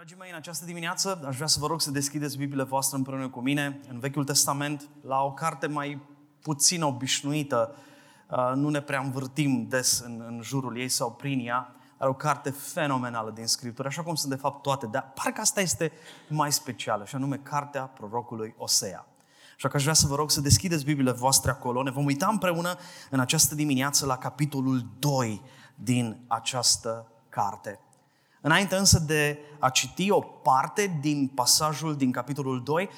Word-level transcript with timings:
Dragii 0.00 0.18
mei, 0.18 0.30
în 0.30 0.36
această 0.36 0.64
dimineață 0.64 1.20
aș 1.26 1.34
vrea 1.34 1.46
să 1.46 1.58
vă 1.60 1.66
rog 1.66 1.80
să 1.80 1.90
deschideți 1.90 2.36
Bibliile 2.36 2.62
voastre 2.62 2.96
împreună 2.96 3.28
cu 3.28 3.40
mine 3.40 3.80
în 3.88 3.98
Vechiul 3.98 4.24
Testament, 4.24 4.88
la 5.02 5.22
o 5.22 5.32
carte 5.32 5.66
mai 5.66 6.00
puțin 6.42 6.82
obișnuită. 6.82 7.74
Uh, 8.30 8.52
nu 8.54 8.68
ne 8.68 8.80
prea 8.80 9.00
învârtim 9.00 9.66
des 9.68 10.00
în, 10.04 10.24
în 10.26 10.40
jurul 10.42 10.78
ei 10.78 10.88
sau 10.88 11.12
prin 11.12 11.46
ea, 11.46 11.74
dar 11.98 12.08
o 12.08 12.14
carte 12.14 12.50
fenomenală 12.50 13.30
din 13.30 13.46
Scriptură, 13.46 13.88
așa 13.88 14.02
cum 14.02 14.14
sunt 14.14 14.32
de 14.32 14.38
fapt 14.38 14.62
toate, 14.62 14.86
dar 14.86 15.12
parcă 15.14 15.40
asta 15.40 15.60
este 15.60 15.92
mai 16.28 16.52
specială, 16.52 17.04
și 17.04 17.14
anume 17.14 17.36
Cartea 17.36 17.82
Prorocului 17.82 18.54
Osea. 18.56 19.06
Așa 19.56 19.68
că 19.68 19.76
aș 19.76 19.82
vrea 19.82 19.94
să 19.94 20.06
vă 20.06 20.14
rog 20.14 20.30
să 20.30 20.40
deschideți 20.40 20.84
Bibliile 20.84 21.12
voastre 21.12 21.50
acolo. 21.50 21.82
Ne 21.82 21.90
vom 21.90 22.04
uita 22.04 22.28
împreună 22.30 22.76
în 23.10 23.20
această 23.20 23.54
dimineață 23.54 24.06
la 24.06 24.16
capitolul 24.16 24.86
2 24.98 25.42
din 25.74 26.24
această 26.26 27.06
carte. 27.28 27.80
Înainte 28.40 28.76
însă 28.76 28.98
de 28.98 29.38
a 29.58 29.68
citi 29.68 30.10
o 30.10 30.20
parte 30.20 30.98
din 31.00 31.30
pasajul 31.34 31.96
din 31.96 32.12
capitolul 32.12 32.62
2, 32.62 32.88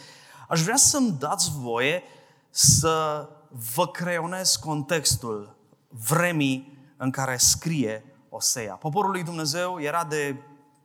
aș 0.49 0.63
vrea 0.63 0.77
să-mi 0.77 1.17
dați 1.19 1.51
voie 1.59 2.03
să 2.51 3.29
vă 3.75 3.87
creionez 3.87 4.57
contextul 4.57 5.57
vremii 5.89 6.79
în 6.97 7.11
care 7.11 7.37
scrie 7.37 8.05
Osea. 8.29 8.75
Poporul 8.75 9.11
lui 9.11 9.23
Dumnezeu 9.23 9.81
era 9.81 10.05
de 10.05 10.37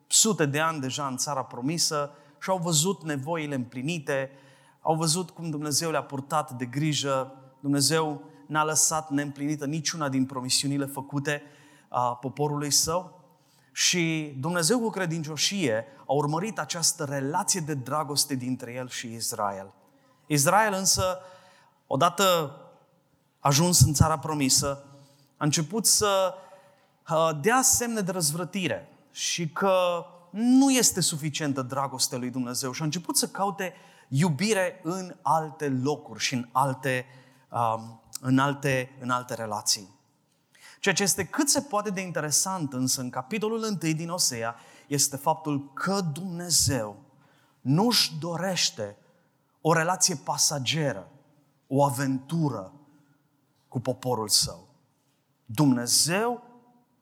sute 0.08 0.46
de 0.46 0.60
ani 0.60 0.80
deja 0.80 1.08
în 1.08 1.18
țara 1.18 1.44
promisă 1.44 2.12
și 2.42 2.50
au 2.50 2.58
văzut 2.58 3.04
nevoile 3.04 3.56
împlinite, 3.56 4.32
au 4.82 4.96
văzut 4.96 5.30
cum 5.30 5.50
Dumnezeu 5.50 5.92
le-a 5.92 6.04
purtat 6.04 6.52
de 6.52 6.66
grijă, 6.66 7.36
Dumnezeu 7.60 8.22
n-a 8.48 8.64
lăsat 8.64 9.10
neîmplinită 9.10 9.66
niciuna 9.66 10.10
din 10.10 10.26
promisiunile 10.26 10.86
făcute 10.86 11.42
a 11.88 12.16
poporului 12.16 12.72
său. 12.72 13.17
Și 13.78 14.36
Dumnezeu 14.40 14.80
cu 14.80 14.90
credincioșie 14.90 15.86
a 16.08 16.14
urmărit 16.14 16.60
această 16.60 17.04
relație 17.04 17.60
de 17.60 17.74
dragoste 17.74 18.36
dintre 18.36 18.74
el 18.74 18.90
și 18.90 19.14
Israel. 19.14 19.74
Israel 20.28 20.74
însă, 20.74 21.20
odată 21.88 22.56
ajuns 23.40 23.80
în 23.80 23.94
țara 23.94 24.20
promisă, 24.20 24.84
a 25.38 25.46
început 25.46 25.86
să 25.86 26.34
uh, 27.10 27.30
dea 27.42 27.62
semne 27.62 28.02
de 28.02 28.12
răzvrătire 28.12 28.90
și 29.12 29.50
că 29.50 30.06
nu 30.32 30.72
este 30.72 31.02
suficientă 31.02 31.62
dragoste 31.62 32.18
lui 32.18 32.30
Dumnezeu 32.30 32.72
și 32.72 32.82
a 32.82 32.86
început 32.86 33.18
să 33.18 33.28
caute 33.28 33.74
iubire 34.08 34.80
în 34.84 35.16
alte 35.22 35.70
locuri 35.70 36.20
și 36.20 36.34
în 36.34 36.48
alte, 36.52 37.06
um, 37.50 38.02
în 38.22 38.40
alte, 38.40 38.98
în 39.00 39.10
alte 39.10 39.34
relații. 39.34 39.97
Ceea 40.80 40.96
ce 40.96 41.04
este 41.04 41.26
cât 41.26 41.50
se 41.50 41.62
poate 41.62 41.90
de 41.90 42.02
interesant 42.02 42.74
însă 42.74 43.02
în 43.02 43.10
capitolul 43.10 43.64
1 43.64 43.94
din 43.94 44.10
Osea 44.10 44.56
este 44.88 45.16
faptul 45.16 45.74
că 45.74 46.02
Dumnezeu 46.14 47.04
nu 47.62 47.86
își 47.86 48.18
dorește 48.20 48.98
o 49.62 49.74
relație 49.74 50.16
pasageră, 50.16 51.12
o 51.68 51.84
aventură 51.84 52.74
cu 53.68 53.80
poporul 53.80 54.28
său. 54.28 54.68
Dumnezeu 55.46 56.44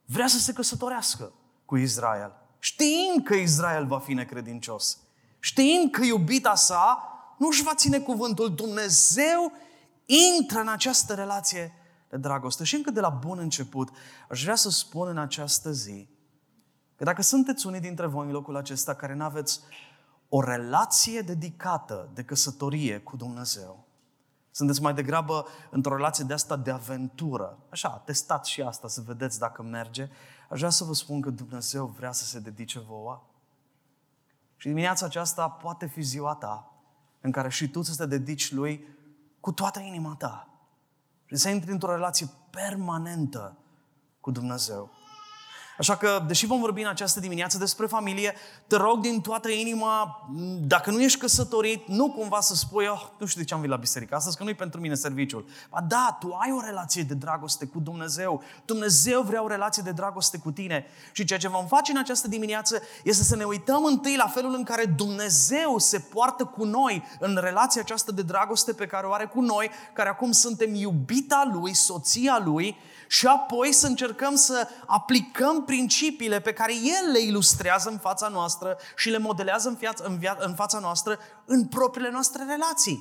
vrea 0.06 0.28
să 0.28 0.38
se 0.38 0.54
căsătorească 0.54 1.34
cu 1.66 1.76
Israel, 1.76 2.34
știind 2.60 3.24
că 3.24 3.34
Israel 3.34 3.86
va 3.86 4.00
fi 4.00 4.14
necredincios, 4.14 4.98
știind 5.40 5.92
că 5.92 6.04
iubita 6.04 6.56
sa 6.56 7.10
nu 7.38 7.48
își 7.48 7.64
va 7.64 7.76
ține 7.76 8.00
cuvântul. 8.00 8.56
Dumnezeu 8.56 9.52
intră 10.06 10.60
în 10.60 10.68
această 10.68 11.14
relație 11.14 11.62
de 11.62 11.85
dragoste. 12.18 12.64
Și 12.64 12.76
încă 12.76 12.92
de 12.92 13.00
la 13.00 13.10
bun 13.10 13.38
început, 13.40 13.90
aș 14.30 14.44
vrea 14.44 14.56
să 14.56 14.70
spun 14.70 15.08
în 15.08 15.18
această 15.18 15.72
zi 15.72 16.10
că 16.96 17.04
dacă 17.04 17.22
sunteți 17.22 17.68
unii 17.68 17.80
dintre 17.80 18.06
voi 18.06 18.26
în 18.26 18.32
locul 18.32 18.56
acesta 18.56 18.94
care 18.94 19.14
nu 19.14 19.24
aveți 19.24 19.60
o 20.30 20.42
relație 20.42 21.22
dedicată 21.22 22.10
de 22.14 22.24
căsătorie 22.24 23.00
cu 23.00 23.16
Dumnezeu, 23.16 23.88
sunteți 24.52 24.82
mai 24.82 24.94
degrabă 24.94 25.46
într-o 25.70 25.96
relație 25.96 26.24
de 26.24 26.34
asta 26.34 26.56
de 26.56 26.72
aventură. 26.72 27.58
Așa, 27.70 27.90
testați 27.90 28.50
și 28.50 28.62
asta 28.62 28.88
să 28.88 29.02
vedeți 29.02 29.40
dacă 29.40 29.64
merge. 29.64 30.10
Aș 30.50 30.58
vrea 30.58 30.70
să 30.70 30.84
vă 30.84 30.94
spun 30.94 31.22
că 31.22 31.30
Dumnezeu 31.30 31.86
vrea 31.86 32.12
să 32.12 32.26
se 32.26 32.40
dedice 32.40 32.80
vouă. 32.80 33.24
Și 34.58 34.68
dimineața 34.68 35.06
aceasta 35.06 35.50
poate 35.50 35.86
fi 35.86 36.02
ziua 36.02 36.36
ta 36.36 36.72
în 37.22 37.32
care 37.32 37.50
și 37.50 37.70
tu 37.70 37.82
să 37.82 37.96
te 37.96 38.06
dedici 38.06 38.52
Lui 38.52 38.88
cu 39.40 39.52
toată 39.52 39.80
inima 39.80 40.16
ta. 40.16 40.55
Și 41.26 41.36
să 41.36 41.50
intri 41.50 41.72
într-o 41.72 41.92
relație 41.92 42.30
permanentă 42.50 43.58
cu 44.20 44.32
Dumnezeu. 44.32 44.92
Așa 45.78 45.96
că, 45.98 46.24
deși 46.28 46.46
vom 46.46 46.60
vorbi 46.60 46.82
în 46.82 46.88
această 46.88 47.20
dimineață 47.20 47.58
despre 47.58 47.86
familie, 47.86 48.36
te 48.68 48.76
rog 48.76 49.00
din 49.00 49.22
toată 49.22 49.50
inima, 49.50 50.28
dacă 50.60 50.92
nu 50.92 51.02
ești 51.02 51.20
căsătorit, 51.20 51.88
nu 51.88 52.12
cumva 52.12 52.40
să 52.40 52.56
spui, 52.56 52.88
oh, 52.88 53.02
nu 53.18 53.26
știu 53.26 53.42
de 53.42 53.48
ce 53.48 53.54
am 53.54 53.60
venit 53.60 53.76
la 53.76 53.82
biserică 53.82 54.16
astăzi, 54.16 54.38
că 54.38 54.44
nu-i 54.44 54.54
pentru 54.54 54.80
mine 54.80 54.94
serviciul. 54.94 55.46
Ba 55.70 55.82
da, 55.88 56.18
tu 56.20 56.38
ai 56.42 56.52
o 56.52 56.62
relație 56.66 57.04
de 57.04 57.14
dragoste 57.14 57.66
cu 57.66 57.80
Dumnezeu. 57.80 58.44
Dumnezeu 58.66 59.22
vrea 59.22 59.44
o 59.44 59.48
relație 59.48 59.84
de 59.86 59.92
dragoste 59.92 60.38
cu 60.38 60.52
tine. 60.52 60.86
Și 61.12 61.26
ceea 61.26 61.40
ce 61.40 61.48
vom 61.48 61.68
face 61.68 61.92
în 61.92 61.98
această 61.98 62.28
dimineață 62.28 62.82
este 63.04 63.24
să 63.24 63.36
ne 63.36 63.44
uităm 63.44 63.84
întâi 63.84 64.16
la 64.16 64.28
felul 64.28 64.54
în 64.54 64.64
care 64.64 64.86
Dumnezeu 64.86 65.78
se 65.78 66.00
poartă 66.00 66.44
cu 66.44 66.64
noi 66.64 67.04
în 67.20 67.38
relația 67.42 67.82
aceasta 67.82 68.12
de 68.12 68.22
dragoste 68.22 68.74
pe 68.74 68.86
care 68.86 69.08
o 69.08 69.14
are 69.14 69.26
cu 69.26 69.42
noi, 69.42 69.70
care 69.94 70.10
acum 70.10 70.32
suntem 70.32 70.74
iubita 70.74 71.52
Lui, 71.54 71.74
soția 71.74 72.42
Lui, 72.44 72.78
și 73.08 73.28
apoi 73.28 73.74
să 73.74 73.88
încercăm 73.88 74.36
să 74.36 74.68
aplicăm 74.86 75.64
principiile 75.66 76.40
pe 76.40 76.54
care 76.54 76.74
El 76.74 77.12
le 77.12 77.20
ilustrează 77.20 77.90
în 77.90 77.98
fața 77.98 78.28
noastră 78.28 78.78
și 78.96 79.10
le 79.10 79.18
modelează 79.18 79.68
în, 79.68 79.76
viața, 79.76 80.04
în, 80.08 80.18
via, 80.18 80.38
în 80.40 80.56
fața 80.56 80.80
noastră 80.80 81.20
în 81.46 81.66
propriile 81.66 82.12
noastre 82.12 82.44
relații, 82.44 83.00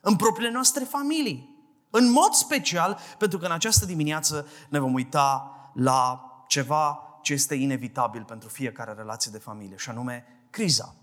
în 0.00 0.16
propriile 0.16 0.52
noastre 0.52 0.84
familii. 0.84 1.48
În 1.90 2.10
mod 2.10 2.32
special, 2.32 2.98
pentru 3.18 3.38
că 3.38 3.44
în 3.44 3.52
această 3.52 3.86
dimineață 3.86 4.46
ne 4.68 4.78
vom 4.78 4.94
uita 4.94 5.54
la 5.74 6.24
ceva 6.46 7.00
ce 7.22 7.32
este 7.32 7.54
inevitabil 7.54 8.24
pentru 8.24 8.48
fiecare 8.48 8.92
relație 8.92 9.30
de 9.32 9.38
familie, 9.38 9.76
și 9.76 9.90
anume 9.90 10.26
criza. 10.50 10.94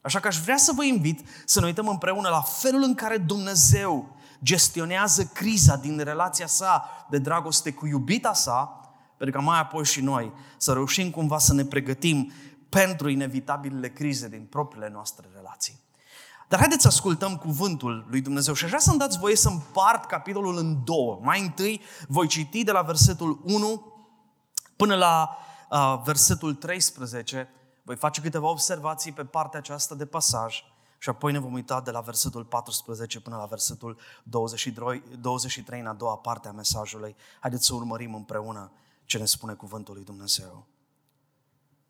Așa 0.00 0.20
că 0.20 0.26
aș 0.26 0.38
vrea 0.38 0.56
să 0.56 0.72
vă 0.74 0.84
invit 0.84 1.28
să 1.44 1.60
ne 1.60 1.66
uităm 1.66 1.88
împreună 1.88 2.28
la 2.28 2.40
felul 2.40 2.82
în 2.82 2.94
care 2.94 3.16
Dumnezeu 3.16 4.15
gestionează 4.42 5.24
criza 5.24 5.76
din 5.76 5.98
relația 5.98 6.46
sa 6.46 6.84
de 7.10 7.18
dragoste 7.18 7.72
cu 7.72 7.86
iubita 7.86 8.32
sa, 8.32 8.80
pentru 9.16 9.38
că 9.38 9.44
mai 9.44 9.60
apoi 9.60 9.84
și 9.84 10.00
noi 10.00 10.32
să 10.56 10.72
reușim 10.72 11.10
cumva 11.10 11.38
să 11.38 11.52
ne 11.52 11.64
pregătim 11.64 12.32
pentru 12.68 13.08
inevitabilele 13.08 13.88
crize 13.88 14.28
din 14.28 14.46
propriile 14.50 14.88
noastre 14.92 15.26
relații. 15.34 15.84
Dar 16.48 16.58
haideți 16.58 16.82
să 16.82 16.88
ascultăm 16.88 17.36
cuvântul 17.36 18.06
lui 18.10 18.20
Dumnezeu 18.20 18.54
și 18.54 18.62
aș 18.62 18.68
vrea 18.68 18.80
să-mi 18.80 18.98
dați 18.98 19.18
voie 19.18 19.36
să 19.36 19.48
împart 19.48 20.04
capitolul 20.04 20.56
în 20.56 20.84
două. 20.84 21.18
Mai 21.22 21.40
întâi 21.40 21.80
voi 22.08 22.26
citi 22.26 22.64
de 22.64 22.72
la 22.72 22.82
versetul 22.82 23.40
1 23.44 23.92
până 24.76 24.94
la 24.94 25.36
uh, 25.70 26.00
versetul 26.04 26.54
13. 26.54 27.50
Voi 27.82 27.96
face 27.96 28.20
câteva 28.20 28.48
observații 28.48 29.12
pe 29.12 29.24
partea 29.24 29.58
aceasta 29.58 29.94
de 29.94 30.06
pasaj 30.06 30.64
și 30.98 31.08
apoi 31.08 31.32
ne 31.32 31.38
vom 31.38 31.52
uita 31.52 31.80
de 31.80 31.90
la 31.90 32.00
versetul 32.00 32.44
14 32.44 33.20
până 33.20 33.36
la 33.36 33.44
versetul 33.44 33.98
23, 34.22 35.02
23 35.20 35.80
în 35.80 35.86
a 35.86 35.92
doua 35.92 36.16
parte 36.16 36.48
a 36.48 36.52
mesajului. 36.52 37.16
Haideți 37.40 37.66
să 37.66 37.74
urmărim 37.74 38.14
împreună 38.14 38.72
ce 39.04 39.18
ne 39.18 39.24
spune 39.24 39.52
cuvântul 39.54 39.94
lui 39.94 40.04
Dumnezeu. 40.04 40.66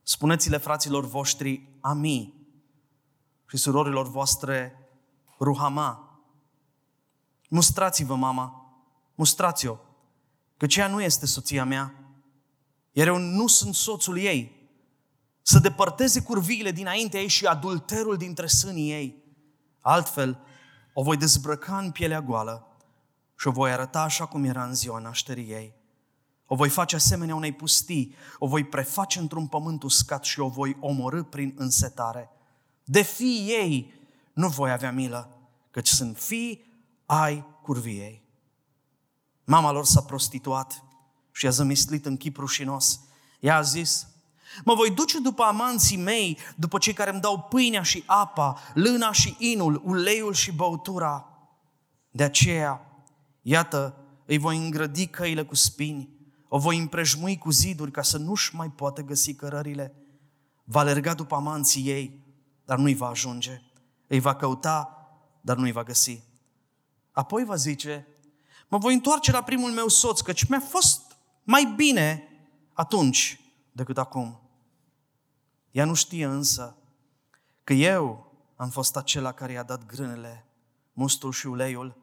Spuneți-le 0.03 0.57
fraților 0.57 1.05
voștri 1.05 1.69
Ami 1.81 2.35
și 3.49 3.57
surorilor 3.57 4.09
voastre 4.09 4.89
Ruhama. 5.41 6.21
Mustrați-vă, 7.49 8.15
mama, 8.15 8.77
mustrați-o, 9.15 9.77
că 10.57 10.67
ceea 10.67 10.89
nu 10.89 11.03
este 11.03 11.27
soția 11.27 11.65
mea, 11.65 11.95
iar 12.93 13.07
eu 13.07 13.17
nu 13.19 13.47
sunt 13.47 13.75
soțul 13.75 14.19
ei, 14.19 14.56
să 15.49 15.59
depărteze 15.59 16.23
curviile 16.23 16.71
dinaintea 16.71 17.21
ei 17.21 17.29
și 17.29 17.47
adulterul 17.47 18.17
dintre 18.17 18.47
sânii 18.47 18.91
ei. 18.91 19.25
Altfel, 19.81 20.39
o 20.95 21.03
voi 21.03 21.17
dezbrăca 21.17 21.79
în 21.79 21.91
pielea 21.91 22.23
goală 22.23 22.77
și 23.39 23.49
o 23.49 23.51
voi 23.51 23.71
arăta 23.71 24.01
așa 24.01 24.27
cum 24.27 24.45
era 24.45 24.65
în 24.65 24.75
ziua 24.75 24.99
nașterii 24.99 25.51
ei. 25.51 25.75
O 26.47 26.55
voi 26.55 26.69
face 26.69 26.97
asemenea 26.97 27.35
unei 27.35 27.53
pustii, 27.53 28.15
o 28.39 28.47
voi 28.47 28.65
preface 28.65 29.19
într-un 29.19 29.47
pământ 29.47 29.83
uscat 29.83 30.25
și 30.25 30.41
o 30.41 30.49
voi 30.49 30.77
omorâ 30.81 31.23
prin 31.23 31.55
însetare. 31.57 32.31
De 32.85 33.03
fii 33.03 33.47
ei 33.49 33.95
nu 34.33 34.49
voi 34.49 34.71
avea 34.71 34.93
milă, 34.93 35.39
căci 35.71 35.89
sunt 35.89 36.17
fii 36.17 36.73
ai 37.07 37.47
curviei. 37.63 38.23
Mama 39.45 39.71
lor 39.71 39.85
s-a 39.85 40.03
prostituat 40.03 40.85
și 41.33 41.47
a 41.47 41.51
zămislit 41.51 42.07
în 42.07 42.17
chip 42.17 42.37
rușinos. 42.37 43.01
Ea 43.41 43.57
a 43.57 43.63
zis, 43.63 44.07
Mă 44.65 44.75
voi 44.75 44.91
duce 44.91 45.19
după 45.19 45.43
amanții 45.43 45.97
mei, 45.97 46.39
după 46.57 46.79
cei 46.79 46.93
care 46.93 47.11
îmi 47.11 47.21
dau 47.21 47.41
pâinea 47.41 47.83
și 47.83 48.03
apa, 48.07 48.59
lâna 48.75 49.13
și 49.13 49.37
inul, 49.39 49.83
uleiul 49.85 50.33
și 50.33 50.53
băutura. 50.53 51.29
De 52.11 52.23
aceea, 52.23 53.05
iată, 53.43 53.97
îi 54.27 54.39
voi 54.39 54.57
îngrădi 54.57 55.07
căile 55.07 55.45
cu 55.45 55.55
spini, 55.55 56.09
o 56.49 56.59
voi 56.59 56.79
împrejmui 56.79 57.39
cu 57.39 57.51
ziduri 57.51 57.91
ca 57.91 58.03
să 58.03 58.19
nu-și 58.19 58.55
mai 58.55 58.69
poată 58.69 59.03
găsi 59.03 59.35
cărările. 59.35 59.95
Va 60.65 60.81
alerga 60.81 61.15
după 61.15 61.35
amanții 61.35 61.89
ei, 61.89 62.25
dar 62.65 62.79
nu-i 62.79 62.95
va 62.95 63.07
ajunge. 63.07 63.63
Îi 64.07 64.21
va 64.21 64.35
căuta, 64.35 65.09
dar 65.41 65.57
nu-i 65.57 65.73
va 65.73 65.83
găsi. 65.83 66.23
Apoi 67.13 67.45
va 67.45 67.57
zice, 67.57 68.07
mă 68.69 68.79
voi 68.79 68.95
întoarce 68.95 69.31
la 69.31 69.43
primul 69.43 69.71
meu 69.71 69.89
soț, 69.89 70.21
căci 70.21 70.45
mi-a 70.45 70.61
fost 70.61 71.17
mai 71.43 71.73
bine 71.77 72.29
atunci 72.73 73.41
decât 73.73 73.99
acum. 73.99 74.41
Ea 75.77 75.85
nu 75.85 75.95
știe 75.95 76.25
însă 76.25 76.77
că 77.65 77.73
eu 77.73 78.33
am 78.57 78.71
fost 78.71 78.97
acela 78.97 79.33
care 79.33 79.53
i-a 79.53 79.63
dat 79.63 79.87
grânele, 79.87 80.47
mustul 80.93 81.33
și 81.33 81.47
uleiul, 81.47 81.97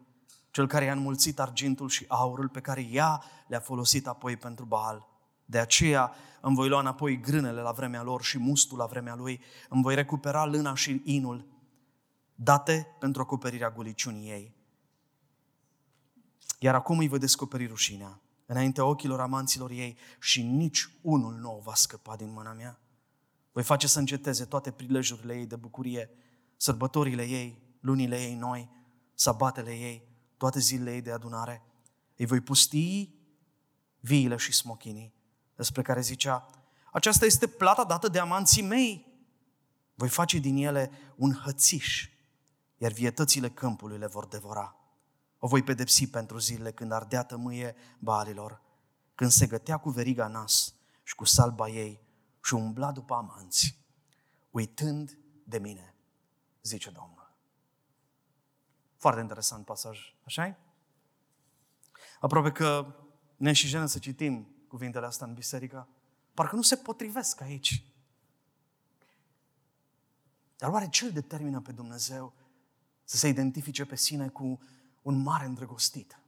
cel 0.51 0.67
care 0.67 0.85
i-a 0.85 0.91
înmulțit 0.91 1.39
argintul 1.39 1.89
și 1.89 2.05
aurul 2.07 2.49
pe 2.49 2.59
care 2.59 2.81
ea 2.81 3.23
le-a 3.47 3.59
folosit 3.59 4.07
apoi 4.07 4.37
pentru 4.37 4.65
Baal. 4.65 5.07
De 5.45 5.59
aceea 5.59 6.13
îmi 6.41 6.55
voi 6.55 6.69
lua 6.69 6.79
înapoi 6.79 7.19
grânele 7.19 7.61
la 7.61 7.71
vremea 7.71 8.03
lor 8.03 8.23
și 8.23 8.37
mustul 8.37 8.77
la 8.77 8.85
vremea 8.85 9.15
lui, 9.15 9.41
îmi 9.69 9.81
voi 9.81 9.95
recupera 9.95 10.45
lâna 10.45 10.75
și 10.75 11.01
inul, 11.03 11.47
date 12.35 12.87
pentru 12.99 13.21
acoperirea 13.21 13.71
goliciunii 13.71 14.29
ei. 14.29 14.55
Iar 16.59 16.75
acum 16.75 16.97
îi 16.97 17.07
voi 17.07 17.19
descoperi 17.19 17.67
rușinea 17.67 18.21
înaintea 18.45 18.85
ochilor 18.85 19.19
amanților 19.19 19.71
ei 19.71 19.97
și 20.19 20.41
nici 20.41 20.89
unul 21.01 21.33
nu 21.33 21.55
o 21.55 21.61
va 21.61 21.73
scăpa 21.73 22.15
din 22.15 22.31
mâna 22.31 22.53
mea. 22.53 22.77
Voi 23.53 23.63
face 23.63 23.87
să 23.87 23.99
înceteze 23.99 24.45
toate 24.45 24.71
prilejurile 24.71 25.33
ei 25.33 25.45
de 25.45 25.55
bucurie, 25.55 26.09
sărbătorile 26.57 27.23
ei, 27.23 27.77
lunile 27.79 28.21
ei 28.21 28.35
noi, 28.35 28.69
sabatele 29.13 29.71
ei, 29.71 30.07
toate 30.37 30.59
zilele 30.59 30.93
ei 30.93 31.01
de 31.01 31.11
adunare. 31.11 31.65
Îi 32.15 32.25
voi 32.25 32.41
pustii 32.41 33.21
viile 33.99 34.35
și 34.35 34.51
smochinii, 34.51 35.13
despre 35.55 35.81
care 35.81 36.01
zicea, 36.01 36.45
aceasta 36.91 37.25
este 37.25 37.47
plata 37.47 37.83
dată 37.83 38.07
de 38.07 38.19
amanții 38.19 38.61
mei. 38.61 39.11
Voi 39.95 40.09
face 40.09 40.37
din 40.37 40.57
ele 40.57 40.91
un 41.15 41.33
hățiș, 41.33 42.09
iar 42.77 42.91
vietățile 42.91 43.49
câmpului 43.49 43.97
le 43.97 44.07
vor 44.07 44.27
devora. 44.27 44.75
O 45.37 45.47
voi 45.47 45.63
pedepsi 45.63 46.07
pentru 46.07 46.37
zilele 46.37 46.71
când 46.71 46.91
ardea 46.91 47.23
tămâie 47.23 47.75
balilor, 47.99 48.61
când 49.15 49.31
se 49.31 49.47
gătea 49.47 49.77
cu 49.77 49.89
veriga 49.89 50.27
nas 50.27 50.73
și 51.03 51.15
cu 51.15 51.25
salba 51.25 51.69
ei 51.69 52.01
și 52.43 52.53
umbla 52.53 52.91
după 52.91 53.13
amanți, 53.13 53.77
uitând 54.51 55.17
de 55.43 55.57
mine, 55.57 55.95
zice 56.61 56.89
Domnul. 56.89 57.31
Foarte 58.95 59.21
interesant 59.21 59.65
pasaj, 59.65 60.15
așa 60.23 60.57
Aproape 62.19 62.51
că 62.51 62.95
ne 63.37 63.53
și 63.53 63.67
jenă 63.67 63.85
să 63.85 63.99
citim 63.99 64.55
cuvintele 64.67 65.05
astea 65.05 65.27
în 65.27 65.33
biserică. 65.33 65.87
Parcă 66.33 66.55
nu 66.55 66.61
se 66.61 66.75
potrivesc 66.75 67.41
aici. 67.41 67.85
Dar 70.57 70.69
oare 70.69 70.89
ce 70.89 71.05
îl 71.05 71.11
determină 71.11 71.61
pe 71.61 71.71
Dumnezeu 71.71 72.33
să 73.03 73.17
se 73.17 73.27
identifice 73.27 73.85
pe 73.85 73.95
sine 73.95 74.29
cu 74.29 74.59
un 75.01 75.21
mare 75.21 75.45
îndrăgostit, 75.45 76.19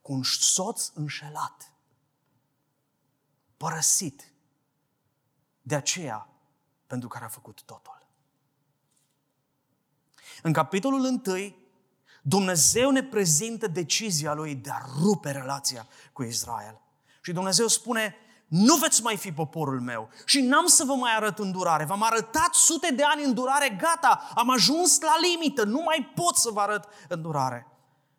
cu 0.00 0.12
un 0.12 0.22
soț 0.22 0.88
înșelat, 0.88 1.72
părăsit 3.58 4.32
de 5.62 5.74
aceea 5.74 6.28
pentru 6.86 7.08
care 7.08 7.24
a 7.24 7.28
făcut 7.28 7.62
totul. 7.62 8.06
În 10.42 10.52
capitolul 10.52 11.20
1, 11.26 11.54
Dumnezeu 12.22 12.90
ne 12.90 13.02
prezintă 13.02 13.66
decizia 13.66 14.34
lui 14.34 14.54
de 14.54 14.70
a 14.70 14.80
rupe 15.00 15.30
relația 15.30 15.86
cu 16.12 16.22
Israel. 16.22 16.80
Și 17.22 17.32
Dumnezeu 17.32 17.66
spune, 17.66 18.16
nu 18.46 18.76
veți 18.76 19.02
mai 19.02 19.16
fi 19.16 19.32
poporul 19.32 19.80
meu 19.80 20.08
și 20.24 20.40
n-am 20.40 20.66
să 20.66 20.84
vă 20.84 20.94
mai 20.94 21.14
arăt 21.14 21.38
îndurare. 21.38 21.84
V-am 21.84 22.02
arătat 22.02 22.54
sute 22.54 22.94
de 22.94 23.02
ani 23.02 23.24
îndurare, 23.24 23.68
gata, 23.68 24.30
am 24.34 24.50
ajuns 24.50 25.00
la 25.00 25.14
limită, 25.20 25.64
nu 25.64 25.82
mai 25.84 26.12
pot 26.14 26.36
să 26.36 26.50
vă 26.50 26.60
arăt 26.60 26.88
îndurare. 27.08 27.66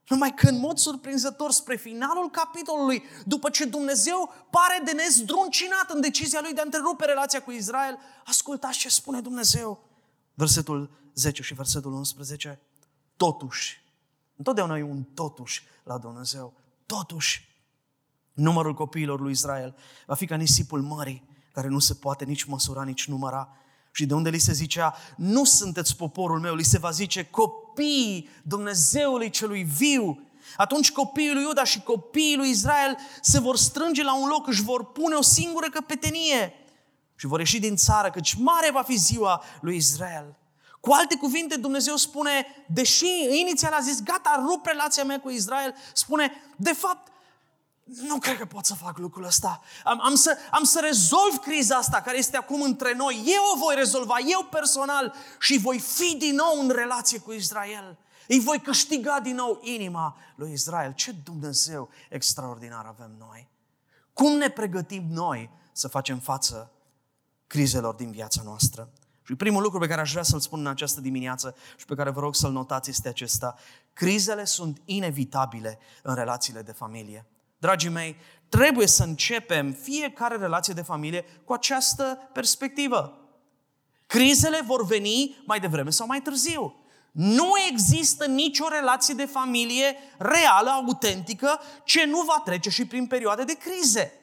Numai 0.10 0.34
că 0.34 0.48
în 0.48 0.60
mod 0.60 0.78
surprinzător, 0.78 1.52
spre 1.52 1.76
finalul 1.76 2.30
capitolului, 2.30 3.04
după 3.26 3.50
ce 3.50 3.66
Dumnezeu 3.66 4.34
pare 4.50 4.82
de 4.86 4.92
nezdruncinat 4.92 5.90
în 5.90 6.02
decizia 6.02 6.42
lui 6.42 6.54
de 6.54 6.60
a 6.60 6.64
întrerupe 6.64 7.06
relația 7.06 7.42
cu 7.42 7.52
Israel, 7.52 7.98
ascultați 8.26 8.78
ce 8.78 8.90
spune 8.90 9.22
Dumnezeu. 9.22 9.84
Versetul 10.34 10.90
10 11.14 11.42
și 11.42 11.54
versetul 11.54 11.94
11. 11.94 12.60
Totuși, 13.18 13.84
întotdeauna 14.36 14.78
e 14.78 14.84
un 14.84 15.04
totuși 15.04 15.64
la 15.84 15.98
Dumnezeu. 15.98 16.54
Totuși, 16.86 17.50
Numărul 18.40 18.74
copiilor 18.74 19.20
lui 19.20 19.32
Israel 19.32 19.76
va 20.06 20.14
fi 20.14 20.26
ca 20.26 20.36
nisipul 20.36 20.82
mării, 20.82 21.24
care 21.54 21.68
nu 21.68 21.80
se 21.80 21.94
poate 21.94 22.26
nici 22.26 22.44
măsura, 22.44 22.84
nici 22.84 23.08
număra. 23.08 23.50
Și 23.92 24.06
de 24.06 24.14
unde 24.14 24.30
li 24.30 24.38
se 24.38 24.54
zicea, 24.54 24.96
nu 25.16 25.44
sunteți 25.44 25.96
poporul 25.96 26.40
meu, 26.40 26.56
li 26.56 26.64
se 26.64 26.78
va 26.78 26.92
zice 26.92 27.26
copiii 27.80 28.30
Dumnezeului 28.44 29.30
celui 29.30 29.64
viu. 29.64 30.28
Atunci 30.58 30.92
copiii 30.92 31.34
lui 31.34 31.42
Iuda 31.42 31.64
și 31.64 31.82
copiii 31.82 32.36
lui 32.36 32.50
Israel 32.50 32.98
se 33.22 33.40
vor 33.40 33.58
strânge 33.58 34.04
la 34.04 34.16
un 34.16 34.28
loc, 34.28 34.48
își 34.48 34.64
vor 34.64 34.92
pune 34.92 35.16
o 35.16 35.22
singură 35.22 35.70
căpetenie 35.70 36.54
și 37.16 37.28
vor 37.28 37.40
ieși 37.40 37.60
din 37.60 37.76
țară, 37.76 38.10
căci 38.10 38.34
mare 38.34 38.72
va 38.72 38.82
fi 38.82 38.96
ziua 38.96 39.44
lui 39.62 39.76
Israel. 39.76 40.36
Cu 40.80 40.92
alte 40.92 41.16
cuvinte, 41.16 41.56
Dumnezeu 41.56 41.96
spune, 41.96 42.46
deși 42.68 43.08
inițial 43.40 43.74
a 43.74 43.80
zis, 43.80 44.04
gata, 44.04 44.46
rup 44.48 44.66
relația 44.66 45.04
mea 45.04 45.20
cu 45.20 45.30
Israel, 45.30 45.76
spune, 45.94 46.32
de 46.58 46.74
fapt, 46.74 47.12
nu 47.96 48.18
cred 48.18 48.38
că 48.38 48.46
pot 48.46 48.66
să 48.66 48.74
fac 48.74 48.98
lucrul 48.98 49.24
ăsta. 49.26 49.62
Am, 49.84 50.02
am, 50.02 50.16
să, 50.16 50.38
am 50.52 50.64
să 50.64 50.80
rezolv 50.80 51.38
criza 51.42 51.76
asta 51.76 52.02
care 52.02 52.18
este 52.18 52.38
acum 52.38 52.62
între 52.62 52.94
noi. 52.94 53.24
Eu 53.26 53.42
o 53.54 53.58
voi 53.58 53.76
rezolva, 53.76 54.16
eu 54.28 54.48
personal, 54.52 55.14
și 55.40 55.58
voi 55.58 55.80
fi 55.80 56.16
din 56.18 56.36
nou 56.36 56.60
în 56.60 56.70
relație 56.70 57.20
cu 57.20 57.32
Israel. 57.32 57.98
Îi 58.28 58.40
voi 58.40 58.60
câștiga 58.60 59.20
din 59.20 59.36
nou 59.36 59.60
inima 59.64 60.18
lui 60.36 60.52
Israel. 60.52 60.94
Ce 60.94 61.12
Dumnezeu 61.12 61.90
extraordinar 62.10 62.86
avem 62.86 63.12
noi. 63.20 63.50
Cum 64.14 64.38
ne 64.38 64.50
pregătim 64.50 65.06
noi 65.10 65.50
să 65.72 65.88
facem 65.88 66.20
față 66.20 66.72
crizelor 67.48 67.94
din 67.94 68.12
viața 68.12 68.42
noastră? 68.44 68.90
Și 69.24 69.36
primul 69.36 69.62
lucru 69.62 69.80
pe 69.80 69.88
care 69.88 70.02
aș 70.02 70.12
vrea 70.12 70.24
să-l 70.24 70.40
spun 70.40 70.60
în 70.60 70.68
această 70.68 71.02
dimineață 71.02 71.56
și 71.78 71.86
pe 71.86 71.96
care 71.96 72.10
vă 72.10 72.20
rog 72.20 72.36
să-l 72.36 72.52
notați 72.52 72.90
este 72.90 73.08
acesta. 73.08 73.56
Crizele 73.94 74.46
sunt 74.46 74.82
inevitabile 74.86 75.80
în 76.04 76.16
relațiile 76.16 76.62
de 76.62 76.72
familie. 76.72 77.26
Dragii 77.60 77.90
mei, 77.90 78.16
trebuie 78.50 78.88
să 78.88 79.04
începem 79.04 79.72
fiecare 79.72 80.36
relație 80.36 80.74
de 80.74 80.82
familie 80.82 81.26
cu 81.46 81.54
această 81.54 82.30
perspectivă. 82.34 83.14
Crizele 84.08 84.62
vor 84.66 84.86
veni 84.86 85.44
mai 85.46 85.60
devreme 85.60 85.90
sau 85.90 86.08
mai 86.08 86.22
târziu. 86.22 86.84
Nu 87.12 87.52
există 87.72 88.26
nicio 88.26 88.68
relație 88.68 89.14
de 89.14 89.26
familie 89.26 89.96
reală, 90.18 90.70
autentică, 90.70 91.60
ce 91.84 92.06
nu 92.06 92.22
va 92.22 92.42
trece 92.46 92.70
și 92.70 92.86
prin 92.86 93.08
perioade 93.08 93.44
de 93.44 93.54
crize. 93.54 94.19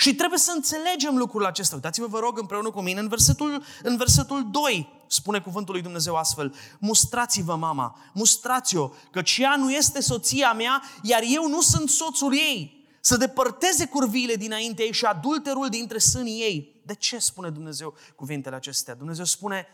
Și 0.00 0.14
trebuie 0.14 0.38
să 0.38 0.52
înțelegem 0.54 1.16
lucrul 1.16 1.46
acesta. 1.46 1.74
Uitați-vă, 1.74 2.06
vă 2.06 2.18
rog, 2.18 2.38
împreună 2.38 2.70
cu 2.70 2.80
mine, 2.80 3.00
în 3.00 3.08
versetul, 3.08 3.62
în 3.82 3.96
versetul 3.96 4.50
2, 4.50 4.88
spune 5.06 5.40
cuvântul 5.40 5.74
lui 5.74 5.82
Dumnezeu 5.82 6.16
astfel, 6.16 6.54
mustrați-vă 6.78 7.56
mama, 7.56 7.98
mustrați-o, 8.12 8.90
căci 9.10 9.38
ea 9.38 9.56
nu 9.56 9.72
este 9.72 10.00
soția 10.00 10.52
mea, 10.52 10.82
iar 11.02 11.22
eu 11.26 11.48
nu 11.48 11.60
sunt 11.60 11.88
soțul 11.88 12.34
ei. 12.34 12.86
Să 13.00 13.16
depărteze 13.16 13.86
curviile 13.86 14.34
dinainte 14.34 14.82
ei 14.82 14.92
și 14.92 15.04
adulterul 15.04 15.68
dintre 15.68 15.98
sânii 15.98 16.40
ei. 16.40 16.82
De 16.86 16.94
ce 16.94 17.18
spune 17.18 17.50
Dumnezeu 17.50 17.94
cuvintele 18.16 18.56
acestea? 18.56 18.94
Dumnezeu 18.94 19.24
spune, 19.24 19.66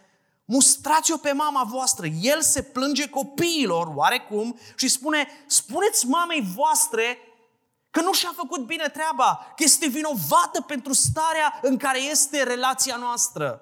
mustrați-o 0.44 1.16
pe 1.16 1.32
mama 1.32 1.64
voastră. 1.70 2.06
El 2.06 2.42
se 2.42 2.62
plânge 2.62 3.08
copiilor, 3.08 3.92
oarecum, 3.94 4.58
și 4.76 4.88
spune, 4.88 5.26
spuneți 5.46 6.06
mamei 6.06 6.52
voastre 6.54 7.18
că 7.94 8.00
nu 8.00 8.12
și-a 8.12 8.32
făcut 8.36 8.66
bine 8.66 8.88
treaba, 8.88 9.52
că 9.56 9.62
este 9.62 9.86
vinovată 9.86 10.60
pentru 10.66 10.92
starea 10.92 11.58
în 11.62 11.76
care 11.76 12.00
este 12.00 12.42
relația 12.42 12.96
noastră. 12.96 13.60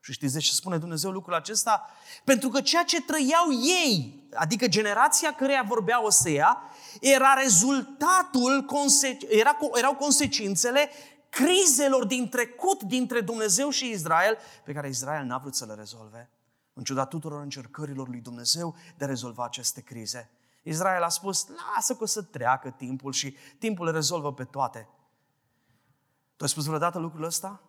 Și 0.00 0.12
știți 0.12 0.32
de 0.32 0.38
ce 0.38 0.52
spune 0.52 0.78
Dumnezeu 0.78 1.10
lucrul 1.10 1.34
acesta? 1.34 1.90
Pentru 2.24 2.48
că 2.48 2.60
ceea 2.60 2.84
ce 2.84 3.02
trăiau 3.02 3.46
ei, 3.84 4.28
adică 4.34 4.66
generația 4.66 5.34
căreia 5.34 5.62
vorbea 5.66 6.04
Osea, 6.04 6.62
era 7.00 7.32
rezultatul, 7.32 8.66
era, 9.28 9.56
erau 9.74 9.94
consecințele 9.94 10.90
crizelor 11.28 12.06
din 12.06 12.28
trecut 12.28 12.82
dintre 12.82 13.20
Dumnezeu 13.20 13.70
și 13.70 13.90
Israel, 13.90 14.38
pe 14.64 14.72
care 14.72 14.88
Israel 14.88 15.24
n-a 15.24 15.38
vrut 15.38 15.54
să 15.54 15.64
le 15.64 15.74
rezolve. 15.74 16.30
În 16.72 16.82
ciuda 16.82 17.06
tuturor 17.06 17.42
încercărilor 17.42 18.08
lui 18.08 18.20
Dumnezeu 18.20 18.74
de 18.96 19.04
a 19.04 19.08
rezolva 19.08 19.44
aceste 19.44 19.80
crize. 19.80 20.30
Israel 20.68 21.02
a 21.02 21.08
spus, 21.08 21.48
lasă 21.74 21.96
că 21.96 22.02
o 22.02 22.06
să 22.06 22.22
treacă 22.22 22.70
timpul 22.70 23.12
și 23.12 23.36
timpul 23.58 23.84
le 23.84 23.90
rezolvă 23.90 24.32
pe 24.32 24.44
toate. 24.44 24.88
Tu 26.36 26.44
ai 26.44 26.48
spus 26.48 26.64
vreodată 26.64 26.98
lucrul 26.98 27.24
ăsta? 27.24 27.62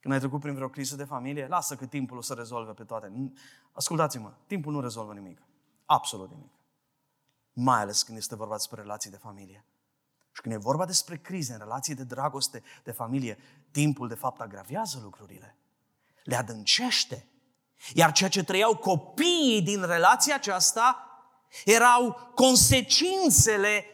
Când 0.00 0.14
ai 0.14 0.20
trecut 0.20 0.40
prin 0.40 0.54
vreo 0.54 0.68
criză 0.68 0.96
de 0.96 1.04
familie, 1.04 1.46
lasă 1.46 1.76
că 1.76 1.86
timpul 1.86 2.16
o 2.16 2.20
să 2.20 2.34
rezolve 2.34 2.72
pe 2.72 2.84
toate. 2.84 3.32
Ascultați-mă, 3.72 4.32
timpul 4.46 4.72
nu 4.72 4.80
rezolvă 4.80 5.12
nimic. 5.12 5.42
Absolut 5.84 6.30
nimic. 6.30 6.52
Mai 7.52 7.80
ales 7.80 8.02
când 8.02 8.18
este 8.18 8.34
vorba 8.34 8.54
despre 8.54 8.80
relații 8.80 9.10
de 9.10 9.16
familie. 9.16 9.64
Și 10.32 10.40
când 10.40 10.54
e 10.54 10.58
vorba 10.58 10.86
despre 10.86 11.16
crize 11.16 11.52
în 11.52 11.58
relații 11.58 11.94
de 11.94 12.04
dragoste, 12.04 12.62
de 12.84 12.92
familie, 12.92 13.38
timpul 13.70 14.08
de 14.08 14.14
fapt 14.14 14.40
agravează 14.40 15.00
lucrurile, 15.02 15.56
le 16.24 16.36
adâncește. 16.36 17.26
Iar 17.94 18.12
ceea 18.12 18.30
ce 18.30 18.44
trăiau 18.44 18.76
copiii 18.76 19.62
din 19.62 19.82
relația 19.82 20.34
aceasta 20.34 21.06
erau 21.64 22.30
consecințele 22.34 23.84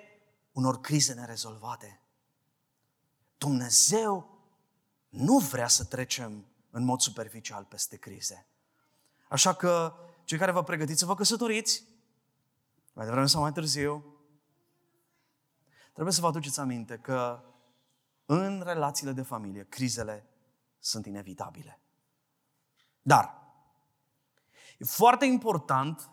unor 0.52 0.80
crize 0.80 1.14
nerezolvate. 1.14 2.00
Dumnezeu 3.38 4.38
nu 5.08 5.38
vrea 5.38 5.68
să 5.68 5.84
trecem 5.84 6.46
în 6.70 6.84
mod 6.84 7.00
superficial 7.00 7.64
peste 7.64 7.96
crize. 7.96 8.46
Așa 9.28 9.54
că 9.54 9.94
cei 10.24 10.38
care 10.38 10.50
vă 10.50 10.62
pregătiți 10.62 10.98
să 10.98 11.06
vă 11.06 11.14
căsătoriți, 11.14 11.84
mai 12.92 13.04
devreme 13.04 13.26
sau 13.26 13.40
mai 13.40 13.52
târziu, 13.52 14.04
trebuie 15.92 16.14
să 16.14 16.20
vă 16.20 16.26
aduceți 16.26 16.60
aminte 16.60 16.98
că 16.98 17.42
în 18.26 18.62
relațiile 18.64 19.12
de 19.12 19.22
familie, 19.22 19.66
crizele 19.68 20.26
sunt 20.78 21.06
inevitabile. 21.06 21.80
Dar 23.02 23.42
e 24.78 24.84
foarte 24.84 25.24
important 25.24 26.10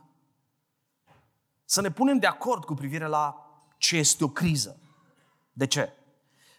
să 1.65 1.81
ne 1.81 1.91
punem 1.91 2.17
de 2.17 2.27
acord 2.27 2.63
cu 2.63 2.73
privire 2.73 3.07
la 3.07 3.45
ce 3.77 3.97
este 3.97 4.23
o 4.23 4.29
criză. 4.29 4.79
De 5.53 5.67
ce? 5.67 5.93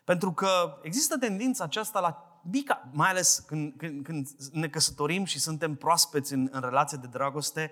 Pentru 0.05 0.33
că 0.33 0.79
există 0.83 1.19
tendința 1.19 1.65
aceasta 1.65 2.01
la 2.01 2.41
mica, 2.51 2.89
mai 2.93 3.09
ales 3.09 3.45
când, 3.47 3.75
când, 3.77 4.05
când 4.05 4.29
ne 4.53 4.69
căsătorim 4.69 5.25
și 5.25 5.41
suntem 5.41 5.75
proaspeți 5.75 6.33
în, 6.33 6.49
în 6.53 6.61
relație 6.61 6.99
de 7.01 7.07
dragoste, 7.07 7.71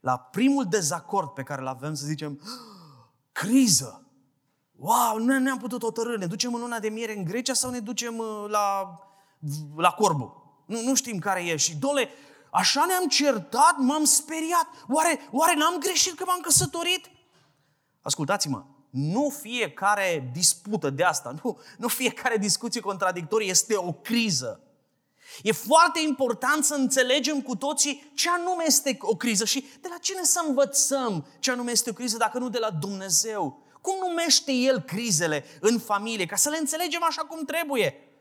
la 0.00 0.18
primul 0.18 0.64
dezacord 0.68 1.28
pe 1.28 1.42
care 1.42 1.60
îl 1.60 1.66
avem 1.66 1.94
să 1.94 2.06
zicem, 2.06 2.40
criză, 3.32 4.06
wow, 4.76 5.18
nu 5.18 5.38
ne-am 5.38 5.58
putut 5.58 5.82
hotărâ, 5.82 6.16
ne 6.16 6.26
ducem 6.26 6.54
în 6.54 6.60
luna 6.60 6.78
de 6.78 6.88
miere 6.88 7.16
în 7.16 7.24
Grecia 7.24 7.52
sau 7.52 7.70
ne 7.70 7.78
ducem 7.78 8.18
uh, 8.18 8.44
la, 8.48 8.98
la 9.76 9.90
Corbu? 9.90 10.42
Nu, 10.66 10.82
nu 10.82 10.94
știm 10.94 11.18
care 11.18 11.44
e 11.44 11.56
și, 11.56 11.76
dole, 11.76 12.08
așa 12.52 12.84
ne-am 12.86 13.08
certat, 13.08 13.74
m-am 13.78 14.04
speriat, 14.04 14.66
oare, 14.88 15.28
oare 15.30 15.54
n-am 15.54 15.78
greșit 15.78 16.14
că 16.14 16.24
m-am 16.26 16.40
căsătorit? 16.40 17.10
Ascultați-mă, 18.02 18.64
nu 18.90 19.28
fiecare 19.40 20.30
dispută 20.32 20.90
de 20.90 21.04
asta, 21.04 21.34
nu, 21.42 21.58
nu 21.78 21.88
fiecare 21.88 22.36
discuție 22.36 22.80
contradictorie 22.80 23.48
este 23.48 23.76
o 23.76 23.92
criză. 23.92 24.60
E 25.42 25.52
foarte 25.52 26.00
important 26.00 26.64
să 26.64 26.74
înțelegem 26.74 27.42
cu 27.42 27.56
toții 27.56 28.12
ce 28.14 28.30
anume 28.30 28.64
este 28.66 28.96
o 29.00 29.16
criză 29.16 29.44
și 29.44 29.66
de 29.80 29.88
la 29.90 29.96
cine 30.00 30.22
să 30.22 30.44
învățăm 30.46 31.26
ce 31.38 31.50
anume 31.50 31.70
este 31.70 31.90
o 31.90 31.92
criză 31.92 32.16
dacă 32.16 32.38
nu 32.38 32.48
de 32.48 32.58
la 32.58 32.70
Dumnezeu. 32.70 33.62
Cum 33.80 33.94
numește 34.08 34.52
El 34.52 34.80
crizele 34.80 35.44
în 35.60 35.78
familie, 35.78 36.26
ca 36.26 36.36
să 36.36 36.48
le 36.48 36.56
înțelegem 36.56 37.04
așa 37.08 37.22
cum 37.22 37.44
trebuie. 37.44 38.11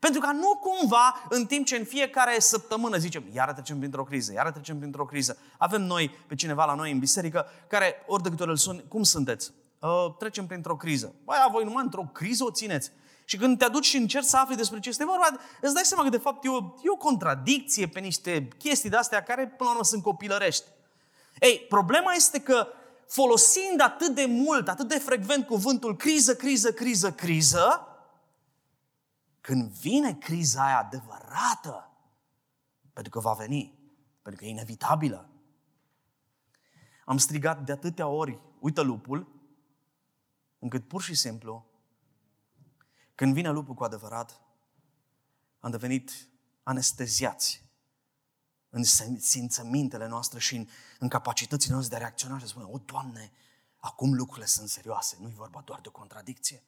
Pentru 0.00 0.20
ca 0.20 0.32
nu 0.32 0.56
cumva, 0.56 1.22
în 1.28 1.46
timp 1.46 1.66
ce 1.66 1.76
în 1.76 1.84
fiecare 1.84 2.38
săptămână 2.38 2.96
zicem, 2.96 3.24
iară 3.32 3.52
trecem 3.52 3.78
printr-o 3.78 4.04
criză, 4.04 4.32
iară 4.32 4.50
trecem 4.50 4.78
printr-o 4.78 5.04
criză, 5.04 5.38
avem 5.58 5.82
noi 5.82 6.10
pe 6.26 6.34
cineva 6.34 6.64
la 6.64 6.74
noi 6.74 6.92
în 6.92 6.98
biserică 6.98 7.46
care 7.68 7.94
ori 8.06 8.22
de 8.22 8.28
câte 8.28 8.42
ori 8.42 8.50
îl 8.50 8.56
sun, 8.56 8.84
cum 8.88 9.02
sunteți? 9.02 9.52
Uh, 9.78 10.14
trecem 10.18 10.46
printr-o 10.46 10.76
criză. 10.76 11.14
Băi, 11.24 11.36
voi 11.52 11.64
numai 11.64 11.82
într-o 11.84 12.02
criză 12.12 12.44
o 12.44 12.50
țineți. 12.50 12.90
Și 13.24 13.36
când 13.36 13.58
te 13.58 13.64
aduci 13.64 13.84
și 13.84 13.96
încerci 13.96 14.26
să 14.26 14.36
afli 14.36 14.56
despre 14.56 14.80
ce 14.80 14.88
este 14.88 15.04
vorba, 15.04 15.26
îți 15.60 15.74
dai 15.74 15.82
seama 15.84 16.02
că 16.02 16.08
de 16.08 16.18
fapt 16.18 16.44
e 16.44 16.48
o, 16.48 16.56
e 16.56 16.90
o 16.90 16.96
contradicție 16.96 17.86
pe 17.86 18.00
niște 18.00 18.48
chestii 18.58 18.90
de-astea 18.90 19.22
care 19.22 19.46
până 19.46 19.68
la 19.68 19.70
urmă 19.70 19.84
sunt 19.84 20.02
copilărești. 20.02 20.64
Ei, 21.40 21.66
problema 21.68 22.12
este 22.12 22.40
că 22.40 22.66
folosind 23.08 23.80
atât 23.80 24.14
de 24.14 24.24
mult, 24.24 24.68
atât 24.68 24.88
de 24.88 24.98
frecvent 24.98 25.46
cuvântul 25.46 25.96
criză, 25.96 26.34
criză, 26.34 26.72
criză, 26.72 27.12
criză, 27.12 27.89
când 29.40 29.70
vine 29.70 30.14
criza 30.14 30.64
aia 30.64 30.78
adevărată, 30.78 31.90
pentru 32.92 33.12
că 33.12 33.20
va 33.20 33.32
veni, 33.32 33.78
pentru 34.22 34.40
că 34.40 34.46
e 34.46 34.50
inevitabilă, 34.50 35.30
am 37.04 37.18
strigat 37.18 37.64
de 37.64 37.72
atâtea 37.72 38.06
ori, 38.06 38.40
uită 38.58 38.80
lupul, 38.80 39.40
încât 40.58 40.88
pur 40.88 41.02
și 41.02 41.14
simplu, 41.14 41.66
când 43.14 43.34
vine 43.34 43.50
lupul 43.50 43.74
cu 43.74 43.84
adevărat, 43.84 44.40
am 45.60 45.70
devenit 45.70 46.28
anesteziați 46.62 47.64
în 48.70 48.84
simțămintele 49.18 50.06
noastre 50.06 50.38
și 50.38 50.56
în, 50.56 50.68
în 50.98 51.08
capacitățile 51.08 51.72
noastre 51.72 51.96
de 51.96 52.02
a 52.02 52.06
reacționa 52.06 52.38
și 52.38 52.46
spune, 52.46 52.64
o, 52.64 52.78
Doamne, 52.78 53.32
acum 53.76 54.14
lucrurile 54.14 54.46
sunt 54.46 54.68
serioase, 54.68 55.16
nu 55.20 55.28
e 55.28 55.32
vorba 55.34 55.60
doar 55.64 55.80
de 55.80 55.88
o 55.88 55.90
contradicție, 55.90 56.62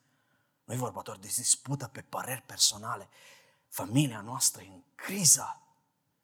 nu 0.64 0.74
e 0.74 0.76
vorba 0.76 1.02
doar 1.02 1.16
de 1.16 1.26
dispută 1.26 1.86
pe 1.86 2.02
păreri 2.02 2.42
personale. 2.42 3.08
Familia 3.68 4.20
noastră 4.20 4.62
e 4.62 4.68
în 4.68 4.82
criză 4.94 5.60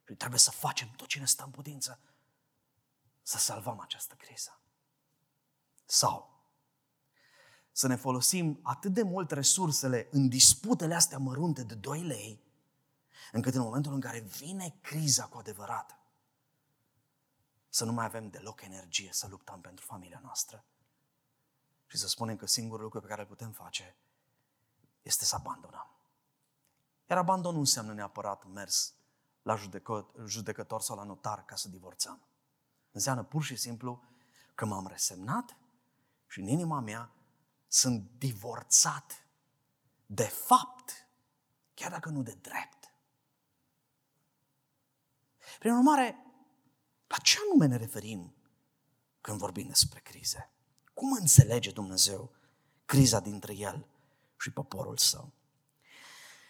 și 0.06 0.14
trebuie 0.14 0.40
să 0.40 0.50
facem 0.50 0.90
tot 0.90 1.06
ce 1.06 1.18
ne 1.18 1.26
stă 1.26 1.44
în 1.44 1.50
putință 1.50 2.00
să 3.22 3.38
salvăm 3.38 3.80
această 3.80 4.14
criză. 4.14 4.60
Sau 5.84 6.38
să 7.72 7.86
ne 7.86 7.96
folosim 7.96 8.60
atât 8.62 8.92
de 8.92 9.02
mult 9.02 9.30
resursele 9.30 10.08
în 10.10 10.28
disputele 10.28 10.94
astea 10.94 11.18
mărunte 11.18 11.62
de 11.62 11.74
2 11.74 12.02
lei, 12.02 12.42
încât 13.32 13.54
în 13.54 13.60
momentul 13.60 13.92
în 13.92 14.00
care 14.00 14.20
vine 14.20 14.78
criza 14.80 15.26
cu 15.26 15.38
adevărat, 15.38 15.98
să 17.68 17.84
nu 17.84 17.92
mai 17.92 18.04
avem 18.04 18.28
deloc 18.28 18.60
energie 18.60 19.12
să 19.12 19.26
luptăm 19.26 19.60
pentru 19.60 19.84
familia 19.84 20.20
noastră 20.22 20.64
și 21.86 21.96
să 21.96 22.08
spunem 22.08 22.36
că 22.36 22.46
singurul 22.46 22.82
lucru 22.82 23.00
pe 23.00 23.06
care 23.06 23.20
îl 23.20 23.26
putem 23.26 23.52
face 23.52 23.96
este 25.08 25.24
să 25.24 25.34
abandonăm. 25.34 25.90
Iar 27.06 27.18
abandonul 27.18 27.52
nu 27.52 27.60
înseamnă 27.60 27.92
neapărat 27.92 28.44
mers 28.44 28.94
la 29.42 29.56
judecător 30.26 30.80
sau 30.80 30.96
la 30.96 31.02
notar 31.02 31.44
ca 31.44 31.56
să 31.56 31.68
divorțăm. 31.68 32.22
Înseamnă 32.90 33.22
pur 33.22 33.42
și 33.42 33.56
simplu 33.56 34.02
că 34.54 34.64
m-am 34.64 34.86
resemnat 34.86 35.56
și 36.26 36.40
în 36.40 36.46
inima 36.46 36.80
mea 36.80 37.10
sunt 37.66 38.10
divorțat 38.18 39.26
de 40.06 40.24
fapt, 40.24 41.08
chiar 41.74 41.90
dacă 41.90 42.08
nu 42.08 42.22
de 42.22 42.38
drept. 42.40 42.92
Prin 45.58 45.72
urmare, 45.72 46.16
la 47.06 47.16
ce 47.16 47.38
anume 47.46 47.66
ne 47.66 47.76
referim 47.76 48.34
când 49.20 49.38
vorbim 49.38 49.66
despre 49.66 50.00
crize? 50.00 50.50
Cum 50.94 51.12
înțelege 51.12 51.70
Dumnezeu 51.70 52.30
criza 52.84 53.20
dintre 53.20 53.54
El 53.54 53.86
și 54.38 54.50
poporul 54.50 54.96
său? 54.96 55.32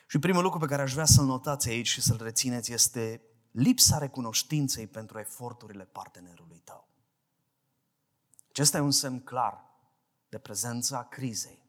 Și 0.08 0.18
primul 0.18 0.42
lucru 0.42 0.58
pe 0.58 0.66
care 0.66 0.82
aș 0.82 0.92
vrea 0.92 1.04
să-l 1.04 1.24
notați 1.24 1.68
aici 1.68 1.88
și 1.88 2.00
să-l 2.00 2.20
rețineți 2.22 2.72
este 2.72 3.22
lipsa 3.50 3.98
recunoștinței 3.98 4.86
pentru 4.86 5.18
eforturile 5.18 5.84
partenerului 5.84 6.60
tău. 6.64 6.88
Acesta 8.48 8.76
e 8.76 8.80
un 8.80 8.90
semn 8.90 9.20
clar 9.20 9.64
de 10.28 10.38
prezența 10.38 11.04
crizei 11.04 11.66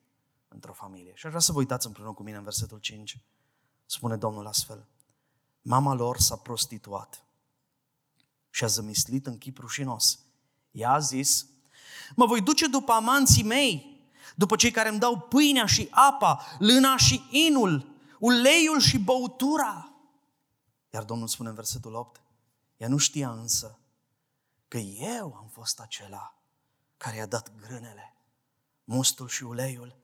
într-o 0.48 0.74
familie. 0.74 1.12
Și 1.16 1.26
aș 1.26 1.32
vrea 1.32 1.44
să 1.44 1.52
vă 1.52 1.58
uitați 1.58 1.86
împreună 1.86 2.14
cu 2.14 2.24
mine 2.24 2.38
în 2.38 2.44
versetul 2.44 2.80
5. 2.80 3.20
Spune 3.86 4.16
Domnul 4.18 4.48
astfel. 4.48 4.88
Mama 5.62 5.94
lor 5.94 6.18
s-a 6.18 6.36
prostituat 6.36 7.24
și 8.50 8.64
a 8.64 8.68
zămislit 8.68 9.28
în 9.28 9.38
chip 9.38 9.58
rușinos. 9.58 10.20
Ea 10.72 10.92
a 10.92 11.00
zis, 11.00 11.46
mă 12.16 12.26
voi 12.26 12.42
duce 12.42 12.68
după 12.68 12.92
amanții 12.92 13.44
mei, 13.44 13.99
după 14.36 14.56
cei 14.56 14.72
care 14.72 14.90
îmi 14.90 15.00
dau 15.00 15.20
pâinea 15.20 15.66
și 15.66 15.88
apa, 15.92 16.46
lâna 16.60 16.98
și 16.98 17.28
inul, 17.30 17.96
uleiul 18.20 18.80
și 18.80 19.00
băutura. 19.00 19.92
Iar 20.90 21.04
Domnul 21.04 21.28
spune 21.28 21.50
în 21.50 21.56
versetul 21.56 21.94
8, 21.94 22.22
ea 22.78 22.88
nu 22.88 22.98
știa 22.98 23.32
însă 23.32 23.80
că 24.68 24.78
eu 24.78 25.36
am 25.36 25.48
fost 25.48 25.80
acela 25.80 26.34
care 26.98 27.16
i-a 27.16 27.26
dat 27.26 27.56
grânele 27.56 28.14
mustul 28.84 29.28
și 29.28 29.44
uleiul, 29.44 29.96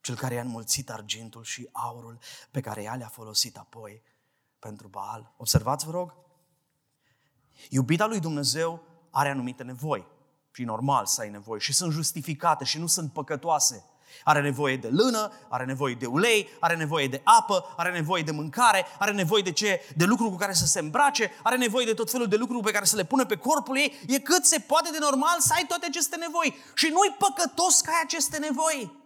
cel 0.00 0.14
care 0.14 0.34
i-a 0.34 0.40
înmulțit 0.40 0.90
argintul 0.90 1.44
și 1.44 1.68
aurul 1.72 2.18
pe 2.50 2.60
care 2.60 2.82
ea 2.82 2.94
le-a 2.94 3.08
folosit 3.08 3.56
apoi 3.56 4.02
pentru 4.58 4.88
Baal. 4.88 5.34
Observați, 5.36 5.84
vă 5.84 5.90
rog, 5.90 6.14
iubita 7.68 8.06
lui 8.06 8.20
Dumnezeu 8.20 8.82
are 9.10 9.28
anumite 9.28 9.62
nevoi 9.62 10.06
și 10.52 10.64
normal 10.64 11.06
să 11.06 11.20
ai 11.20 11.30
nevoi 11.30 11.60
și 11.60 11.72
sunt 11.72 11.92
justificate 11.92 12.64
și 12.64 12.78
nu 12.78 12.86
sunt 12.86 13.12
păcătoase. 13.12 13.84
Are 14.24 14.40
nevoie 14.40 14.76
de 14.76 14.88
lână, 14.88 15.32
are 15.48 15.64
nevoie 15.64 15.94
de 15.94 16.06
ulei, 16.06 16.48
are 16.60 16.76
nevoie 16.76 17.08
de 17.08 17.20
apă, 17.24 17.74
are 17.76 17.92
nevoie 17.92 18.22
de 18.22 18.30
mâncare, 18.30 18.86
are 18.98 19.12
nevoie 19.12 19.42
de, 19.42 19.52
ce, 19.52 19.80
de 19.96 20.04
lucruri 20.04 20.30
cu 20.30 20.36
care 20.36 20.52
să 20.52 20.66
se 20.66 20.78
îmbrace, 20.78 21.30
are 21.42 21.56
nevoie 21.56 21.84
de 21.84 21.94
tot 21.94 22.10
felul 22.10 22.26
de 22.26 22.36
lucruri 22.36 22.64
pe 22.64 22.70
care 22.70 22.84
să 22.84 22.96
le 22.96 23.04
pună 23.04 23.24
pe 23.24 23.36
corpul 23.36 23.76
ei. 23.76 24.00
E 24.06 24.18
cât 24.18 24.44
se 24.44 24.58
poate 24.58 24.90
de 24.90 24.98
normal 25.00 25.36
să 25.38 25.52
ai 25.56 25.64
toate 25.68 25.86
aceste 25.86 26.16
nevoi. 26.16 26.58
Și 26.74 26.86
nu-i 26.86 27.16
păcătos 27.18 27.80
că 27.80 27.90
ai 27.90 28.00
aceste 28.02 28.38
nevoi. 28.38 28.98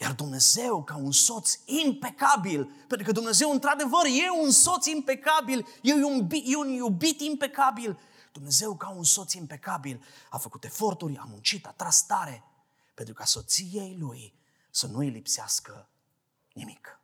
Iar 0.00 0.12
Dumnezeu, 0.12 0.82
ca 0.82 0.96
un 0.96 1.12
soț 1.12 1.52
impecabil, 1.64 2.70
pentru 2.88 3.06
că 3.06 3.12
Dumnezeu, 3.12 3.50
într-adevăr, 3.50 4.04
e 4.04 4.42
un 4.42 4.50
soț 4.50 4.86
impecabil, 4.86 5.66
e 5.82 5.94
un, 5.94 6.26
e 6.44 6.56
un 6.56 6.68
iubit 6.68 7.20
impecabil. 7.20 7.98
Dumnezeu, 8.34 8.76
ca 8.76 8.88
un 8.88 9.04
soț 9.04 9.32
impecabil, 9.32 10.04
a 10.30 10.38
făcut 10.38 10.64
eforturi, 10.64 11.16
a 11.16 11.24
muncit, 11.24 11.66
a 11.66 11.70
tras 11.70 12.06
tare 12.06 12.44
pentru 12.94 13.14
ca 13.14 13.24
soției 13.24 13.96
lui 13.98 14.34
să 14.70 14.86
nu 14.86 14.98
îi 14.98 15.08
lipsească 15.08 15.88
nimic. 16.52 17.00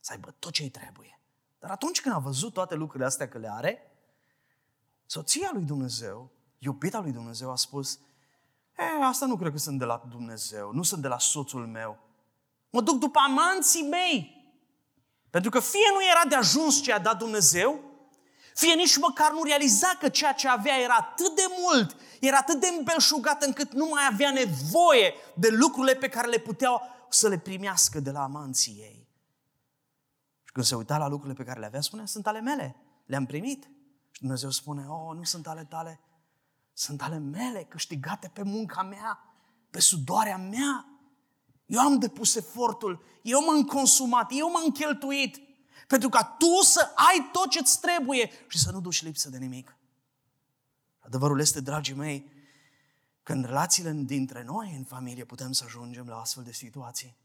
să 0.00 0.12
aibă 0.12 0.34
tot 0.38 0.52
ce 0.52 0.62
îi 0.62 0.70
trebuie. 0.70 1.20
Dar 1.58 1.70
atunci 1.70 2.00
când 2.00 2.14
a 2.14 2.18
văzut 2.18 2.52
toate 2.52 2.74
lucrurile 2.74 3.06
astea 3.06 3.28
că 3.28 3.38
le 3.38 3.50
are, 3.50 3.90
soția 5.06 5.50
lui 5.52 5.64
Dumnezeu, 5.64 6.30
iubita 6.58 7.00
lui 7.00 7.12
Dumnezeu, 7.12 7.50
a 7.50 7.56
spus, 7.56 7.98
e, 8.78 9.04
asta 9.04 9.26
nu 9.26 9.36
cred 9.36 9.52
că 9.52 9.58
sunt 9.58 9.78
de 9.78 9.84
la 9.84 10.02
Dumnezeu, 10.08 10.72
nu 10.72 10.82
sunt 10.82 11.02
de 11.02 11.08
la 11.08 11.18
soțul 11.18 11.66
meu. 11.66 11.98
Mă 12.70 12.80
duc 12.80 12.98
după 12.98 13.18
amanții 13.18 13.88
mei. 13.88 14.42
Pentru 15.30 15.50
că 15.50 15.60
fie 15.60 15.90
nu 15.92 16.04
era 16.04 16.28
de 16.28 16.34
ajuns 16.34 16.82
ce 16.82 16.92
a 16.92 16.98
dat 16.98 17.18
Dumnezeu, 17.18 17.93
fie 18.54 18.74
nici 18.74 18.96
măcar 18.96 19.32
nu 19.32 19.42
realiza 19.42 19.96
că 20.00 20.08
ceea 20.08 20.32
ce 20.32 20.48
avea 20.48 20.76
era 20.76 20.94
atât 20.94 21.34
de 21.36 21.46
mult, 21.58 21.96
era 22.20 22.36
atât 22.36 22.60
de 22.60 22.66
îmbelșugat 22.78 23.42
încât 23.42 23.72
nu 23.72 23.86
mai 23.86 24.02
avea 24.10 24.30
nevoie 24.30 25.14
de 25.36 25.48
lucrurile 25.48 25.94
pe 25.94 26.08
care 26.08 26.28
le 26.28 26.38
puteau 26.38 26.80
să 27.08 27.28
le 27.28 27.38
primească 27.38 28.00
de 28.00 28.10
la 28.10 28.22
amanții 28.22 28.72
ei. 28.80 29.08
Și 30.44 30.52
când 30.52 30.66
se 30.66 30.74
uita 30.74 30.98
la 30.98 31.08
lucrurile 31.08 31.34
pe 31.34 31.44
care 31.44 31.60
le 31.60 31.66
avea, 31.66 31.80
spunea, 31.80 32.06
sunt 32.06 32.26
ale 32.26 32.40
mele, 32.40 32.76
le-am 33.06 33.26
primit. 33.26 33.68
Și 34.10 34.20
Dumnezeu 34.20 34.50
spune, 34.50 34.86
oh, 34.88 35.16
nu 35.16 35.22
sunt 35.22 35.46
ale 35.46 35.64
tale, 35.64 36.00
sunt 36.72 37.02
ale 37.02 37.18
mele, 37.18 37.66
câștigate 37.68 38.30
pe 38.34 38.42
munca 38.42 38.82
mea, 38.82 39.18
pe 39.70 39.80
sudoarea 39.80 40.36
mea. 40.36 40.88
Eu 41.66 41.80
am 41.80 41.98
depus 41.98 42.34
efortul, 42.34 43.04
eu 43.22 43.44
m-am 43.44 43.64
consumat, 43.64 44.30
eu 44.34 44.50
m-am 44.50 44.70
cheltuit 44.70 45.43
pentru 45.86 46.08
ca 46.08 46.24
tu 46.24 46.62
să 46.62 46.92
ai 46.94 47.28
tot 47.32 47.50
ce-ți 47.50 47.80
trebuie 47.80 48.30
și 48.48 48.58
să 48.58 48.70
nu 48.70 48.80
duci 48.80 49.02
lipsă 49.02 49.30
de 49.30 49.38
nimic. 49.38 49.76
Adevărul 50.98 51.40
este, 51.40 51.60
dragii 51.60 51.94
mei, 51.94 52.32
că 53.22 53.32
în 53.32 53.42
relațiile 53.42 53.92
dintre 53.92 54.42
noi, 54.42 54.74
în 54.76 54.84
familie, 54.84 55.24
putem 55.24 55.52
să 55.52 55.64
ajungem 55.64 56.06
la 56.06 56.20
astfel 56.20 56.42
de 56.42 56.52
situații. 56.52 57.16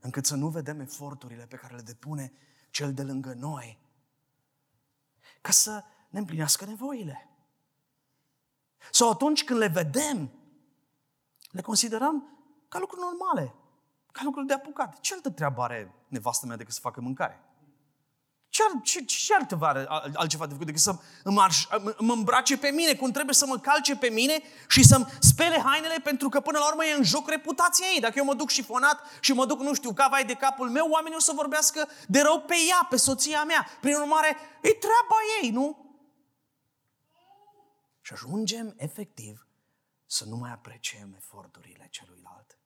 Încât 0.00 0.26
să 0.26 0.34
nu 0.34 0.48
vedem 0.48 0.80
eforturile 0.80 1.46
pe 1.46 1.56
care 1.56 1.74
le 1.74 1.82
depune 1.82 2.32
cel 2.70 2.94
de 2.94 3.02
lângă 3.02 3.32
noi. 3.32 3.78
Ca 5.40 5.50
să 5.50 5.84
ne 6.10 6.18
împlinească 6.18 6.64
nevoile. 6.64 7.28
Sau 8.90 9.10
atunci 9.10 9.44
când 9.44 9.58
le 9.58 9.68
vedem, 9.68 10.30
le 11.50 11.60
considerăm 11.60 12.38
ca 12.68 12.78
lucruri 12.78 13.02
normale, 13.02 13.54
ca 14.12 14.20
lucruri 14.24 14.46
de 14.46 14.52
apucat. 14.52 15.00
Ce 15.00 15.14
altă 15.14 15.30
treabă 15.30 15.62
are 15.62 15.94
nevastă 16.08 16.46
mea 16.46 16.56
decât 16.56 16.74
să 16.74 16.80
facă 16.80 17.00
mâncare? 17.00 17.45
Ce, 18.56 18.62
ce, 18.82 19.04
ce 19.04 19.34
altceva 19.34 19.68
are 19.68 19.86
altceva 20.14 20.46
de 20.46 20.52
făcut 20.52 20.66
decât 20.66 20.80
să 20.80 20.96
mă, 21.24 21.48
mă 21.98 22.12
îmbrace 22.12 22.58
pe 22.58 22.68
mine, 22.68 22.94
cum 22.94 23.10
trebuie 23.10 23.34
să 23.34 23.46
mă 23.46 23.58
calce 23.58 23.96
pe 23.96 24.08
mine 24.08 24.42
și 24.68 24.84
să-mi 24.84 25.06
spele 25.20 25.60
hainele 25.60 25.98
pentru 26.02 26.28
că 26.28 26.40
până 26.40 26.58
la 26.58 26.66
urmă 26.66 26.84
e 26.84 26.92
în 26.92 27.02
joc 27.02 27.28
reputația 27.28 27.86
ei. 27.94 28.00
Dacă 28.00 28.14
eu 28.16 28.24
mă 28.24 28.34
duc 28.34 28.50
șifonat 28.50 29.00
și 29.20 29.32
mă 29.32 29.46
duc, 29.46 29.60
nu 29.60 29.74
știu, 29.74 29.92
cavai 29.92 30.24
de 30.24 30.34
capul 30.34 30.70
meu, 30.70 30.88
oamenii 30.90 31.16
o 31.16 31.20
să 31.20 31.32
vorbească 31.34 31.88
de 32.08 32.20
rău 32.20 32.40
pe 32.40 32.54
ea, 32.68 32.86
pe 32.90 32.96
soția 32.96 33.44
mea. 33.44 33.66
Prin 33.80 33.94
urmare, 33.94 34.36
e 34.62 34.70
treaba 34.70 35.16
ei, 35.42 35.50
nu? 35.50 35.94
Și 38.00 38.12
ajungem 38.12 38.74
efectiv 38.76 39.46
să 40.06 40.24
nu 40.24 40.36
mai 40.36 40.52
apreciem 40.52 41.14
eforturile 41.16 41.88
celuilalt 41.90 42.58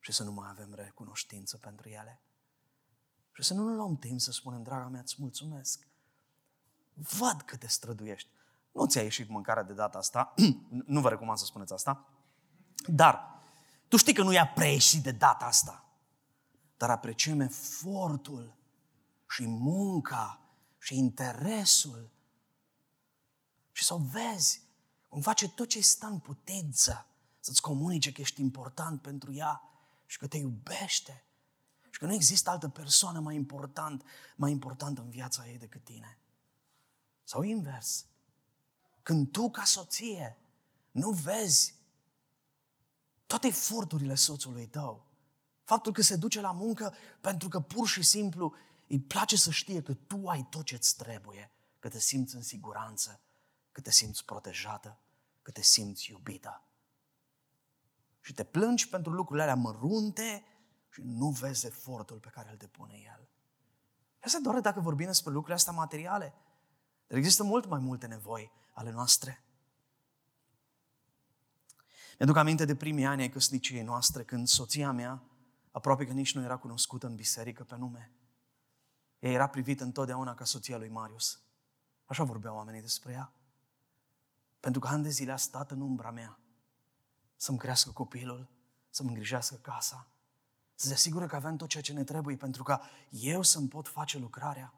și 0.00 0.12
să 0.12 0.22
nu 0.22 0.32
mai 0.32 0.48
avem 0.50 0.74
recunoștință 0.74 1.56
pentru 1.56 1.88
ele. 1.88 2.22
Și 3.38 3.44
să 3.44 3.54
nu 3.54 3.68
ne 3.68 3.74
luăm 3.74 3.96
timp 3.96 4.20
să 4.20 4.32
spunem, 4.32 4.62
draga 4.62 4.88
mea, 4.88 5.00
îți 5.00 5.16
mulțumesc. 5.18 5.86
Văd 6.94 7.42
cât 7.44 7.58
te 7.58 7.66
străduiești. 7.66 8.28
Nu 8.72 8.86
ți-a 8.86 9.02
ieșit 9.02 9.28
mâncarea 9.28 9.62
de 9.62 9.72
data 9.72 9.98
asta, 9.98 10.34
nu 10.86 11.00
vă 11.00 11.08
recomand 11.08 11.38
să 11.38 11.44
spuneți 11.44 11.72
asta, 11.72 12.04
dar 12.86 13.40
tu 13.88 13.96
știi 13.96 14.14
că 14.14 14.22
nu 14.22 14.32
i-a 14.32 14.46
preieșit 14.46 15.02
de 15.02 15.10
data 15.10 15.44
asta. 15.44 15.84
Dar 16.76 16.90
apreciem 16.90 17.40
efortul 17.40 18.54
și 19.28 19.46
munca 19.46 20.40
și 20.78 20.96
interesul. 20.96 22.10
Și 23.72 23.84
să 23.84 23.94
o 23.94 23.98
vezi 23.98 24.62
cum 25.08 25.20
face 25.20 25.48
tot 25.48 25.68
ce 25.68 25.80
stă 25.80 26.06
în 26.06 26.18
putință 26.18 27.06
să-ți 27.40 27.60
comunice 27.60 28.12
că 28.12 28.20
ești 28.20 28.40
important 28.40 29.02
pentru 29.02 29.32
ea 29.32 29.62
și 30.06 30.18
că 30.18 30.26
te 30.26 30.36
iubește 30.36 31.22
și 31.98 32.04
că 32.04 32.10
nu 32.10 32.16
există 32.16 32.50
altă 32.50 32.68
persoană 32.68 33.20
mai 33.20 33.34
important, 33.34 34.04
mai 34.36 34.50
importantă 34.50 35.00
în 35.00 35.10
viața 35.10 35.48
ei 35.48 35.58
decât 35.58 35.84
tine. 35.84 36.18
Sau 37.24 37.42
invers. 37.42 38.06
Când 39.02 39.30
tu, 39.30 39.50
ca 39.50 39.64
soție, 39.64 40.38
nu 40.90 41.10
vezi 41.10 41.74
toate 43.26 43.46
eforturile 43.46 44.14
soțului 44.14 44.66
tău, 44.66 45.06
faptul 45.64 45.92
că 45.92 46.02
se 46.02 46.16
duce 46.16 46.40
la 46.40 46.52
muncă 46.52 46.94
pentru 47.20 47.48
că 47.48 47.60
pur 47.60 47.88
și 47.88 48.02
simplu 48.02 48.54
îi 48.88 49.00
place 49.00 49.36
să 49.36 49.50
știe 49.50 49.82
că 49.82 49.94
tu 49.94 50.28
ai 50.28 50.46
tot 50.50 50.64
ce-ți 50.64 50.96
trebuie, 50.96 51.50
că 51.78 51.88
te 51.88 51.98
simți 51.98 52.34
în 52.34 52.42
siguranță, 52.42 53.20
că 53.72 53.80
te 53.80 53.90
simți 53.90 54.24
protejată, 54.24 54.98
că 55.42 55.50
te 55.50 55.62
simți 55.62 56.10
iubită. 56.10 56.62
Și 58.20 58.32
te 58.32 58.44
plângi 58.44 58.88
pentru 58.88 59.12
lucrurile 59.12 59.42
alea 59.42 59.62
mărunte 59.62 60.44
și 60.98 61.04
nu 61.04 61.30
vezi 61.30 61.66
efortul 61.66 62.18
pe 62.18 62.28
care 62.28 62.50
îl 62.50 62.56
depune 62.56 62.94
El. 63.04 63.28
Asta 64.24 64.38
doar 64.42 64.60
dacă 64.60 64.80
vorbim 64.80 65.06
despre 65.06 65.30
lucrurile 65.30 65.56
astea 65.56 65.72
materiale. 65.72 66.34
Dar 67.06 67.18
există 67.18 67.42
mult 67.42 67.66
mai 67.66 67.78
multe 67.78 68.06
nevoi 68.06 68.52
ale 68.72 68.90
noastre. 68.90 69.42
Mi-aduc 72.18 72.36
aminte 72.36 72.64
de 72.64 72.76
primii 72.76 73.04
ani 73.04 73.22
ai 73.22 73.28
căsniciei 73.28 73.82
noastre, 73.82 74.24
când 74.24 74.48
soția 74.48 74.92
mea 74.92 75.22
aproape 75.70 76.06
că 76.06 76.12
nici 76.12 76.34
nu 76.34 76.42
era 76.42 76.56
cunoscută 76.56 77.06
în 77.06 77.14
biserică 77.14 77.64
pe 77.64 77.76
nume. 77.76 78.12
Ea 79.18 79.30
era 79.30 79.46
privită 79.46 79.84
întotdeauna 79.84 80.34
ca 80.34 80.44
soția 80.44 80.78
lui 80.78 80.88
Marius. 80.88 81.40
Așa 82.04 82.24
vorbeau 82.24 82.56
oamenii 82.56 82.80
despre 82.80 83.12
ea. 83.12 83.32
Pentru 84.60 84.80
că 84.80 84.88
ani 84.88 85.02
de 85.02 85.08
zile 85.08 85.32
a 85.32 85.36
stat 85.36 85.70
în 85.70 85.80
umbra 85.80 86.10
mea 86.10 86.38
să-mi 87.36 87.58
crească 87.58 87.90
copilul, 87.90 88.48
să-mi 88.90 89.08
îngrijească 89.08 89.54
casa, 89.54 90.06
să 90.80 90.86
se 90.86 90.92
asigură 90.92 91.26
că 91.26 91.36
avem 91.36 91.56
tot 91.56 91.68
ceea 91.68 91.82
ce 91.82 91.92
ne 91.92 92.04
trebuie 92.04 92.36
pentru 92.36 92.62
ca 92.62 92.80
eu 93.10 93.42
să-mi 93.42 93.68
pot 93.68 93.88
face 93.88 94.18
lucrarea. 94.18 94.74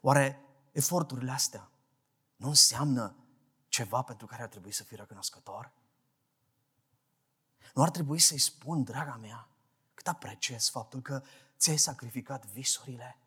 Oare 0.00 0.40
eforturile 0.72 1.30
astea 1.30 1.70
nu 2.36 2.48
înseamnă 2.48 3.16
ceva 3.68 4.02
pentru 4.02 4.26
care 4.26 4.42
ar 4.42 4.48
trebui 4.48 4.72
să 4.72 4.84
fii 4.84 4.96
recunoscător? 4.96 5.72
Nu 7.74 7.82
ar 7.82 7.90
trebui 7.90 8.18
să-i 8.18 8.38
spun, 8.38 8.84
draga 8.84 9.16
mea, 9.20 9.48
cât 9.94 10.08
apreciez 10.08 10.68
faptul 10.68 11.00
că 11.00 11.22
ți-ai 11.58 11.78
sacrificat 11.78 12.46
visurile 12.46 13.18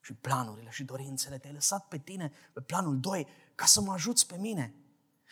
și 0.00 0.14
planurile 0.14 0.70
și 0.70 0.84
dorințele, 0.84 1.38
te-ai 1.38 1.52
lăsat 1.52 1.88
pe 1.88 1.98
tine, 1.98 2.32
pe 2.52 2.60
planul 2.60 3.00
2, 3.00 3.26
ca 3.54 3.64
să 3.64 3.80
mă 3.80 3.92
ajuți 3.92 4.26
pe 4.26 4.36
mine. 4.36 4.74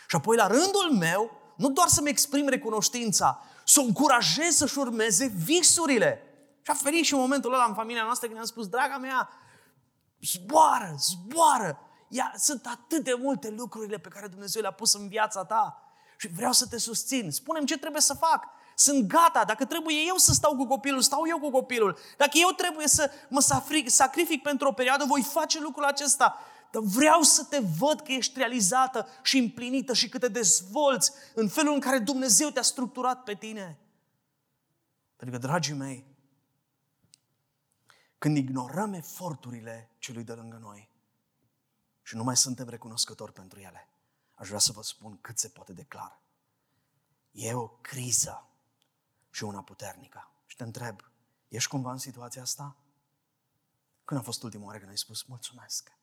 Și 0.09 0.17
apoi, 0.17 0.37
la 0.37 0.47
rândul 0.47 0.97
meu, 0.99 1.31
nu 1.57 1.71
doar 1.71 1.89
să-mi 1.89 2.09
exprim 2.09 2.49
recunoștința, 2.49 3.43
să 3.69 3.81
o 3.81 3.83
încurajez 3.83 4.57
să-și 4.57 4.79
urmeze 4.79 5.27
visurile. 5.27 6.23
Și 6.63 6.71
a 6.71 6.75
ferit 6.75 7.05
și 7.05 7.13
în 7.13 7.21
momentul 7.21 7.53
ăla 7.53 7.65
în 7.65 7.75
familia 7.75 8.03
noastră 8.03 8.27
când 8.27 8.39
am 8.39 8.47
spus, 8.47 8.67
draga 8.67 8.97
mea, 8.97 9.29
zboară, 10.21 10.95
zboară. 10.99 11.79
Ia, 12.09 12.33
sunt 12.37 12.67
atât 12.67 13.05
de 13.05 13.15
multe 13.19 13.51
lucrurile 13.51 13.99
pe 13.99 14.09
care 14.09 14.27
Dumnezeu 14.27 14.63
le-a 14.63 14.71
pus 14.71 14.95
în 14.95 15.09
viața 15.09 15.45
ta 15.45 15.93
și 16.17 16.29
vreau 16.29 16.53
să 16.53 16.67
te 16.67 16.79
susțin. 16.79 17.31
Spune-mi 17.31 17.67
ce 17.67 17.79
trebuie 17.79 18.01
să 18.01 18.15
fac. 18.15 18.45
Sunt 18.75 19.07
gata. 19.07 19.45
Dacă 19.45 19.65
trebuie 19.65 19.97
eu 20.07 20.17
să 20.17 20.33
stau 20.33 20.57
cu 20.57 20.67
copilul, 20.67 21.01
stau 21.01 21.23
eu 21.29 21.39
cu 21.39 21.51
copilul. 21.51 21.99
Dacă 22.17 22.31
eu 22.35 22.49
trebuie 22.49 22.87
să 22.87 23.11
mă 23.29 23.41
sacrific 23.87 24.43
pentru 24.43 24.69
o 24.69 24.73
perioadă, 24.73 25.05
voi 25.05 25.23
face 25.23 25.61
lucrul 25.61 25.85
acesta. 25.85 26.39
Dar 26.71 26.83
vreau 26.83 27.23
să 27.23 27.45
te 27.45 27.59
văd 27.59 28.01
că 28.01 28.13
ești 28.13 28.39
realizată 28.39 29.07
și 29.23 29.39
împlinită 29.39 29.95
și 29.95 30.09
că 30.09 30.19
te 30.19 30.29
dezvolți 30.29 31.13
în 31.35 31.49
felul 31.49 31.75
în 31.75 31.81
care 31.81 31.99
Dumnezeu 31.99 32.51
te-a 32.51 32.63
structurat 32.63 33.23
pe 33.23 33.35
tine. 33.35 33.79
Pentru 35.17 35.39
că, 35.39 35.47
dragii 35.47 35.75
mei, 35.75 36.07
când 38.19 38.37
ignorăm 38.37 38.93
eforturile 38.93 39.91
celui 39.99 40.25
de 40.25 40.33
lângă 40.33 40.57
noi 40.57 40.91
și 42.03 42.17
nu 42.17 42.23
mai 42.23 42.37
suntem 42.37 42.69
recunoscători 42.69 43.33
pentru 43.33 43.59
ele, 43.59 43.89
aș 44.35 44.47
vrea 44.47 44.59
să 44.59 44.73
vă 44.73 44.83
spun 44.83 45.19
cât 45.21 45.39
se 45.39 45.49
poate 45.49 45.73
declara. 45.73 46.21
E 47.31 47.55
o 47.55 47.69
criză 47.69 48.49
și 49.31 49.45
una 49.45 49.63
puternică. 49.63 50.31
Și 50.47 50.57
te 50.57 50.63
întreb, 50.63 51.01
ești 51.49 51.69
cumva 51.69 51.91
în 51.91 51.99
situația 51.99 52.43
asta? 52.43 52.77
Când 54.05 54.21
a 54.21 54.23
fost 54.23 54.43
ultima 54.43 54.65
oară 54.65 54.79
când 54.79 54.91
ai 54.91 54.99
spus 54.99 55.23
mulțumesc? 55.23 55.98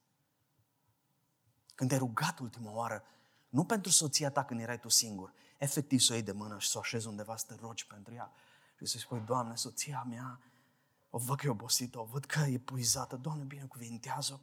Când 1.75 1.89
te-ai 1.89 2.01
rugat 2.01 2.39
ultima 2.39 2.71
oară, 2.71 3.03
nu 3.49 3.65
pentru 3.65 3.91
soția 3.91 4.29
ta 4.29 4.43
când 4.43 4.59
erai 4.59 4.79
tu 4.79 4.89
singur, 4.89 5.33
efectiv 5.57 5.99
să 5.99 6.11
o 6.11 6.15
iei 6.15 6.23
de 6.23 6.31
mână 6.31 6.59
și 6.59 6.69
să 6.69 6.77
o 6.77 6.79
așezi 6.79 7.07
undeva 7.07 7.35
să 7.35 7.45
te 7.47 7.55
rogi 7.61 7.87
pentru 7.87 8.13
ea 8.13 8.31
și 8.77 8.85
să-i 8.85 8.99
spui, 8.99 9.23
Doamne, 9.25 9.55
soția 9.55 10.05
mea, 10.09 10.39
o 11.09 11.17
văd 11.17 11.37
că 11.37 11.47
e 11.47 11.49
obosită, 11.49 11.99
o 11.99 12.03
văd 12.03 12.25
că 12.25 12.39
e 12.39 12.57
puizată, 12.57 13.15
Doamne, 13.15 13.43
binecuvintează-o. 13.43 14.37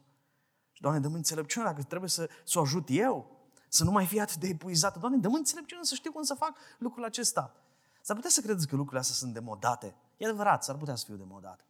Și 0.71 0.81
Doamne, 0.81 0.99
dă-mi 0.99 1.15
înțelepciune 1.15 1.65
dacă 1.65 1.83
trebuie 1.83 2.09
să, 2.09 2.29
să 2.43 2.59
o 2.59 2.61
ajut 2.61 2.87
eu, 2.89 3.41
să 3.67 3.83
nu 3.83 3.91
mai 3.91 4.05
fie 4.05 4.21
atât 4.21 4.35
de 4.35 4.47
epuizată. 4.47 4.99
Doamne, 4.99 5.17
dă-mi 5.17 5.35
înțelepciune 5.35 5.83
să 5.83 5.95
știu 5.95 6.11
cum 6.11 6.23
să 6.23 6.33
fac 6.33 6.57
lucrul 6.77 7.03
acesta. 7.03 7.55
S-ar 8.01 8.15
putea 8.15 8.31
să 8.31 8.41
credeți 8.41 8.67
că 8.67 8.75
lucrurile 8.75 8.99
astea 8.99 9.15
sunt 9.15 9.33
demodate. 9.33 9.95
E 10.17 10.25
adevărat, 10.25 10.63
s-ar 10.63 10.75
putea 10.75 10.95
să 10.95 11.05
fiu 11.05 11.15
demodat. 11.15 11.65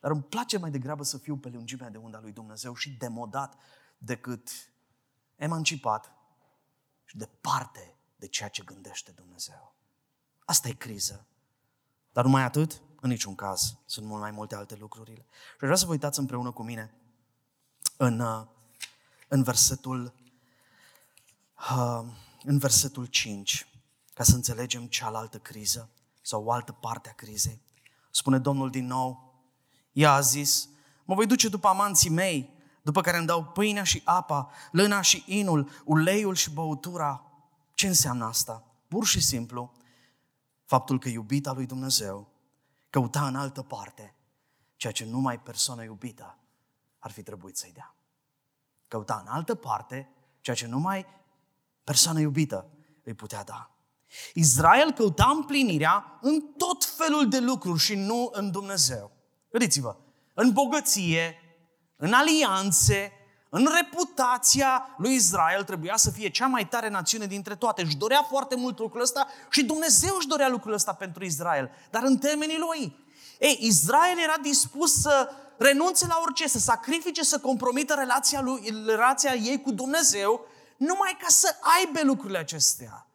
Dar 0.00 0.10
îmi 0.10 0.22
place 0.22 0.58
mai 0.58 0.70
degrabă 0.70 1.02
să 1.02 1.18
fiu 1.18 1.36
pe 1.36 1.48
lungimea 1.48 1.90
de 1.90 1.98
unda 1.98 2.20
lui 2.20 2.32
Dumnezeu 2.32 2.74
și 2.74 2.90
demodat 2.90 3.54
decât 3.98 4.50
emancipat 5.36 6.12
și 7.04 7.16
departe 7.16 7.94
de 8.16 8.26
ceea 8.26 8.48
ce 8.48 8.62
gândește 8.62 9.10
Dumnezeu. 9.10 9.74
Asta 10.44 10.68
e 10.68 10.72
criză. 10.72 11.26
Dar 12.12 12.24
numai 12.24 12.42
atât, 12.42 12.80
în 13.00 13.08
niciun 13.08 13.34
caz, 13.34 13.76
sunt 13.86 14.06
mult 14.06 14.20
mai 14.20 14.30
multe 14.30 14.54
alte 14.54 14.74
lucrurile. 14.74 15.26
Și 15.30 15.56
vreau 15.58 15.76
să 15.76 15.84
vă 15.84 15.90
uitați 15.90 16.18
împreună 16.18 16.50
cu 16.50 16.62
mine 16.62 16.94
în, 17.96 18.20
uh, 18.20 18.46
în 19.28 19.42
versetul 19.42 20.14
uh, 21.70 22.04
în 22.46 22.58
versetul 22.58 23.06
5, 23.06 23.66
ca 24.14 24.24
să 24.24 24.34
înțelegem 24.34 24.86
cealaltă 24.86 25.38
criză 25.38 25.90
sau 26.22 26.44
o 26.44 26.52
altă 26.52 26.72
parte 26.72 27.08
a 27.08 27.12
crizei. 27.12 27.60
Spune 28.10 28.38
Domnul 28.38 28.70
din 28.70 28.86
nou, 28.86 29.34
ea 29.92 30.12
a 30.12 30.20
zis, 30.20 30.68
mă 31.04 31.14
voi 31.14 31.26
duce 31.26 31.48
după 31.48 31.68
amanții 31.68 32.10
mei, 32.10 32.55
după 32.86 33.00
care 33.00 33.16
îmi 33.16 33.26
dau 33.26 33.44
pâinea 33.44 33.82
și 33.82 34.02
apa, 34.04 34.50
lâna 34.70 35.00
și 35.00 35.22
inul, 35.26 35.70
uleiul 35.84 36.34
și 36.34 36.50
băutura. 36.50 37.22
Ce 37.74 37.86
înseamnă 37.86 38.24
asta? 38.24 38.64
Pur 38.88 39.06
și 39.06 39.20
simplu, 39.20 39.72
faptul 40.64 40.98
că 40.98 41.08
iubita 41.08 41.52
lui 41.52 41.66
Dumnezeu 41.66 42.28
căuta 42.90 43.26
în 43.26 43.36
altă 43.36 43.62
parte 43.62 44.14
ceea 44.76 44.92
ce 44.92 45.04
numai 45.04 45.40
persoana 45.40 45.82
iubită 45.82 46.38
ar 46.98 47.10
fi 47.10 47.22
trebuit 47.22 47.56
să-i 47.56 47.72
dea. 47.72 47.94
Căuta 48.88 49.22
în 49.26 49.32
altă 49.32 49.54
parte 49.54 50.10
ceea 50.40 50.56
ce 50.56 50.66
numai 50.66 51.06
persoana 51.84 52.20
iubită 52.20 52.70
îi 53.02 53.14
putea 53.14 53.44
da. 53.44 53.70
Israel 54.34 54.92
căuta 54.92 55.32
împlinirea 55.36 56.18
în 56.20 56.40
tot 56.56 56.84
felul 56.84 57.28
de 57.28 57.40
lucruri 57.40 57.78
și 57.78 57.94
nu 57.94 58.30
în 58.32 58.50
Dumnezeu. 58.50 59.12
Gândiți-vă, 59.50 59.96
în 60.34 60.52
bogăție, 60.52 61.40
în 61.96 62.12
alianțe, 62.12 63.12
în 63.48 63.68
reputația 63.74 64.94
lui 64.98 65.14
Israel 65.14 65.64
trebuia 65.64 65.96
să 65.96 66.10
fie 66.10 66.28
cea 66.28 66.46
mai 66.46 66.68
tare 66.68 66.88
națiune 66.88 67.26
dintre 67.26 67.54
toate. 67.56 67.82
Își 67.82 67.96
dorea 67.96 68.22
foarte 68.22 68.56
mult 68.56 68.78
lucrul 68.78 69.00
ăsta 69.00 69.26
și 69.50 69.64
Dumnezeu 69.64 70.14
își 70.16 70.26
dorea 70.26 70.48
lucrul 70.48 70.72
ăsta 70.72 70.92
pentru 70.92 71.24
Israel. 71.24 71.70
Dar 71.90 72.02
în 72.02 72.18
termenii 72.18 72.58
lui. 72.58 73.04
Ei, 73.38 73.58
Israel 73.60 74.18
era 74.18 74.36
dispus 74.42 75.00
să 75.00 75.30
renunțe 75.58 76.06
la 76.06 76.18
orice, 76.22 76.48
să 76.48 76.58
sacrifice, 76.58 77.22
să 77.22 77.38
compromită 77.38 77.94
relația, 77.94 78.40
lui, 78.40 78.84
relația 78.86 79.34
ei 79.34 79.60
cu 79.62 79.72
Dumnezeu, 79.72 80.46
numai 80.76 81.16
ca 81.20 81.26
să 81.28 81.56
aibă 81.78 82.00
lucrurile 82.02 82.38
acestea. 82.38 83.06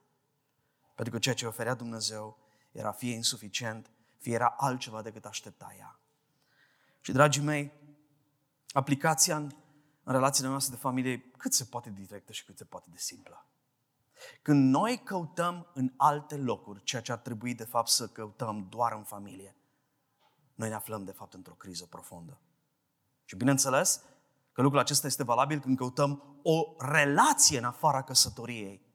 Pentru 0.96 1.14
că 1.14 1.20
ceea 1.20 1.36
ce 1.36 1.46
oferea 1.46 1.74
Dumnezeu 1.74 2.38
era 2.72 2.92
fie 2.92 3.14
insuficient, 3.14 3.90
fie 4.18 4.34
era 4.34 4.56
altceva 4.58 5.02
decât 5.02 5.26
aștepta 5.26 5.76
ea. 5.78 6.00
Și, 7.02 7.12
dragii 7.12 7.42
mei, 7.42 7.72
aplicația 8.72 9.36
în, 9.36 9.52
în 10.04 10.14
relațiile 10.14 10.50
noastre 10.50 10.76
de 10.76 10.82
familie 10.82 11.20
cât 11.38 11.54
se 11.54 11.64
poate 11.64 11.90
directă 11.90 12.32
și 12.32 12.46
cât 12.46 12.58
se 12.58 12.66
poate 12.66 12.88
de 12.92 12.98
simplă. 12.98 13.46
Când 14.42 14.74
noi 14.74 15.02
căutăm 15.04 15.68
în 15.74 15.94
alte 15.98 16.38
locuri 16.38 16.84
ceea 16.84 17.02
ce 17.02 17.12
ar 17.12 17.18
trebui 17.18 17.56
de 17.56 17.64
fapt 17.64 17.90
să 17.90 18.08
căutăm 18.08 18.68
doar 18.70 18.94
în 18.94 19.04
familie, 19.04 19.56
noi 20.56 20.70
ne 20.70 20.76
aflăm 20.76 21.04
de 21.04 21.12
fapt 21.12 21.34
într-o 21.34 21.54
criză 21.54 21.86
profundă. 21.86 22.40
Și 23.26 23.36
bineînțeles 23.36 24.02
că 24.52 24.62
lucrul 24.62 24.82
acesta 24.82 25.08
este 25.08 25.24
valabil 25.24 25.60
când 25.60 25.78
căutăm 25.78 26.40
o 26.44 26.76
relație 26.78 27.58
în 27.58 27.64
afara 27.64 28.04
căsătoriei. 28.04 28.90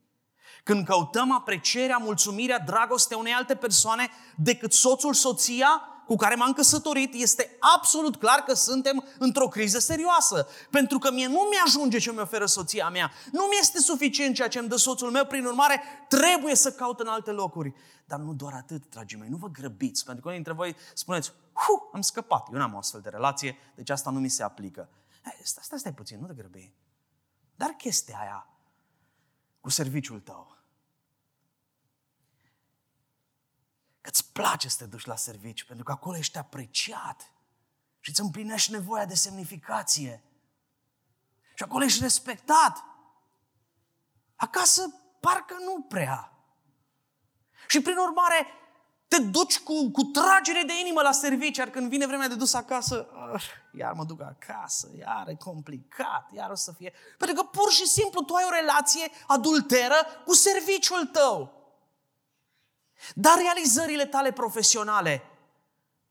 Când 0.64 0.86
căutăm 0.86 1.32
aprecierea, 1.32 1.96
mulțumirea, 1.96 2.58
dragostea 2.58 3.16
unei 3.16 3.32
alte 3.32 3.56
persoane 3.56 4.08
decât 4.36 4.72
soțul, 4.72 5.14
soția 5.14 5.80
cu 6.06 6.16
care 6.16 6.34
m-am 6.34 6.52
căsătorit, 6.52 7.14
este 7.14 7.56
absolut 7.76 8.16
clar 8.16 8.38
că 8.38 8.54
suntem 8.54 9.04
într-o 9.18 9.48
criză 9.48 9.78
serioasă. 9.78 10.48
Pentru 10.70 10.98
că 10.98 11.12
mie 11.12 11.26
nu 11.26 11.48
mi-ajunge 11.50 11.98
ce 11.98 12.12
mi 12.12 12.18
oferă 12.18 12.46
soția 12.46 12.88
mea. 12.88 13.10
Nu 13.32 13.42
mi 13.42 13.56
este 13.60 13.78
suficient 13.78 14.34
ceea 14.34 14.48
ce 14.48 14.58
îmi 14.58 14.68
dă 14.68 14.76
soțul 14.76 15.10
meu, 15.10 15.24
prin 15.24 15.44
urmare 15.44 15.82
trebuie 16.08 16.54
să 16.54 16.72
caut 16.72 17.00
în 17.00 17.06
alte 17.06 17.30
locuri. 17.30 17.74
Dar 18.04 18.18
nu 18.18 18.34
doar 18.34 18.52
atât, 18.52 18.90
dragii 18.90 19.18
mei, 19.18 19.28
nu 19.28 19.36
vă 19.36 19.48
grăbiți, 19.48 20.04
pentru 20.04 20.22
că 20.22 20.28
unii 20.28 20.42
dintre 20.42 20.62
voi 20.62 20.76
spuneți, 20.94 21.32
Hu, 21.52 21.90
am 21.92 22.00
scăpat, 22.00 22.48
eu 22.52 22.58
n-am 22.58 22.74
o 22.74 22.78
astfel 22.78 23.00
de 23.00 23.08
relație, 23.08 23.56
deci 23.74 23.90
asta 23.90 24.10
nu 24.10 24.20
mi 24.20 24.28
se 24.28 24.42
aplică. 24.42 24.88
Hai, 25.22 25.40
stai, 25.42 25.62
stai, 25.64 25.78
stai 25.78 25.92
puțin, 25.92 26.18
nu 26.20 26.26
te 26.26 26.34
grăbi. 26.34 26.72
Dar 27.56 27.70
chestia 27.70 28.18
aia 28.20 28.48
cu 29.60 29.70
serviciul 29.70 30.20
tău, 30.20 30.55
că 34.06 34.12
îți 34.12 34.32
place 34.32 34.68
să 34.68 34.76
te 34.78 34.84
duci 34.84 35.04
la 35.04 35.16
serviciu, 35.16 35.64
pentru 35.66 35.84
că 35.84 35.92
acolo 35.92 36.16
ești 36.16 36.38
apreciat 36.38 37.30
și 38.00 38.10
îți 38.10 38.20
împlinești 38.20 38.70
nevoia 38.70 39.04
de 39.04 39.14
semnificație. 39.14 40.22
Și 41.54 41.62
acolo 41.62 41.84
ești 41.84 42.02
respectat. 42.02 42.84
Acasă 44.36 44.82
parcă 45.20 45.56
nu 45.64 45.82
prea. 45.82 46.32
Și 47.68 47.80
prin 47.80 47.96
urmare, 47.96 48.46
te 49.08 49.18
duci 49.18 49.58
cu, 49.58 49.90
cu 49.90 50.02
tragere 50.02 50.62
de 50.66 50.78
inimă 50.80 51.02
la 51.02 51.12
serviciu, 51.12 51.60
iar 51.60 51.70
când 51.70 51.88
vine 51.88 52.06
vremea 52.06 52.28
de 52.28 52.34
dus 52.34 52.54
acasă, 52.54 53.08
uh, 53.32 53.42
iar 53.72 53.92
mă 53.92 54.04
duc 54.04 54.20
acasă, 54.22 54.90
iar 54.98 55.28
e 55.28 55.34
complicat, 55.34 56.32
iar 56.32 56.50
o 56.50 56.54
să 56.54 56.72
fie... 56.72 56.92
Pentru 57.18 57.42
că 57.42 57.48
pur 57.48 57.72
și 57.72 57.86
simplu 57.86 58.22
tu 58.22 58.34
ai 58.34 58.44
o 58.46 58.54
relație 58.54 59.10
adulteră 59.26 59.96
cu 60.24 60.34
serviciul 60.34 61.06
tău. 61.06 61.55
Dar 63.14 63.38
realizările 63.38 64.06
tale 64.06 64.32
profesionale, 64.32 65.22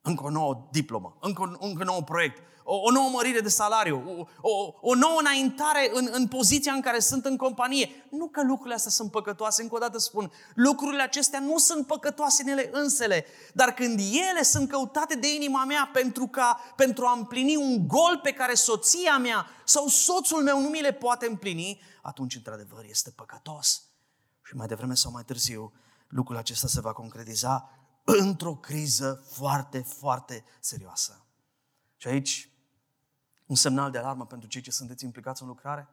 încă 0.02 0.24
o 0.24 0.30
nouă 0.30 0.68
diplomă, 0.72 1.18
încă, 1.22 1.58
încă 1.60 1.82
un 1.82 1.86
nou 1.86 2.04
proiect, 2.04 2.42
o, 2.68 2.76
o 2.76 2.92
nouă 2.92 3.10
mărire 3.10 3.40
de 3.40 3.50
salariu, 3.50 4.28
o, 4.42 4.50
o, 4.50 4.74
o 4.82 4.96
nouă 4.96 5.20
înaintare 5.20 5.90
în, 5.94 6.10
în 6.12 6.28
poziția 6.28 6.74
în 6.74 6.82
care 6.82 7.00
sunt 7.00 7.26
în 7.26 7.38
companie. 7.38 8.06
Nu 8.10 8.28
că 8.28 8.44
lucrurile 8.44 8.76
astea 8.76 8.92
sunt 8.92 9.12
păcătoase, 9.12 9.62
încă 9.62 9.76
o 9.76 9.78
dată 9.78 9.98
spun, 9.98 10.32
lucrurile 10.56 11.02
acestea 11.02 11.40
nu 11.40 11.58
sunt 11.58 11.88
păcătoase 11.88 12.44
în 12.44 12.50
ele 12.50 12.70
însele, 12.72 13.26
dar 13.54 13.74
când 13.74 14.00
ele 14.30 14.44
sunt 14.44 14.70
căutate 14.70 15.16
de 15.16 15.34
inima 15.34 15.66
mea 15.66 15.90
pentru, 15.94 16.28
ca, 16.28 16.60
pentru 16.76 17.06
a 17.06 17.14
împlini 17.18 17.56
un 17.56 17.88
gol 17.88 18.20
pe 18.24 18.32
care 18.32 18.54
soția 18.54 19.18
mea 19.18 19.48
sau 19.66 19.88
soțul 19.88 20.44
meu 20.44 20.62
nu 20.62 20.70
mi 20.70 20.82
le 20.82 20.92
poate 20.92 21.26
împlini, 21.26 21.82
atunci 22.02 22.36
într-adevăr 22.36 22.86
este 22.90 23.12
păcătos. 23.16 23.84
Și 24.44 24.56
mai 24.56 24.68
devreme 24.68 24.94
sau 24.94 25.12
mai 25.12 25.24
târziu, 25.24 25.74
lucrul 26.08 26.38
acesta 26.38 26.68
se 26.68 26.82
va 26.82 26.94
concretiza 26.94 27.70
într-o 28.22 28.56
criză 28.56 29.24
foarte, 29.26 29.80
foarte 29.80 30.44
serioasă. 30.60 31.26
Și 31.96 32.08
aici, 32.08 32.50
un 33.46 33.56
semnal 33.56 33.92
de 33.92 33.98
alarmă 33.98 34.26
pentru 34.26 34.48
cei 34.48 34.62
ce 34.62 34.72
sunteți 34.72 35.04
implicați 35.04 35.42
în 35.42 35.48
lucrare, 35.48 35.88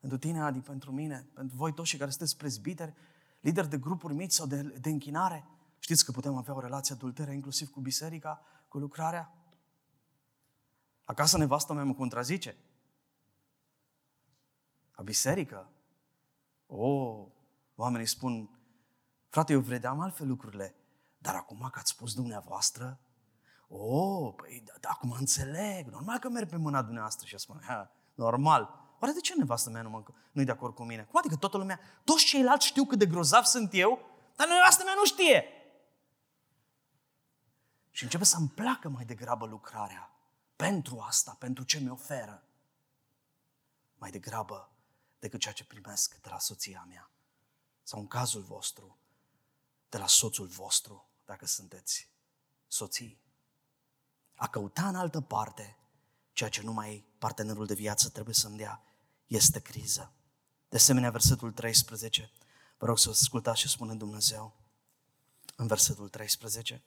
pentru 0.00 0.18
tine, 0.18 0.42
Adi, 0.42 0.60
pentru 0.60 0.92
mine, 0.92 1.28
pentru 1.34 1.56
voi 1.56 1.74
toți 1.74 1.96
care 1.96 2.10
sunteți 2.10 2.36
prezbiteri, 2.36 2.94
lideri 3.40 3.68
de 3.68 3.78
grupuri 3.78 4.14
mici 4.14 4.32
sau 4.32 4.46
de, 4.46 4.62
de 4.62 4.88
închinare, 4.88 5.46
știți 5.78 6.04
că 6.04 6.10
putem 6.10 6.34
avea 6.34 6.54
o 6.54 6.60
relație 6.60 6.94
adulteră 6.94 7.30
inclusiv 7.30 7.70
cu 7.70 7.80
biserica, 7.80 8.42
cu 8.68 8.78
lucrarea? 8.78 9.34
Acasă 11.04 11.38
nevastă 11.38 11.72
mea 11.72 11.84
mă 11.84 11.94
contrazice. 11.94 12.56
La 14.96 15.02
biserică? 15.02 15.70
O, 16.66 16.86
oh, 16.86 17.26
oamenii 17.74 18.06
spun, 18.06 18.59
frate, 19.30 19.52
eu 19.52 19.60
vedeam 19.60 20.00
altfel 20.00 20.26
lucrurile, 20.26 20.74
dar 21.18 21.34
acum 21.34 21.68
că 21.72 21.78
ați 21.78 21.90
spus 21.90 22.14
dumneavoastră, 22.14 23.00
Oh, 23.72 24.34
păi 24.36 24.62
da, 24.64 24.72
da, 24.80 24.88
acum 24.88 25.10
înțeleg. 25.10 25.86
Normal 25.86 26.18
că 26.18 26.28
merg 26.28 26.48
pe 26.48 26.56
mâna 26.56 26.82
dumneavoastră 26.82 27.26
și 27.26 27.38
spune, 27.38 27.60
ha, 27.66 27.90
normal. 28.14 28.94
Oare 29.00 29.14
de 29.14 29.20
ce 29.20 29.34
nevastă 29.34 29.70
mea 29.70 29.82
nu, 29.82 29.90
mă, 29.90 30.02
nu-i 30.32 30.44
de 30.44 30.50
acord 30.50 30.74
cu 30.74 30.82
mine? 30.82 31.02
Cum 31.02 31.18
adică 31.18 31.36
toată 31.36 31.56
lumea, 31.56 31.80
toți 32.04 32.24
ceilalți 32.24 32.66
știu 32.66 32.84
cât 32.84 32.98
de 32.98 33.06
grozav 33.06 33.44
sunt 33.44 33.70
eu, 33.72 33.98
dar 34.36 34.48
nevastă 34.48 34.84
mea 34.84 34.94
nu 34.96 35.04
știe. 35.04 35.44
Și 37.90 38.02
începe 38.02 38.24
să-mi 38.24 38.48
placă 38.48 38.88
mai 38.88 39.04
degrabă 39.04 39.46
lucrarea 39.46 40.10
pentru 40.56 40.98
asta, 40.98 41.36
pentru 41.38 41.64
ce 41.64 41.78
mi 41.78 41.90
oferă. 41.90 42.42
Mai 43.94 44.10
degrabă 44.10 44.72
decât 45.18 45.40
ceea 45.40 45.54
ce 45.54 45.64
primesc 45.64 46.20
de 46.20 46.28
la 46.30 46.38
soția 46.38 46.84
mea. 46.88 47.10
Sau 47.82 48.00
în 48.00 48.06
cazul 48.06 48.42
vostru, 48.42 48.98
de 49.90 49.98
la 49.98 50.06
soțul 50.06 50.46
vostru, 50.46 51.08
dacă 51.24 51.46
sunteți 51.46 52.10
soții 52.66 53.20
a 54.34 54.48
căuta 54.48 54.88
în 54.88 54.94
altă 54.94 55.20
parte 55.20 55.78
ceea 56.32 56.48
ce 56.48 56.62
numai 56.62 57.04
partenerul 57.18 57.66
de 57.66 57.74
viață 57.74 58.08
trebuie 58.08 58.34
să-mi 58.34 58.56
dea, 58.56 58.82
este 59.26 59.60
criză. 59.60 60.12
De 60.68 60.76
asemenea, 60.76 61.10
versetul 61.10 61.52
13, 61.52 62.30
vă 62.78 62.86
rog 62.86 62.98
să 62.98 63.10
ascultați 63.10 63.60
ce 63.60 63.68
spune 63.68 63.94
Dumnezeu 63.94 64.56
în 65.56 65.66
versetul 65.66 66.08
13. 66.08 66.84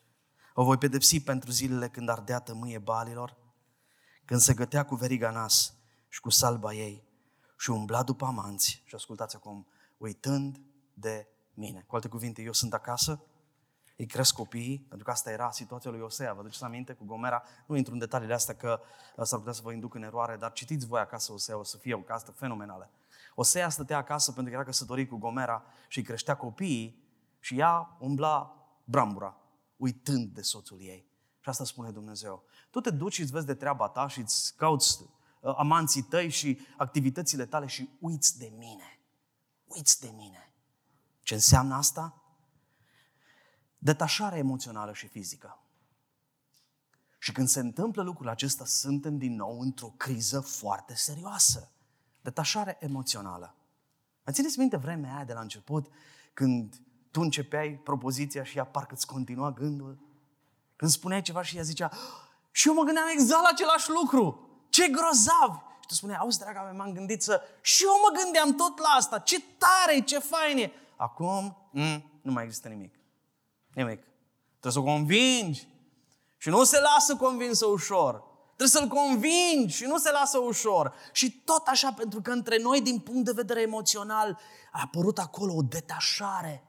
O 0.53 0.63
voi 0.63 0.77
pedepsi 0.77 1.19
pentru 1.19 1.51
zilele 1.51 1.89
când 1.89 2.09
ardea 2.09 2.39
tămâie 2.39 2.79
balilor, 2.79 3.37
când 4.25 4.39
se 4.39 4.53
gătea 4.53 4.85
cu 4.85 4.95
veriga 4.95 5.31
nas 5.31 5.73
și 6.09 6.19
cu 6.19 6.29
salba 6.29 6.73
ei 6.73 7.03
și 7.57 7.69
umbla 7.69 8.03
după 8.03 8.25
amanți. 8.25 8.83
Și 8.85 8.95
ascultați 8.95 9.35
acum, 9.35 9.67
uitând 9.97 10.61
de 10.93 11.27
mine. 11.53 11.83
Cu 11.87 11.95
alte 11.95 12.07
cuvinte, 12.07 12.41
eu 12.41 12.51
sunt 12.51 12.73
acasă 12.73 13.23
îi 13.97 14.05
cresc 14.05 14.33
copiii, 14.33 14.85
pentru 14.87 15.05
că 15.05 15.11
asta 15.11 15.31
era 15.31 15.51
situația 15.51 15.91
lui 15.91 15.99
Osea. 15.99 16.33
Vă 16.33 16.41
duceți 16.41 16.63
aminte 16.63 16.93
cu 16.93 17.05
Gomera? 17.05 17.43
Nu 17.65 17.75
intru 17.75 17.93
în 17.93 17.99
detaliile 17.99 18.33
astea 18.33 18.55
că 18.55 18.81
uh, 19.15 19.25
s-ar 19.25 19.39
putea 19.39 19.53
să 19.53 19.61
vă 19.63 19.71
induc 19.71 19.93
în 19.93 20.03
eroare, 20.03 20.35
dar 20.35 20.51
citiți 20.51 20.85
voi 20.85 20.99
acasă 20.99 21.31
Osea, 21.31 21.57
o 21.57 21.63
să 21.63 21.77
fie 21.77 21.93
o 21.93 21.99
castă 21.99 22.31
fenomenală. 22.31 22.89
Osea 23.35 23.69
stătea 23.69 23.97
acasă 23.97 24.31
pentru 24.31 24.51
că 24.51 24.57
era 24.57 24.65
căsătorit 24.67 25.09
cu 25.09 25.17
Gomera 25.17 25.63
și 25.87 25.97
îi 25.97 26.03
creștea 26.03 26.35
copiii 26.35 27.03
și 27.39 27.59
ea 27.59 27.97
umbla 27.99 28.55
brambura, 28.83 29.37
uitând 29.77 30.33
de 30.33 30.41
soțul 30.41 30.81
ei. 30.81 31.05
Și 31.39 31.49
asta 31.49 31.63
spune 31.63 31.91
Dumnezeu. 31.91 32.43
Tu 32.69 32.79
te 32.79 32.89
duci 32.89 33.13
și 33.13 33.21
îți 33.21 33.31
vezi 33.31 33.45
de 33.45 33.53
treaba 33.53 33.87
ta 33.87 34.07
și 34.07 34.19
îți 34.19 34.55
cauți 34.55 35.01
uh, 35.39 35.53
amanții 35.57 36.01
tăi 36.01 36.29
și 36.29 36.59
activitățile 36.77 37.45
tale 37.45 37.65
și 37.65 37.89
uiți 37.99 38.37
de 38.37 38.53
mine. 38.57 38.99
Uiți 39.65 40.01
de 40.01 40.11
mine. 40.15 40.52
Ce 41.23 41.33
înseamnă 41.33 41.75
asta? 41.75 42.21
Detașare 43.77 44.37
emoțională 44.37 44.93
și 44.93 45.07
fizică. 45.07 45.57
Și 47.17 47.31
când 47.31 47.47
se 47.47 47.59
întâmplă 47.59 48.01
lucrul 48.01 48.29
acesta, 48.29 48.65
suntem 48.65 49.17
din 49.17 49.35
nou 49.35 49.59
într-o 49.59 49.93
criză 49.97 50.39
foarte 50.39 50.95
serioasă. 50.95 51.71
Detașare 52.21 52.77
emoțională. 52.79 53.55
Mai 54.23 54.33
țineți 54.33 54.59
minte 54.59 54.77
vremea 54.77 55.15
aia 55.15 55.23
de 55.23 55.33
la 55.33 55.41
început, 55.41 55.87
când 56.33 56.75
tu 57.11 57.21
începeai 57.21 57.69
propoziția 57.69 58.43
și 58.43 58.57
ea 58.57 58.65
parcă 58.65 58.93
îți 58.93 59.07
continua 59.07 59.51
gândul? 59.51 59.97
Când 60.75 60.91
spuneai 60.91 61.21
ceva 61.21 61.41
și 61.41 61.57
ea 61.57 61.63
zicea, 61.63 61.91
și 62.51 62.67
eu 62.67 62.73
mă 62.73 62.83
gândeam 62.83 63.07
exact 63.07 63.41
la 63.41 63.49
același 63.51 63.89
lucru. 63.89 64.49
Ce 64.69 64.87
grozav! 64.87 65.63
Și 65.79 65.87
tu 65.87 65.93
spuneai, 65.93 66.19
auzi, 66.19 66.39
draga 66.39 66.61
mea, 66.61 66.71
m-am 66.71 66.93
gândit 66.93 67.21
să... 67.21 67.41
Și 67.61 67.83
eu 67.83 67.91
mă 68.01 68.21
gândeam 68.21 68.55
tot 68.55 68.77
la 68.77 68.89
asta. 68.89 69.19
Ce 69.19 69.41
tare 69.57 69.99
ce 69.99 70.19
fain 70.19 70.57
e! 70.57 70.71
Acum, 71.03 71.69
mm, 71.71 72.19
nu 72.21 72.31
mai 72.31 72.43
există 72.43 72.67
nimic. 72.67 72.95
Nimic. 73.73 73.99
Trebuie 74.59 74.71
să 74.71 74.79
o 74.79 74.83
convingi. 74.83 75.67
Și 76.37 76.49
nu 76.49 76.63
se 76.63 76.79
lasă 76.79 77.15
convinsă 77.15 77.65
ușor. 77.65 78.23
Trebuie 78.45 78.67
să-l 78.67 78.87
convingi 78.87 79.75
și 79.75 79.83
nu 79.83 79.97
se 79.97 80.11
lasă 80.11 80.37
ușor. 80.37 80.93
Și 81.11 81.31
tot 81.31 81.67
așa, 81.67 81.93
pentru 81.93 82.21
că 82.21 82.31
între 82.31 82.57
noi, 82.57 82.81
din 82.81 82.99
punct 82.99 83.25
de 83.25 83.31
vedere 83.31 83.61
emoțional, 83.61 84.39
a 84.71 84.81
apărut 84.81 85.19
acolo 85.19 85.53
o 85.53 85.61
detașare. 85.61 86.67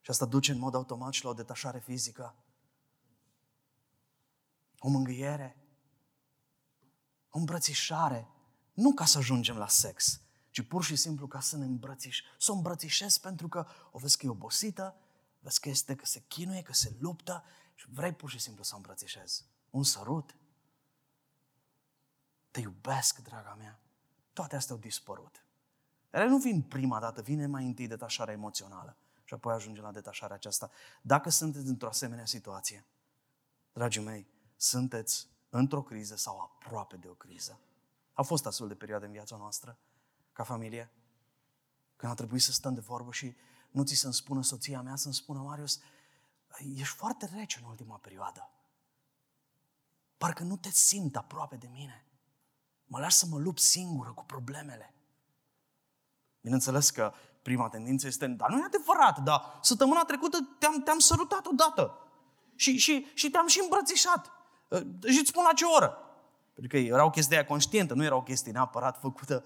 Și 0.00 0.10
asta 0.10 0.24
duce 0.24 0.52
în 0.52 0.58
mod 0.58 0.74
automat 0.74 1.12
și 1.12 1.24
la 1.24 1.30
o 1.30 1.34
detașare 1.34 1.82
fizică. 1.84 2.34
O 4.78 4.88
mângâiere. 4.88 5.56
O 7.30 7.38
îmbrățișare. 7.38 8.28
Nu 8.72 8.92
ca 8.92 9.04
să 9.04 9.18
ajungem 9.18 9.56
la 9.56 9.68
sex, 9.68 10.20
ci 10.58 10.66
pur 10.66 10.84
și 10.84 10.96
simplu 10.96 11.26
ca 11.26 11.40
să 11.40 11.56
ne 11.56 11.64
îmbrățiș. 11.64 12.22
Să 12.38 12.52
o 12.52 12.54
îmbrățișez 12.54 13.18
pentru 13.18 13.48
că 13.48 13.66
o 13.90 13.98
vezi 13.98 14.16
că 14.16 14.26
e 14.26 14.28
obosită, 14.28 14.96
vezi 15.38 15.60
că 15.60 15.68
este, 15.68 15.94
că 15.94 16.06
se 16.06 16.22
chinuie, 16.28 16.62
că 16.62 16.72
se 16.72 16.96
luptă 16.98 17.44
și 17.74 17.86
vrei 17.90 18.12
pur 18.12 18.30
și 18.30 18.38
simplu 18.38 18.62
să 18.62 18.70
o 18.74 18.76
îmbrățișezi. 18.76 19.44
Un 19.70 19.82
sărut. 19.82 20.36
Te 22.50 22.60
iubesc, 22.60 23.18
draga 23.18 23.54
mea. 23.58 23.80
Toate 24.32 24.56
astea 24.56 24.74
au 24.74 24.80
dispărut. 24.80 25.44
Ele 26.10 26.26
nu 26.26 26.38
vin 26.38 26.62
prima 26.62 27.00
dată, 27.00 27.22
vine 27.22 27.46
mai 27.46 27.64
întâi 27.64 27.86
detașarea 27.86 28.34
emoțională 28.34 28.96
și 29.24 29.34
apoi 29.34 29.54
ajunge 29.54 29.80
la 29.80 29.92
detașarea 29.92 30.36
aceasta. 30.36 30.70
Dacă 31.02 31.30
sunteți 31.30 31.66
într-o 31.66 31.88
asemenea 31.88 32.26
situație, 32.26 32.86
dragii 33.72 34.02
mei, 34.02 34.26
sunteți 34.56 35.28
într-o 35.48 35.82
criză 35.82 36.16
sau 36.16 36.40
aproape 36.40 36.96
de 36.96 37.08
o 37.08 37.14
criză. 37.14 37.60
Au 38.12 38.24
fost 38.24 38.46
astfel 38.46 38.68
de 38.68 38.74
perioade 38.74 39.06
în 39.06 39.12
viața 39.12 39.36
noastră, 39.36 39.78
ca 40.38 40.44
familie, 40.44 40.90
când 41.96 42.12
a 42.12 42.14
trebuit 42.14 42.42
să 42.42 42.52
stăm 42.52 42.74
de 42.74 42.80
vorbă 42.80 43.12
și 43.12 43.36
nu 43.70 43.82
ți 43.82 43.94
să-mi 43.94 44.14
spună 44.14 44.42
soția 44.42 44.82
mea, 44.82 44.96
să-mi 44.96 45.14
spună 45.14 45.40
Marius, 45.40 45.80
ești 46.74 46.94
foarte 46.94 47.30
rece 47.34 47.58
în 47.62 47.68
ultima 47.68 47.96
perioadă. 47.96 48.50
Parcă 50.16 50.42
nu 50.42 50.56
te 50.56 50.70
simt 50.70 51.16
aproape 51.16 51.56
de 51.56 51.68
mine. 51.72 52.06
Mă 52.84 52.98
lași 52.98 53.16
să 53.16 53.26
mă 53.26 53.38
lupt 53.38 53.60
singură 53.60 54.12
cu 54.12 54.24
problemele. 54.24 54.94
Bineînțeles 56.40 56.90
că 56.90 57.12
prima 57.42 57.68
tendință 57.68 58.06
este, 58.06 58.26
dar 58.26 58.50
nu 58.50 58.58
e 58.58 58.64
adevărat, 58.64 59.18
dar 59.18 59.58
săptămâna 59.62 60.04
trecută 60.04 60.38
te-am, 60.58 60.82
te-am 60.82 60.98
sărutat 60.98 61.46
odată 61.46 61.98
și, 62.54 62.76
și, 62.76 63.06
și 63.14 63.30
te-am 63.30 63.46
și 63.46 63.60
îmbrățișat. 63.62 64.30
Uh, 64.68 64.80
și 65.10 65.18
îți 65.18 65.28
spun 65.28 65.42
la 65.42 65.52
ce 65.52 65.64
oră. 65.64 65.98
Pentru 66.54 66.78
că 66.78 66.84
era 66.84 67.04
o 67.04 67.10
chestie 67.10 67.44
conștientă, 67.44 67.94
nu 67.94 68.04
era 68.04 68.16
o 68.16 68.22
chestie 68.22 68.52
neapărat 68.52 69.00
făcută. 69.00 69.44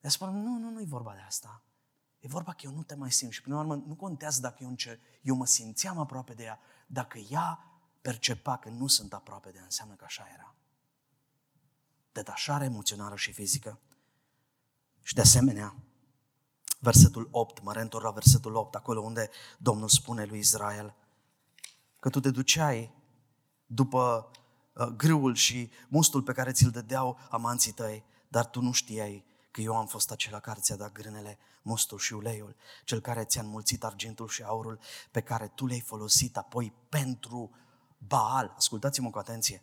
Ea 0.00 0.10
spun, 0.10 0.42
nu, 0.42 0.58
nu, 0.58 0.70
nu 0.70 0.80
e 0.80 0.84
vorba 0.84 1.14
de 1.14 1.20
asta. 1.20 1.62
E 2.18 2.28
vorba 2.28 2.52
că 2.52 2.60
eu 2.64 2.72
nu 2.72 2.82
te 2.82 2.94
mai 2.94 3.12
simt 3.12 3.32
și 3.32 3.42
până 3.42 3.54
la 3.54 3.60
urmă 3.60 3.74
nu 3.74 3.94
contează 3.94 4.40
dacă 4.40 4.56
eu, 4.60 4.68
înce- 4.68 5.00
eu 5.22 5.34
mă 5.34 5.46
simțeam 5.46 5.98
aproape 5.98 6.34
de 6.34 6.42
ea, 6.42 6.60
dacă 6.86 7.18
ea 7.18 7.58
percepa 8.00 8.56
că 8.56 8.68
nu 8.68 8.86
sunt 8.86 9.12
aproape 9.12 9.50
de 9.50 9.56
ea, 9.58 9.64
înseamnă 9.64 9.94
că 9.94 10.04
așa 10.04 10.26
era. 10.34 10.54
Detașare 12.12 12.64
emoțională 12.64 13.16
și 13.16 13.32
fizică. 13.32 13.80
Și 15.02 15.14
de 15.14 15.20
asemenea, 15.20 15.74
versetul 16.78 17.28
8, 17.30 17.62
mă 17.62 17.72
reîntorc 17.72 18.04
la 18.04 18.10
versetul 18.10 18.54
8, 18.54 18.74
acolo 18.74 19.00
unde 19.00 19.30
Domnul 19.58 19.88
spune 19.88 20.24
lui 20.24 20.38
Israel 20.38 20.94
că 22.00 22.08
tu 22.08 22.20
te 22.20 22.30
duceai 22.30 22.94
după 23.66 24.30
uh, 24.72 24.86
grâul 24.86 25.34
și 25.34 25.70
mustul 25.88 26.22
pe 26.22 26.32
care 26.32 26.52
ți-l 26.52 26.70
dădeau 26.70 27.18
amanții 27.30 27.72
tăi, 27.72 28.04
dar 28.28 28.46
tu 28.46 28.60
nu 28.60 28.72
știai 28.72 29.24
că 29.60 29.66
eu 29.66 29.76
am 29.76 29.86
fost 29.86 30.10
acela 30.10 30.40
care 30.40 30.60
ți-a 30.60 30.76
dat 30.76 30.92
grânele, 30.92 31.38
mustul 31.62 31.98
și 31.98 32.12
uleiul, 32.12 32.56
cel 32.84 33.00
care 33.00 33.24
ți-a 33.24 33.40
înmulțit 33.40 33.84
argintul 33.84 34.28
și 34.28 34.42
aurul 34.42 34.78
pe 35.10 35.20
care 35.20 35.52
tu 35.54 35.66
le-ai 35.66 35.80
folosit 35.80 36.36
apoi 36.36 36.72
pentru 36.88 37.50
Baal. 37.98 38.54
Ascultați-mă 38.56 39.10
cu 39.10 39.18
atenție. 39.18 39.62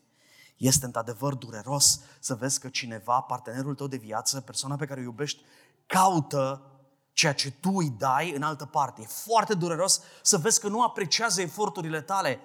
Este 0.58 0.86
într-adevăr 0.86 1.34
dureros 1.34 2.00
să 2.20 2.36
vezi 2.36 2.60
că 2.60 2.70
cineva, 2.70 3.22
partenerul 3.22 3.76
tău 3.76 3.88
de 3.88 3.98
viață, 3.98 4.42
persoana 4.42 4.76
pe 4.76 4.86
care 4.86 5.00
o 5.00 5.04
iubești, 5.04 5.42
caută 5.86 6.72
ceea 7.14 7.34
ce 7.34 7.52
tu 7.52 7.70
îi 7.70 7.90
dai 7.90 8.32
în 8.32 8.42
altă 8.42 8.66
parte. 8.66 9.02
E 9.02 9.06
foarte 9.06 9.54
dureros 9.54 10.02
să 10.22 10.38
vezi 10.38 10.60
că 10.60 10.68
nu 10.68 10.84
apreciază 10.84 11.42
eforturile 11.42 12.02
tale. 12.02 12.40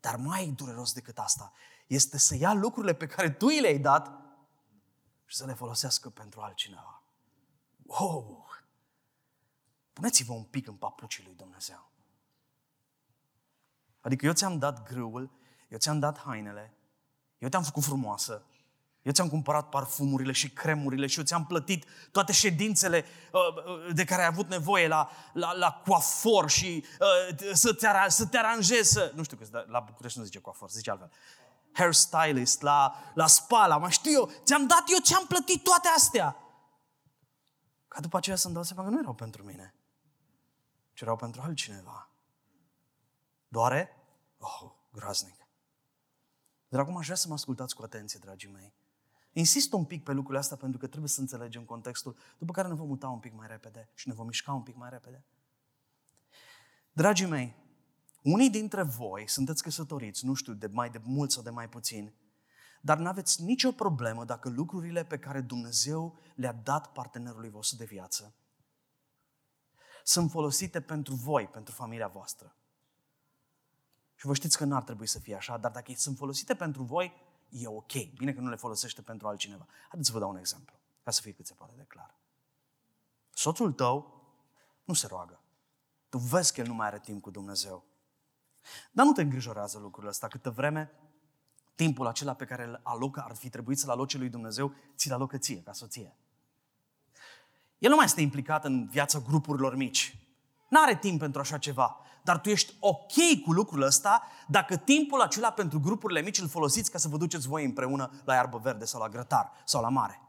Dar 0.00 0.16
mai 0.16 0.52
dureros 0.56 0.92
decât 0.92 1.18
asta 1.18 1.52
este 1.86 2.18
să 2.18 2.36
ia 2.36 2.52
lucrurile 2.52 2.92
pe 2.92 3.06
care 3.06 3.30
tu 3.30 3.46
îi 3.46 3.60
le-ai 3.60 3.78
dat 3.78 4.25
și 5.26 5.36
să 5.36 5.46
le 5.46 5.54
folosească 5.54 6.10
pentru 6.10 6.40
altcineva. 6.40 7.02
Wow! 7.82 8.46
Puneți-vă 9.92 10.32
un 10.32 10.44
pic 10.44 10.66
în 10.66 10.74
papucii 10.74 11.24
lui 11.24 11.34
Dumnezeu. 11.34 11.90
Adică 14.00 14.26
eu 14.26 14.32
ți-am 14.32 14.58
dat 14.58 14.82
grâul, 14.82 15.30
eu 15.68 15.78
ți-am 15.78 15.98
dat 15.98 16.18
hainele, 16.18 16.74
eu 17.38 17.48
te-am 17.48 17.62
făcut 17.62 17.82
frumoasă, 17.84 18.44
eu 19.02 19.12
ți-am 19.12 19.28
cumpărat 19.28 19.68
parfumurile 19.68 20.32
și 20.32 20.50
cremurile 20.50 21.06
și 21.06 21.18
eu 21.18 21.24
ți-am 21.24 21.46
plătit 21.46 21.84
toate 22.12 22.32
ședințele 22.32 23.04
uh, 23.32 23.40
uh, 23.40 23.94
de 23.94 24.04
care 24.04 24.20
ai 24.22 24.26
avut 24.26 24.48
nevoie 24.48 24.88
la, 24.88 25.10
la, 25.32 25.52
la 25.52 25.82
coafor 25.84 26.50
și 26.50 26.84
uh, 27.00 27.52
să, 27.52 27.72
te 27.72 27.86
ara- 27.86 28.08
să 28.08 28.26
te 28.26 28.36
aranjezi, 28.36 28.92
să... 28.92 29.12
Nu 29.14 29.22
știu 29.22 29.36
că 29.36 29.64
la 29.68 29.80
București 29.80 30.18
nu 30.18 30.24
zice 30.24 30.40
coafor, 30.40 30.70
zice 30.70 30.90
altfel. 30.90 31.10
Hairstylist, 31.76 32.60
la, 32.60 32.94
la 33.14 33.26
spa, 33.26 33.66
la 33.66 33.78
mai 33.78 33.90
știu 33.90 34.10
eu. 34.10 34.30
Ți-am 34.44 34.66
dat 34.66 34.84
eu, 34.86 34.98
ți-am 34.98 35.26
plătit 35.26 35.62
toate 35.62 35.88
astea. 35.88 36.36
Ca 37.88 38.00
după 38.00 38.16
aceea 38.16 38.36
să-mi 38.36 38.54
dau 38.54 38.62
seama 38.62 38.84
că 38.84 38.90
nu 38.90 38.98
erau 38.98 39.14
pentru 39.14 39.42
mine, 39.42 39.74
ci 40.92 41.00
erau 41.00 41.16
pentru 41.16 41.40
altcineva. 41.40 42.10
Doare? 43.48 43.96
Oh, 44.38 44.70
groaznic. 44.92 45.48
Dar 46.68 46.80
acum 46.80 46.96
aș 46.96 47.04
vrea 47.04 47.16
să 47.16 47.28
mă 47.28 47.34
ascultați 47.34 47.74
cu 47.74 47.82
atenție, 47.82 48.18
dragii 48.22 48.50
mei. 48.50 48.74
Insist 49.32 49.72
un 49.72 49.84
pic 49.84 50.04
pe 50.04 50.12
lucrurile 50.12 50.38
astea 50.38 50.56
pentru 50.56 50.78
că 50.78 50.86
trebuie 50.86 51.08
să 51.08 51.20
înțelegem 51.20 51.64
contextul, 51.64 52.16
după 52.38 52.52
care 52.52 52.68
ne 52.68 52.74
vom 52.74 52.86
muta 52.86 53.08
un 53.08 53.18
pic 53.18 53.32
mai 53.32 53.46
repede 53.46 53.90
și 53.94 54.08
ne 54.08 54.14
vom 54.14 54.26
mișca 54.26 54.52
un 54.52 54.62
pic 54.62 54.76
mai 54.76 54.90
repede. 54.90 55.24
Dragii 56.92 57.26
mei, 57.26 57.54
unii 58.32 58.50
dintre 58.50 58.82
voi 58.82 59.28
sunteți 59.28 59.62
căsătoriți, 59.62 60.24
nu 60.24 60.34
știu, 60.34 60.52
de 60.52 60.66
mai 60.66 60.90
de 60.90 61.00
mult 61.02 61.30
sau 61.32 61.42
de 61.42 61.50
mai 61.50 61.68
puțin, 61.68 62.12
dar 62.80 62.98
nu 62.98 63.08
aveți 63.08 63.42
nicio 63.42 63.72
problemă 63.72 64.24
dacă 64.24 64.48
lucrurile 64.48 65.04
pe 65.04 65.18
care 65.18 65.40
Dumnezeu 65.40 66.18
le-a 66.34 66.52
dat 66.52 66.92
partenerului 66.92 67.50
vostru 67.50 67.76
de 67.76 67.84
viață 67.84 68.34
sunt 70.08 70.30
folosite 70.30 70.80
pentru 70.80 71.14
voi, 71.14 71.46
pentru 71.46 71.74
familia 71.74 72.08
voastră. 72.08 72.56
Și 74.14 74.26
vă 74.26 74.34
știți 74.34 74.56
că 74.56 74.64
n-ar 74.64 74.82
trebui 74.82 75.06
să 75.06 75.18
fie 75.18 75.34
așa, 75.34 75.56
dar 75.56 75.70
dacă 75.70 75.92
sunt 75.96 76.16
folosite 76.16 76.54
pentru 76.54 76.82
voi, 76.82 77.12
e 77.48 77.66
ok. 77.66 77.92
Bine 78.16 78.32
că 78.32 78.40
nu 78.40 78.48
le 78.48 78.56
folosește 78.56 79.02
pentru 79.02 79.26
altcineva. 79.26 79.66
Haideți 79.88 80.06
să 80.06 80.12
vă 80.12 80.18
dau 80.18 80.30
un 80.30 80.36
exemplu, 80.36 80.80
ca 81.02 81.10
să 81.10 81.20
fie 81.20 81.32
cât 81.32 81.46
se 81.46 81.54
poate 81.54 81.74
de 81.76 81.82
clar. 81.82 82.18
Soțul 83.30 83.72
tău 83.72 84.24
nu 84.84 84.94
se 84.94 85.06
roagă. 85.06 85.40
Tu 86.08 86.18
vezi 86.18 86.52
că 86.52 86.60
el 86.60 86.66
nu 86.66 86.74
mai 86.74 86.86
are 86.86 86.98
timp 86.98 87.22
cu 87.22 87.30
Dumnezeu. 87.30 87.84
Dar 88.92 89.06
nu 89.06 89.12
te 89.12 89.22
îngrijorează 89.22 89.78
lucrurile 89.78 90.10
astea. 90.10 90.28
Câtă 90.28 90.50
vreme 90.50 90.90
timpul 91.74 92.06
acela 92.06 92.34
pe 92.34 92.44
care 92.44 92.64
îl 92.64 92.80
alocă, 92.82 93.24
ar 93.28 93.36
fi 93.36 93.48
trebuit 93.48 93.78
să-l 93.78 93.90
aloce 93.90 94.18
lui 94.18 94.28
Dumnezeu, 94.28 94.74
ți-l 94.96 95.12
alocă 95.12 95.38
ție, 95.38 95.62
ca 95.62 95.72
soție. 95.72 96.16
El 97.78 97.90
nu 97.90 97.96
mai 97.96 98.04
este 98.04 98.20
implicat 98.20 98.64
în 98.64 98.86
viața 98.86 99.18
grupurilor 99.18 99.76
mici. 99.76 100.18
N-are 100.68 100.96
timp 100.96 101.18
pentru 101.18 101.40
așa 101.40 101.58
ceva. 101.58 102.00
Dar 102.22 102.40
tu 102.40 102.48
ești 102.48 102.74
ok 102.80 103.42
cu 103.44 103.52
lucrul 103.52 103.82
ăsta 103.82 104.22
dacă 104.48 104.76
timpul 104.76 105.20
acela 105.20 105.50
pentru 105.50 105.80
grupurile 105.80 106.20
mici 106.20 106.38
îl 106.38 106.48
folosiți 106.48 106.90
ca 106.90 106.98
să 106.98 107.08
vă 107.08 107.16
duceți 107.16 107.48
voi 107.48 107.64
împreună 107.64 108.10
la 108.24 108.34
iarbă 108.34 108.58
verde 108.62 108.84
sau 108.84 109.00
la 109.00 109.08
grătar 109.08 109.52
sau 109.64 109.82
la 109.82 109.88
mare. 109.88 110.20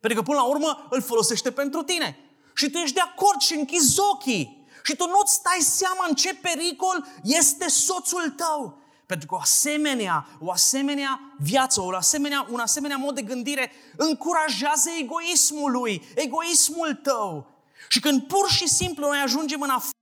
Pentru 0.00 0.18
că 0.18 0.24
până 0.24 0.38
la 0.38 0.48
urmă 0.48 0.86
îl 0.90 1.02
folosește 1.02 1.50
pentru 1.50 1.82
tine. 1.82 2.16
Și 2.54 2.70
tu 2.70 2.78
ești 2.78 2.94
de 2.94 3.00
acord 3.00 3.40
și 3.40 3.54
închizi 3.54 4.00
ochii. 4.12 4.57
Și 4.88 4.96
tu 4.96 5.06
nu-ți 5.06 5.34
stai 5.34 5.60
seama 5.60 6.06
în 6.08 6.14
ce 6.14 6.34
pericol 6.34 7.06
este 7.22 7.68
soțul 7.68 8.30
tău. 8.30 8.78
Pentru 9.06 9.26
că 9.26 9.34
o 9.34 9.38
asemenea, 9.38 10.26
o 10.40 10.50
asemenea 10.50 11.20
viață, 11.38 11.80
o 11.80 11.94
asemenea, 11.96 12.46
un 12.50 12.58
asemenea 12.58 12.96
mod 12.96 13.14
de 13.14 13.22
gândire 13.22 13.72
încurajează 13.96 14.90
egoismul 15.00 15.70
lui, 15.70 16.08
egoismul 16.14 16.94
tău. 16.94 17.50
Și 17.88 18.00
când 18.00 18.22
pur 18.22 18.50
și 18.50 18.68
simplu 18.68 19.06
noi 19.06 19.18
ajungem 19.18 19.62
în 19.62 19.70
afară, 19.70 19.92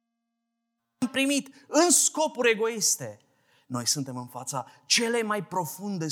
primit 1.11 1.67
în 1.67 1.91
scopuri 1.91 2.51
egoiste, 2.51 3.21
noi 3.67 3.87
suntem 3.87 4.17
în 4.17 4.27
fața 4.27 4.67
cele 4.85 5.23
mai 5.23 5.45
profunde 5.45 6.07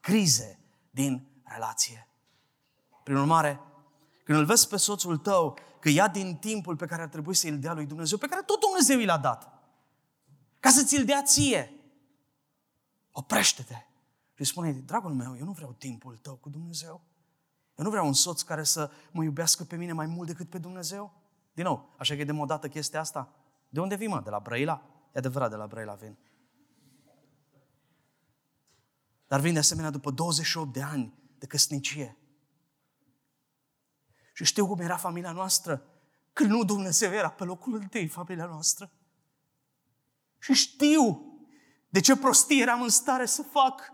crize 0.00 0.58
din 0.90 1.26
relație. 1.44 2.08
Prin 3.02 3.16
urmare, 3.16 3.60
când 4.22 4.38
îl 4.38 4.44
vezi 4.44 4.68
pe 4.68 4.76
soțul 4.76 5.18
tău 5.18 5.58
că 5.80 5.88
ia 5.88 6.08
din 6.08 6.36
timpul 6.36 6.76
pe 6.76 6.86
care 6.86 7.02
ar 7.02 7.08
trebui 7.08 7.34
să 7.34 7.48
îl 7.48 7.58
dea 7.58 7.72
lui 7.72 7.86
Dumnezeu, 7.86 8.18
pe 8.18 8.26
care 8.26 8.42
tot 8.42 8.60
Dumnezeu 8.60 8.98
i 8.98 9.04
l-a 9.04 9.18
dat, 9.18 9.52
ca 10.60 10.70
să 10.70 10.84
ți-l 10.84 11.04
dea 11.04 11.22
ție, 11.22 11.72
oprește-te 13.10 13.86
și 14.34 14.44
spune 14.44 14.72
dragul 14.72 15.12
meu, 15.12 15.36
eu 15.38 15.44
nu 15.44 15.52
vreau 15.52 15.72
timpul 15.72 16.16
tău 16.16 16.34
cu 16.34 16.48
Dumnezeu. 16.48 17.00
Eu 17.74 17.84
nu 17.84 17.90
vreau 17.90 18.06
un 18.06 18.12
soț 18.12 18.42
care 18.42 18.62
să 18.62 18.90
mă 19.10 19.22
iubească 19.22 19.64
pe 19.64 19.76
mine 19.76 19.92
mai 19.92 20.06
mult 20.06 20.28
decât 20.28 20.48
pe 20.48 20.58
Dumnezeu. 20.58 21.12
Din 21.52 21.64
nou, 21.64 21.94
așa 21.98 22.14
că 22.14 22.20
e 22.20 22.24
demodată 22.24 22.68
chestia 22.68 23.00
asta. 23.00 23.34
De 23.68 23.80
unde 23.80 23.96
vii, 23.96 24.06
mă? 24.06 24.20
De 24.24 24.30
la 24.30 24.38
Brăila? 24.38 24.82
E 25.14 25.18
adevărat, 25.18 25.50
de 25.50 25.56
la 25.56 25.66
Brăila 25.66 25.94
vin. 25.94 26.18
Dar 29.26 29.40
vin 29.40 29.52
de 29.52 29.58
asemenea 29.58 29.90
după 29.90 30.10
28 30.10 30.72
de 30.72 30.82
ani 30.82 31.14
de 31.38 31.46
căsnicie. 31.46 32.16
Și 34.42 34.48
știu 34.48 34.66
cum 34.66 34.80
era 34.80 34.96
familia 34.96 35.32
noastră 35.32 35.82
când 36.32 36.50
nu 36.50 36.64
Dumnezeu 36.64 37.12
era 37.12 37.30
pe 37.30 37.44
locul 37.44 37.74
întâi 37.74 38.08
familia 38.08 38.46
noastră. 38.46 38.90
Și 40.38 40.52
știu 40.52 41.34
de 41.88 42.00
ce 42.00 42.16
prostie 42.16 42.62
eram 42.62 42.82
în 42.82 42.88
stare 42.88 43.26
să 43.26 43.42
fac. 43.42 43.92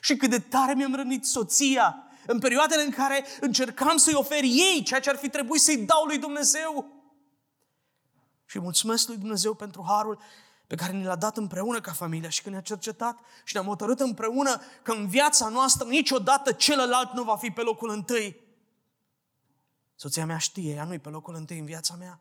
Și 0.00 0.16
cât 0.16 0.30
de 0.30 0.38
tare 0.38 0.74
mi-am 0.74 0.94
rănit 0.94 1.24
soția 1.24 2.08
în 2.26 2.38
perioadele 2.38 2.82
în 2.82 2.90
care 2.90 3.24
încercam 3.40 3.96
să-i 3.96 4.14
ofer 4.14 4.42
ei 4.42 4.82
ceea 4.84 5.00
ce 5.00 5.10
ar 5.10 5.16
fi 5.16 5.28
trebuit 5.28 5.60
să-i 5.60 5.84
dau 5.86 6.04
lui 6.04 6.18
Dumnezeu. 6.18 6.86
Și 8.44 8.58
mulțumesc 8.58 9.08
lui 9.08 9.16
Dumnezeu 9.16 9.54
pentru 9.54 9.84
harul 9.86 10.20
pe 10.66 10.74
care 10.74 10.92
ne 10.92 11.06
l-a 11.06 11.16
dat 11.16 11.36
împreună 11.36 11.80
ca 11.80 11.92
familie 11.92 12.28
și 12.28 12.42
că 12.42 12.50
ne-a 12.50 12.60
cercetat 12.60 13.18
și 13.44 13.54
ne-am 13.54 13.66
hotărât 13.66 14.00
împreună 14.00 14.60
că 14.82 14.92
în 14.92 15.08
viața 15.08 15.48
noastră 15.48 15.88
niciodată 15.88 16.52
celălalt 16.52 17.12
nu 17.12 17.22
va 17.22 17.36
fi 17.36 17.50
pe 17.50 17.60
locul 17.60 17.90
întâi. 17.90 18.45
Soția 19.96 20.26
mea 20.26 20.38
știe, 20.38 20.74
ea 20.74 20.84
nu-i 20.84 20.98
pe 20.98 21.08
locul 21.08 21.34
întâi 21.34 21.58
în 21.58 21.64
viața 21.64 21.94
mea. 21.94 22.20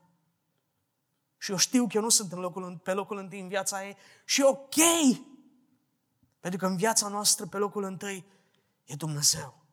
Și 1.37 1.51
eu 1.51 1.57
știu 1.57 1.87
că 1.87 1.91
eu 1.97 2.01
nu 2.01 2.09
sunt 2.09 2.31
în 2.31 2.39
locul, 2.39 2.79
pe 2.83 2.93
locul 2.93 3.17
întâi 3.17 3.39
în 3.39 3.47
viața 3.47 3.85
ei 3.85 3.97
și 4.25 4.41
e 4.41 4.43
ok. 4.43 4.75
Pentru 6.39 6.59
că 6.59 6.65
în 6.65 6.77
viața 6.77 7.07
noastră 7.07 7.45
pe 7.45 7.57
locul 7.57 7.83
întâi 7.83 8.25
e 8.83 8.95
Dumnezeu. 8.95 9.63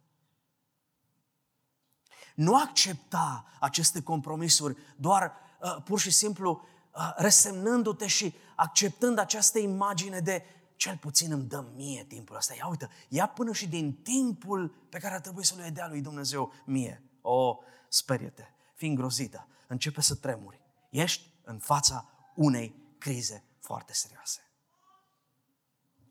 Nu 2.35 2.57
accepta 2.57 3.45
aceste 3.61 4.03
compromisuri 4.03 4.77
doar 4.97 5.33
uh, 5.61 5.77
pur 5.85 5.99
și 5.99 6.11
simplu 6.11 6.67
uh, 6.95 7.13
resemnându-te 7.17 8.07
și 8.07 8.35
acceptând 8.57 9.19
această 9.19 9.59
imagine 9.59 10.21
de 10.21 10.45
cel 10.77 10.97
puțin 10.97 11.33
îmi 11.33 11.45
dă 11.45 11.65
mie 11.75 12.05
timpul 12.05 12.37
ăsta. 12.37 12.55
Ia 12.55 12.67
uite, 12.67 12.89
ia 13.09 13.27
până 13.27 13.53
și 13.53 13.69
din 13.69 13.93
timpul 13.93 14.75
pe 14.89 14.99
care 14.99 15.15
ar 15.15 15.21
trebui 15.21 15.45
să-l 15.45 15.71
dea 15.73 15.89
lui 15.89 16.01
Dumnezeu 16.01 16.53
mie. 16.65 17.03
O, 17.21 17.59
sperie-te, 17.93 18.45
fii 18.75 18.89
îngrozită, 18.89 19.49
începe 19.67 20.01
să 20.01 20.15
tremuri. 20.15 20.61
Ești 20.91 21.31
în 21.45 21.59
fața 21.59 22.11
unei 22.35 22.75
crize 22.99 23.45
foarte 23.61 23.93
serioase. 23.93 24.51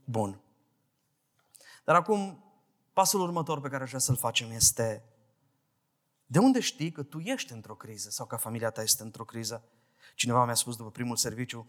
Bun. 0.03 0.41
Dar 1.83 1.95
acum, 1.95 2.43
pasul 2.93 3.21
următor 3.21 3.61
pe 3.61 3.69
care 3.69 3.83
aș 3.83 3.87
vrea 3.87 3.99
să-l 3.99 4.17
facem 4.17 4.51
este 4.51 5.03
de 6.25 6.39
unde 6.39 6.59
știi 6.59 6.91
că 6.91 7.03
tu 7.03 7.19
ești 7.19 7.51
într-o 7.51 7.75
criză 7.75 8.09
sau 8.09 8.25
că 8.25 8.35
familia 8.35 8.69
ta 8.69 8.81
este 8.81 9.03
într-o 9.03 9.25
criză? 9.25 9.63
Cineva 10.15 10.45
mi-a 10.45 10.53
spus 10.53 10.75
după 10.75 10.91
primul 10.91 11.15
serviciu, 11.15 11.67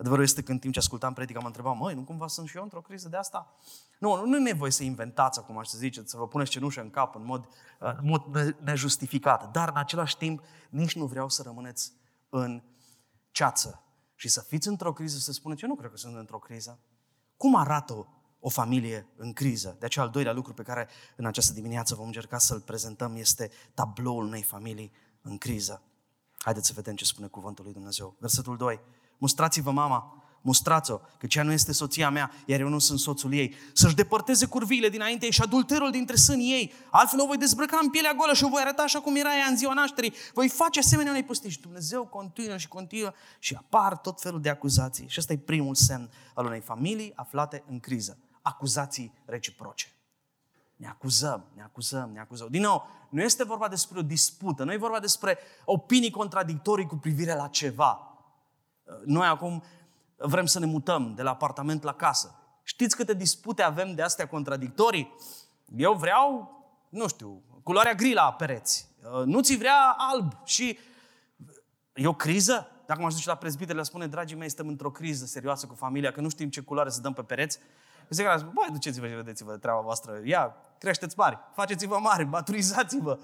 adevărul 0.00 0.24
este 0.24 0.42
că 0.42 0.52
în 0.52 0.58
timp 0.58 0.72
ce 0.72 0.78
ascultam 0.78 1.12
predica 1.12 1.40
mă 1.40 1.46
întrebam, 1.46 1.78
măi, 1.78 1.94
nu 1.94 2.02
cumva 2.02 2.26
sunt 2.26 2.48
și 2.48 2.56
eu 2.56 2.62
într-o 2.62 2.80
criză 2.80 3.08
de 3.08 3.16
asta? 3.16 3.54
Nu, 3.98 4.26
nu 4.26 4.36
e 4.36 4.40
nevoie 4.40 4.70
să 4.70 4.82
inventați 4.82 5.38
acum, 5.38 5.58
aș 5.58 5.66
să 5.66 5.78
ziceți, 5.78 6.10
să 6.10 6.16
vă 6.16 6.28
puneți 6.28 6.50
cenușă 6.50 6.80
în 6.80 6.90
cap 6.90 7.14
în 7.14 7.24
mod, 7.24 7.48
în 7.78 8.08
mod 8.08 8.54
nejustificat, 8.58 9.50
dar 9.50 9.68
în 9.68 9.76
același 9.76 10.16
timp 10.16 10.42
nici 10.70 10.94
nu 10.94 11.06
vreau 11.06 11.28
să 11.28 11.42
rămâneți 11.42 11.92
în 12.28 12.62
ceață 13.30 13.82
și 14.14 14.28
să 14.28 14.40
fiți 14.40 14.68
într-o 14.68 14.92
criză, 14.92 15.18
să 15.18 15.32
spuneți, 15.32 15.62
eu 15.62 15.68
nu 15.68 15.74
cred 15.74 15.90
că 15.90 15.96
sunt 15.96 16.16
într-o 16.16 16.38
criză. 16.38 16.78
Cum 17.36 17.56
arată 17.56 18.08
o 18.40 18.48
familie 18.48 19.06
în 19.16 19.32
criză? 19.32 19.76
De 19.78 19.84
aceea 19.84 20.04
al 20.04 20.10
doilea 20.10 20.32
lucru 20.32 20.54
pe 20.54 20.62
care 20.62 20.88
în 21.16 21.26
această 21.26 21.52
dimineață 21.52 21.94
vom 21.94 22.06
încerca 22.06 22.38
să-l 22.38 22.60
prezentăm 22.60 23.16
este 23.16 23.50
tabloul 23.74 24.24
unei 24.24 24.42
familii 24.42 24.92
în 25.22 25.38
criză. 25.38 25.82
Haideți 26.38 26.66
să 26.66 26.72
vedem 26.74 26.94
ce 26.94 27.04
spune 27.04 27.26
cuvântul 27.26 27.64
lui 27.64 27.72
Dumnezeu. 27.72 28.16
Versetul 28.18 28.56
2. 28.56 28.80
Mustrați-vă 29.20 29.70
mama 29.70 30.20
mustrați-o, 30.40 31.00
că 31.18 31.26
cea 31.26 31.42
nu 31.42 31.52
este 31.52 31.72
soția 31.72 32.10
mea, 32.10 32.30
iar 32.46 32.60
eu 32.60 32.68
nu 32.68 32.78
sunt 32.78 32.98
soțul 32.98 33.32
ei. 33.32 33.54
Să-și 33.72 33.94
depărteze 33.94 34.46
curviile 34.46 34.88
dinainte 34.88 35.24
ei 35.24 35.30
și 35.30 35.42
adulterul 35.42 35.90
dintre 35.90 36.16
sânii 36.16 36.52
ei. 36.52 36.72
Altfel 36.90 37.20
o 37.20 37.26
voi 37.26 37.36
dezbrăca 37.36 37.78
în 37.82 37.90
pielea 37.90 38.14
goală 38.14 38.32
și 38.32 38.44
o 38.44 38.48
voi 38.48 38.60
arăta 38.60 38.82
așa 38.82 39.00
cum 39.00 39.16
era 39.16 39.36
ea 39.36 39.46
în 39.46 39.56
ziua 39.56 39.74
nașterii. 39.74 40.14
Voi 40.34 40.48
face 40.48 40.78
asemenea 40.78 41.10
unei 41.10 41.24
pustii. 41.24 41.50
Și 41.50 41.60
Dumnezeu 41.60 42.06
continuă 42.06 42.56
și 42.56 42.68
continuă 42.68 43.12
și 43.38 43.54
apar 43.54 43.96
tot 43.96 44.20
felul 44.20 44.40
de 44.40 44.48
acuzații. 44.48 45.08
Și 45.08 45.16
ăsta 45.18 45.32
e 45.32 45.38
primul 45.38 45.74
semn 45.74 46.10
al 46.34 46.46
unei 46.46 46.60
familii 46.60 47.12
aflate 47.14 47.64
în 47.68 47.80
criză. 47.80 48.18
Acuzații 48.42 49.12
reciproce. 49.24 49.92
Ne 50.76 50.86
acuzăm, 50.86 51.44
ne 51.54 51.62
acuzăm, 51.62 52.10
ne 52.12 52.20
acuzăm. 52.20 52.48
Din 52.50 52.62
nou, 52.62 52.86
nu 53.10 53.22
este 53.22 53.44
vorba 53.44 53.68
despre 53.68 53.98
o 53.98 54.02
dispută, 54.02 54.64
nu 54.64 54.72
e 54.72 54.76
vorba 54.76 55.00
despre 55.00 55.38
opinii 55.64 56.10
contradictorii 56.10 56.86
cu 56.86 56.96
privire 56.96 57.34
la 57.34 57.48
ceva. 57.48 58.09
Noi 59.04 59.26
acum 59.26 59.62
vrem 60.16 60.46
să 60.46 60.58
ne 60.58 60.66
mutăm 60.66 61.14
de 61.14 61.22
la 61.22 61.30
apartament 61.30 61.82
la 61.82 61.92
casă. 61.92 62.34
Știți 62.62 62.96
câte 62.96 63.14
dispute 63.14 63.62
avem 63.62 63.94
de 63.94 64.02
astea 64.02 64.28
contradictorii? 64.28 65.14
Eu 65.76 65.92
vreau, 65.92 66.50
nu 66.88 67.08
știu, 67.08 67.42
culoarea 67.62 67.94
gri 67.94 68.12
la 68.12 68.32
pereți. 68.32 68.88
Uh, 69.02 69.24
nu 69.24 69.40
ți 69.40 69.56
vrea 69.56 69.94
alb 69.96 70.32
și 70.44 70.78
e 71.94 72.06
o 72.06 72.14
criză? 72.14 72.70
Dacă 72.86 73.00
m-aș 73.00 73.14
duce 73.14 73.28
la 73.28 73.34
prezbitere, 73.34 73.78
le 73.78 73.84
spune, 73.84 74.06
dragii 74.06 74.36
mei, 74.36 74.48
suntem 74.48 74.68
într-o 74.68 74.90
criză 74.90 75.24
serioasă 75.24 75.66
cu 75.66 75.74
familia, 75.74 76.12
că 76.12 76.20
nu 76.20 76.28
știm 76.28 76.48
ce 76.50 76.60
culoare 76.60 76.90
să 76.90 77.00
dăm 77.00 77.12
pe 77.12 77.22
pereți. 77.22 77.58
Zic, 78.08 78.26
băi, 78.26 78.68
duceți-vă 78.72 79.06
și 79.06 79.14
vedeți-vă 79.14 79.52
de 79.52 79.58
treaba 79.58 79.80
voastră. 79.80 80.20
Ia, 80.24 80.56
creșteți 80.78 81.18
mari, 81.18 81.38
faceți-vă 81.54 81.98
mari, 81.98 82.24
maturizați-vă. 82.24 83.18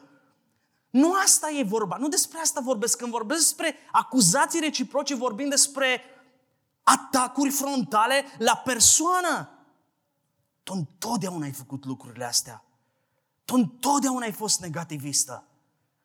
Nu 0.97 1.15
asta 1.25 1.51
e 1.51 1.63
vorba, 1.63 1.97
nu 1.97 2.09
despre 2.09 2.39
asta 2.39 2.61
vorbesc. 2.61 2.99
Când 2.99 3.11
vorbesc 3.11 3.41
despre 3.41 3.77
acuzații 3.93 4.61
reciproce, 4.61 5.15
vorbim 5.15 5.49
despre 5.49 6.01
atacuri 6.83 7.51
frontale 7.51 8.25
la 8.39 8.57
persoană. 8.57 9.49
Tu 10.63 10.73
întotdeauna 10.73 11.45
ai 11.45 11.53
făcut 11.53 11.85
lucrurile 11.85 12.25
astea. 12.25 12.65
Tu 13.45 13.55
întotdeauna 13.55 14.25
ai 14.25 14.33
fost 14.33 14.61
negativistă. 14.61 15.45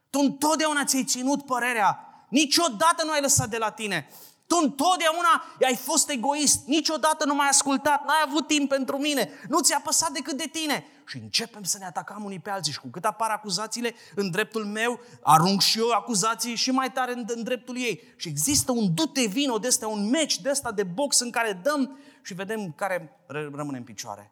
Tu 0.09 0.19
întotdeauna 0.19 0.85
ți-ai 0.85 1.03
ținut 1.03 1.45
părerea. 1.45 2.25
Niciodată 2.29 3.03
nu 3.03 3.11
ai 3.11 3.21
lăsat 3.21 3.49
de 3.49 3.57
la 3.57 3.71
tine. 3.71 4.09
Tu 4.51 4.57
întotdeauna 4.61 5.43
ai 5.61 5.75
fost 5.75 6.09
egoist, 6.09 6.65
niciodată 6.65 7.25
nu 7.25 7.35
m-ai 7.35 7.47
ascultat, 7.47 8.05
n-ai 8.05 8.23
avut 8.25 8.47
timp 8.47 8.69
pentru 8.69 8.97
mine, 8.97 9.29
nu 9.49 9.59
ți-a 9.59 9.79
păsat 9.83 10.11
decât 10.11 10.37
de 10.37 10.47
tine. 10.51 10.85
Și 11.05 11.17
începem 11.17 11.63
să 11.63 11.77
ne 11.77 11.85
atacăm 11.85 12.23
unii 12.23 12.39
pe 12.39 12.49
alții 12.49 12.73
și 12.73 12.79
cu 12.79 12.87
cât 12.87 13.05
apar 13.05 13.29
acuzațiile 13.29 13.93
în 14.15 14.31
dreptul 14.31 14.65
meu, 14.65 14.99
arunc 15.21 15.61
și 15.61 15.77
eu 15.77 15.89
acuzații 15.89 16.55
și 16.55 16.71
mai 16.71 16.91
tare 16.91 17.13
în, 17.13 17.25
în 17.27 17.43
dreptul 17.43 17.77
ei. 17.77 18.13
Și 18.15 18.27
există 18.27 18.71
un 18.71 18.93
dute 18.93 19.25
vino 19.25 19.57
de 19.57 19.67
ăsta, 19.67 19.87
un 19.87 20.09
meci 20.09 20.39
de 20.39 20.49
ăsta 20.49 20.71
de 20.71 20.83
box 20.83 21.19
în 21.19 21.31
care 21.31 21.53
dăm 21.53 21.99
și 22.21 22.33
vedem 22.33 22.71
care 22.71 23.19
rămâne 23.27 23.77
în 23.77 23.83
picioare. 23.83 24.31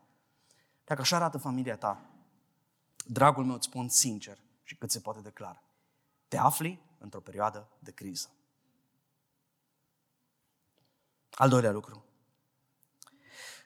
Dacă 0.85 1.01
așa 1.01 1.15
arată 1.15 1.37
familia 1.37 1.77
ta, 1.77 2.01
dragul 3.05 3.45
meu, 3.45 3.55
îți 3.55 3.65
spun 3.65 3.89
sincer 3.89 4.37
și 4.63 4.75
cât 4.75 4.91
se 4.91 4.99
poate 4.99 5.19
declara, 5.19 5.63
te 6.27 6.37
afli 6.37 6.81
într-o 6.97 7.19
perioadă 7.19 7.67
de 7.79 7.91
criză. 7.91 8.29
Al 11.39 11.49
doilea 11.49 11.71
lucru. 11.71 12.05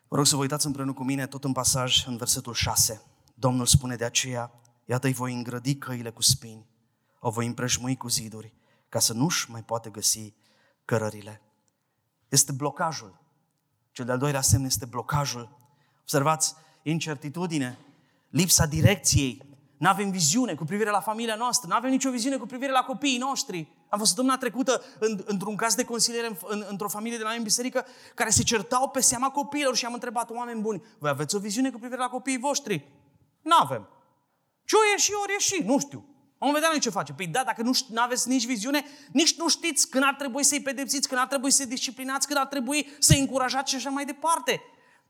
Vă 0.07 0.15
rog 0.15 0.25
să 0.25 0.35
vă 0.35 0.41
uitați 0.41 0.65
împreună 0.65 0.93
cu 0.93 1.03
mine 1.03 1.27
tot 1.27 1.43
în 1.43 1.51
pasaj, 1.51 2.05
în 2.07 2.17
versetul 2.17 2.53
6. 2.53 3.01
Domnul 3.33 3.65
spune 3.65 3.95
de 3.95 4.05
aceea, 4.05 4.51
iată 4.85 5.07
îi 5.07 5.13
voi 5.13 5.33
îngrădi 5.33 5.75
căile 5.75 6.09
cu 6.09 6.21
spini, 6.21 6.67
o 7.19 7.29
voi 7.29 7.45
împrejmui 7.45 7.97
cu 7.97 8.07
ziduri, 8.07 8.53
ca 8.89 8.99
să 8.99 9.13
nu-și 9.13 9.51
mai 9.51 9.63
poată 9.63 9.89
găsi 9.89 10.33
cărările. 10.85 11.41
Este 12.29 12.51
blocajul. 12.51 13.21
Cel 13.91 14.05
de-al 14.05 14.17
doilea 14.17 14.41
semn 14.41 14.65
este 14.65 14.85
blocajul. 14.85 15.57
Observați, 16.01 16.55
incertitudine, 16.83 17.77
lipsa 18.29 18.65
direcției, 18.65 19.53
nu 19.77 19.89
avem 19.89 20.11
viziune 20.11 20.55
cu 20.55 20.65
privire 20.65 20.89
la 20.89 20.99
familia 20.99 21.35
noastră, 21.35 21.67
nu 21.67 21.75
avem 21.75 21.89
nicio 21.89 22.11
viziune 22.11 22.37
cu 22.37 22.45
privire 22.45 22.71
la 22.71 22.83
copiii 22.83 23.17
noștri. 23.17 23.67
Am 23.93 23.99
fost 23.99 24.11
săptămâna 24.11 24.37
trecută 24.37 24.83
în, 24.99 25.23
într-un 25.25 25.55
caz 25.55 25.75
de 25.75 25.83
consiliere 25.83 26.27
în, 26.27 26.35
în, 26.47 26.65
într-o 26.69 26.87
familie 26.87 27.17
de 27.17 27.23
la 27.23 27.31
în 27.31 27.43
biserică 27.43 27.85
care 28.13 28.29
se 28.29 28.43
certau 28.43 28.89
pe 28.89 29.01
seama 29.01 29.29
copiilor 29.29 29.75
și 29.75 29.85
am 29.85 29.93
întrebat 29.93 30.29
oameni 30.29 30.61
buni, 30.61 30.83
voi 30.99 31.09
aveți 31.09 31.35
o 31.35 31.39
viziune 31.39 31.71
cu 31.71 31.77
privire 31.77 31.99
la 31.99 32.07
copiii 32.07 32.37
voștri? 32.37 32.87
Nu 33.41 33.55
avem. 33.59 33.89
Ce 34.65 34.75
o 34.75 34.79
ieși, 34.91 35.11
ori 35.21 35.31
ieși, 35.31 35.63
nu 35.63 35.79
știu. 35.79 36.05
Am 36.37 36.53
vedea 36.53 36.69
noi 36.69 36.79
ce 36.79 36.89
face. 36.89 37.13
Păi 37.13 37.27
da, 37.27 37.43
dacă 37.43 37.61
nu 37.61 38.01
aveți 38.01 38.29
nici 38.29 38.45
viziune, 38.45 38.85
nici 39.11 39.37
nu 39.37 39.49
știți 39.49 39.89
când 39.89 40.03
ar 40.03 40.15
trebui 40.15 40.43
să-i 40.43 40.61
pedepsiți, 40.61 41.07
când 41.07 41.19
ar 41.19 41.27
trebui 41.27 41.51
să-i 41.51 41.65
disciplinați, 41.65 42.27
când 42.27 42.39
ar 42.39 42.47
trebui 42.47 42.87
să-i 42.99 43.19
încurajați 43.19 43.69
și 43.69 43.75
așa 43.75 43.89
mai 43.89 44.05
departe. 44.05 44.61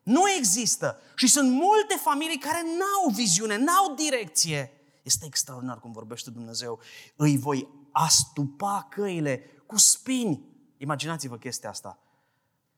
Nu 0.04 0.30
există. 0.38 1.02
Și 1.16 1.28
sunt 1.28 1.52
multe 1.52 1.96
familii 1.96 2.38
care 2.38 2.62
n-au 2.62 3.10
viziune, 3.10 3.58
n-au 3.58 3.94
direcție. 3.96 4.72
Este 5.04 5.26
extraordinar 5.26 5.80
cum 5.80 5.92
vorbește 5.92 6.30
Dumnezeu. 6.30 6.80
Îi 7.16 7.38
voi 7.38 7.82
astupa 7.94 8.88
căile 8.90 9.64
cu 9.66 9.78
spini. 9.78 10.46
Imaginați-vă 10.78 11.38
chestia 11.38 11.70
asta. 11.70 12.00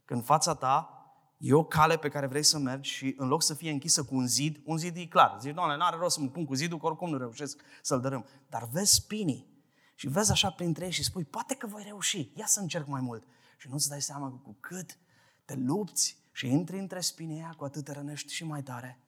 Când 0.06 0.26
fața 0.26 0.54
ta 0.56 0.90
e 1.38 1.54
o 1.54 1.64
cale 1.64 1.98
pe 1.98 2.10
care 2.10 2.28
vrei 2.28 2.44
să 2.44 2.58
mergi 2.58 2.92
și 2.92 3.16
în 3.18 3.28
loc 3.28 3.44
să 3.44 3.54
fie 3.54 3.72
închisă 3.72 4.04
cu 4.04 4.16
un 4.16 4.28
zid, 4.28 4.62
un 4.66 4.78
zid 4.78 4.98
e 4.98 5.06
clar. 5.06 5.38
Zici, 5.40 5.54
doamne, 5.54 5.76
n-are 5.76 5.98
rost 5.98 6.16
să 6.16 6.22
mă 6.22 6.28
pun 6.28 6.46
cu 6.46 6.54
zidul, 6.54 6.80
că 6.80 6.86
oricum 6.86 7.10
nu 7.10 7.18
reușesc 7.18 7.62
să-l 7.82 8.02
dărâm. 8.02 8.26
Dar 8.50 8.68
vezi 8.72 8.94
spinii 8.94 9.54
și 9.96 10.08
vezi 10.08 10.32
așa 10.32 10.50
printre 10.50 10.86
ei 10.86 10.92
și 10.92 11.04
spui, 11.04 11.24
poate 11.24 11.56
că 11.56 11.68
voi 11.68 11.84
reuși, 11.84 12.32
ia 12.36 12.46
să 12.46 12.60
încerc 12.60 12.88
mai 12.88 13.02
mult. 13.02 13.28
Și 13.58 13.70
nu-ți 13.70 13.90
dai 13.90 14.02
seama 14.02 14.30
că 14.30 14.36
cu 14.36 14.58
cât 14.60 14.98
te 15.46 15.56
lupți 15.56 16.18
și 16.32 16.48
intri 16.48 16.80
între 16.80 17.00
spinii 17.00 17.42
aia, 17.42 17.54
cu 17.58 17.64
atât 17.64 17.84
te 17.84 17.92
rănești 17.92 18.34
și 18.34 18.44
mai 18.44 18.64
tare, 18.64 19.00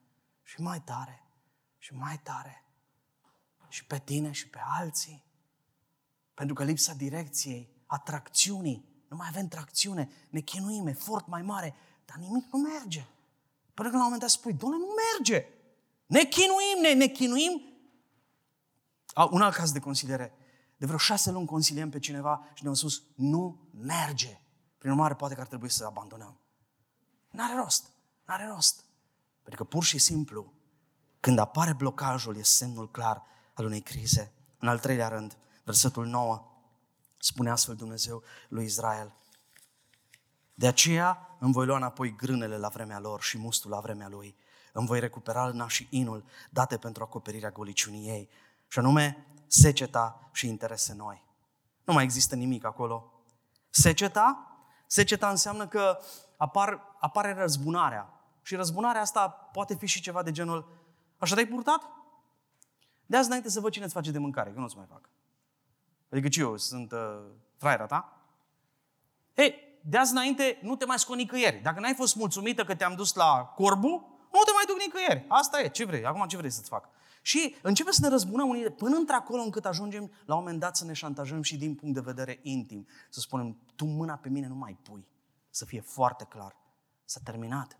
și 0.43 0.61
mai 0.61 0.81
tare, 0.81 1.23
și 1.77 1.93
mai 1.93 2.19
tare. 2.23 2.61
Și 3.69 3.85
pe 3.85 3.99
tine 3.99 4.31
și 4.31 4.49
pe 4.49 4.59
alții. 4.79 5.25
Pentru 6.37 6.55
că 6.55 6.63
lipsa 6.63 6.93
direcției, 6.93 7.69
atracțiunii, 7.85 8.85
nu 9.07 9.15
mai 9.15 9.27
avem 9.29 9.47
tracțiune, 9.47 10.09
ne 10.29 10.39
chinuim, 10.39 10.87
efort 10.87 11.27
mai 11.27 11.41
mare, 11.41 11.75
dar 12.05 12.17
nimic 12.17 12.45
nu 12.51 12.59
merge. 12.59 13.07
Până 13.73 13.89
când 13.89 13.93
la 13.93 13.97
un 13.97 14.03
moment 14.03 14.21
dat 14.21 14.29
spui, 14.29 14.53
doamne, 14.53 14.77
nu 14.77 14.85
merge. 15.15 15.45
Ne 16.05 16.23
chinuim, 16.23 16.81
ne, 16.81 16.93
ne 16.93 17.07
chinuim. 17.07 17.61
Un 19.31 19.41
alt 19.41 19.55
caz 19.55 19.71
de 19.71 19.79
consiliere. 19.79 20.33
De 20.77 20.85
vreo 20.85 20.97
șase 20.97 21.31
luni 21.31 21.45
consiliem 21.45 21.89
pe 21.89 21.99
cineva 21.99 22.47
și 22.53 22.63
ne-au 22.63 22.75
spus, 22.75 23.03
nu 23.15 23.69
merge. 23.71 24.41
Prin 24.77 24.91
urmare, 24.91 25.13
poate 25.13 25.33
că 25.33 25.41
ar 25.41 25.47
trebui 25.47 25.69
să 25.69 25.85
abandonăm. 25.85 26.39
N-are 27.31 27.55
rost. 27.55 27.91
N-are 28.25 28.45
rost. 28.45 28.83
Pentru 29.43 29.63
că 29.63 29.69
pur 29.69 29.83
și 29.83 29.97
simplu, 29.97 30.53
când 31.19 31.39
apare 31.39 31.73
blocajul, 31.73 32.37
e 32.37 32.41
semnul 32.41 32.91
clar 32.91 33.23
al 33.53 33.65
unei 33.65 33.81
crize. 33.81 34.33
În 34.59 34.67
al 34.67 34.79
treilea 34.79 35.07
rând, 35.07 35.37
versetul 35.67 36.05
9, 36.05 36.43
spune 37.17 37.49
astfel 37.49 37.75
Dumnezeu 37.75 38.23
lui 38.47 38.65
Israel. 38.65 39.13
De 40.53 40.67
aceea 40.67 41.37
îmi 41.39 41.53
voi 41.53 41.65
lua 41.65 41.77
înapoi 41.77 42.15
grânele 42.15 42.57
la 42.57 42.67
vremea 42.67 42.99
lor 42.99 43.21
și 43.21 43.37
mustul 43.37 43.71
la 43.71 43.79
vremea 43.79 44.07
lui. 44.07 44.35
Îmi 44.73 44.87
voi 44.87 44.99
recupera 44.99 45.47
lna 45.47 45.67
și 45.67 45.87
inul 45.89 46.25
date 46.49 46.77
pentru 46.77 47.03
acoperirea 47.03 47.49
goliciunii 47.49 48.07
ei. 48.07 48.29
Și 48.67 48.79
anume, 48.79 49.25
seceta 49.47 50.29
și 50.31 50.47
interese 50.47 50.93
noi. 50.93 51.23
Nu 51.83 51.93
mai 51.93 52.03
există 52.03 52.35
nimic 52.35 52.65
acolo. 52.65 53.11
Seceta, 53.69 54.57
seceta 54.85 55.29
înseamnă 55.29 55.67
că 55.67 55.99
apar, 56.37 56.81
apare 56.99 57.33
răzbunarea. 57.33 58.13
Și 58.41 58.55
răzbunarea 58.55 59.01
asta 59.01 59.29
poate 59.29 59.75
fi 59.75 59.85
și 59.85 60.01
ceva 60.01 60.23
de 60.23 60.31
genul, 60.31 60.67
așa 61.17 61.33
te-ai 61.33 61.47
purtat? 61.47 61.81
De 63.05 63.17
azi 63.17 63.27
înainte 63.27 63.49
să 63.49 63.59
văd 63.59 63.71
cine 63.71 63.85
îți 63.85 63.93
face 63.93 64.11
de 64.11 64.17
mâncare, 64.17 64.51
că 64.51 64.59
nu-ți 64.59 64.77
mai 64.77 64.85
fac. 64.89 65.09
Adică 66.09 66.27
ce 66.27 66.39
eu 66.39 66.57
sunt 66.57 66.91
uh, 66.91 67.19
fraiera 67.57 67.85
ta? 67.85 68.21
Ei, 69.33 69.55
de 69.81 69.97
azi 69.97 70.11
înainte 70.11 70.59
nu 70.61 70.75
te 70.75 70.85
mai 70.85 70.99
scot 70.99 71.17
nicăieri. 71.17 71.61
Dacă 71.61 71.79
n-ai 71.79 71.93
fost 71.93 72.15
mulțumită 72.15 72.63
că 72.63 72.75
te-am 72.75 72.95
dus 72.95 73.13
la 73.13 73.53
corbu, 73.55 73.87
nu 74.31 74.39
te 74.45 74.51
mai 74.53 74.63
duc 74.67 74.77
nicăieri. 74.77 75.25
Asta 75.27 75.61
e. 75.61 75.67
Ce 75.67 75.85
vrei? 75.85 76.05
Acum 76.05 76.27
ce 76.27 76.37
vrei 76.37 76.49
să-ți 76.49 76.69
fac? 76.69 76.89
Și 77.21 77.55
începe 77.61 77.91
să 77.91 77.99
ne 78.01 78.07
răzbunăm 78.07 78.49
unii 78.49 78.69
până 78.69 78.95
într-acolo 78.95 79.41
încât 79.41 79.65
ajungem 79.65 80.11
la 80.25 80.35
un 80.35 80.39
moment 80.39 80.59
dat 80.59 80.75
să 80.75 80.85
ne 80.85 80.93
șantajăm 80.93 81.41
și 81.41 81.57
din 81.57 81.75
punct 81.75 81.95
de 81.95 82.01
vedere 82.01 82.39
intim. 82.41 82.87
Să 83.09 83.19
spunem, 83.19 83.57
tu 83.75 83.85
mâna 83.85 84.15
pe 84.15 84.29
mine 84.29 84.47
nu 84.47 84.55
mai 84.55 84.77
pui. 84.83 85.07
Să 85.49 85.65
fie 85.65 85.81
foarte 85.81 86.25
clar. 86.29 86.55
S-a 87.05 87.19
terminat. 87.23 87.77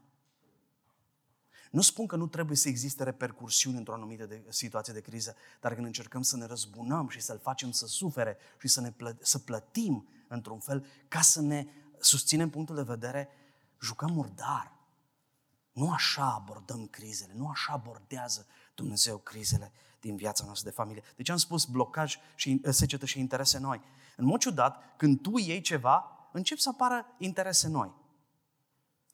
Nu 1.71 1.81
spun 1.81 2.07
că 2.07 2.15
nu 2.15 2.27
trebuie 2.27 2.57
să 2.57 2.67
existe 2.67 3.03
repercursiuni 3.03 3.77
într-o 3.77 3.93
anumită 3.93 4.25
de, 4.25 4.43
situație 4.49 4.93
de 4.93 5.01
criză, 5.01 5.35
dar 5.61 5.73
când 5.73 5.85
încercăm 5.85 6.21
să 6.21 6.37
ne 6.37 6.45
răzbunăm 6.45 7.07
și 7.07 7.21
să-l 7.21 7.39
facem 7.39 7.71
să 7.71 7.87
sufere 7.87 8.37
și 8.59 8.67
să, 8.67 8.81
ne 8.81 8.91
plă, 8.91 9.17
să 9.21 9.39
plătim 9.39 10.07
într-un 10.27 10.59
fel 10.59 10.85
ca 11.07 11.21
să 11.21 11.41
ne 11.41 11.67
susținem 11.99 12.49
punctul 12.49 12.75
de 12.75 12.81
vedere, 12.81 13.29
jucăm 13.81 14.11
murdar. 14.11 14.75
Nu 15.71 15.91
așa 15.91 16.33
abordăm 16.33 16.87
crizele, 16.87 17.33
nu 17.35 17.47
așa 17.47 17.73
abordează 17.73 18.47
Dumnezeu 18.75 19.17
crizele 19.17 19.71
din 19.99 20.15
viața 20.15 20.45
noastră 20.45 20.69
de 20.69 20.75
familie. 20.75 21.03
Deci 21.15 21.29
am 21.29 21.37
spus 21.37 21.65
blocaj 21.65 22.17
și 22.35 22.61
eh, 22.63 22.73
secetă 22.73 23.05
și 23.05 23.19
interese 23.19 23.57
noi. 23.57 23.81
În 24.15 24.25
mod 24.25 24.39
ciudat, 24.39 24.95
când 24.97 25.21
tu 25.21 25.37
iei 25.37 25.61
ceva, 25.61 26.29
încep 26.31 26.57
să 26.57 26.69
apară 26.69 27.05
interese 27.17 27.67
noi. 27.67 27.91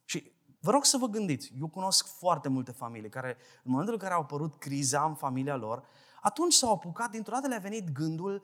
Și 0.05 0.31
vă 0.63 0.71
rog 0.71 0.85
să 0.85 0.97
vă 0.97 1.07
gândiți, 1.07 1.51
eu 1.59 1.67
cunosc 1.67 2.07
foarte 2.17 2.49
multe 2.49 2.71
familii 2.71 3.09
care, 3.09 3.37
în 3.63 3.71
momentul 3.71 3.93
în 3.93 3.99
care 3.99 4.13
au 4.13 4.21
apărut 4.21 4.55
criza 4.55 5.03
în 5.03 5.15
familia 5.15 5.55
lor, 5.55 5.83
atunci 6.21 6.53
s-au 6.53 6.71
apucat, 6.71 7.09
dintr-o 7.09 7.33
dată 7.33 7.47
le-a 7.47 7.57
venit 7.57 7.91
gândul, 7.91 8.43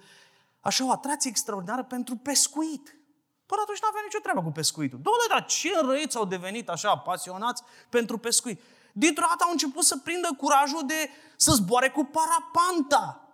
așa 0.59 0.85
o 0.85 0.91
atracție 0.91 1.29
extraordinară 1.29 1.83
pentru 1.83 2.15
pescuit. 2.15 2.97
Până 3.45 3.61
atunci 3.61 3.81
nu 3.81 3.87
avea 3.87 4.01
nicio 4.03 4.19
treabă 4.19 4.41
cu 4.41 4.51
pescuitul. 4.51 4.99
Doamne, 5.01 5.23
dar 5.29 5.45
ce 5.45 5.69
răiți 5.81 6.17
au 6.17 6.25
devenit 6.25 6.69
așa 6.69 6.97
pasionați 6.97 7.63
pentru 7.89 8.17
pescuit? 8.17 8.61
Dintr-o 8.93 9.25
dată 9.29 9.43
au 9.43 9.51
început 9.51 9.83
să 9.83 9.97
prindă 9.97 10.29
curajul 10.37 10.85
de 10.85 11.09
să 11.35 11.51
zboare 11.51 11.89
cu 11.89 12.03
parapanta 12.03 13.29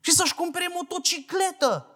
și 0.00 0.10
să-și 0.12 0.34
cumpere 0.34 0.70
motocicletă. 0.74 1.90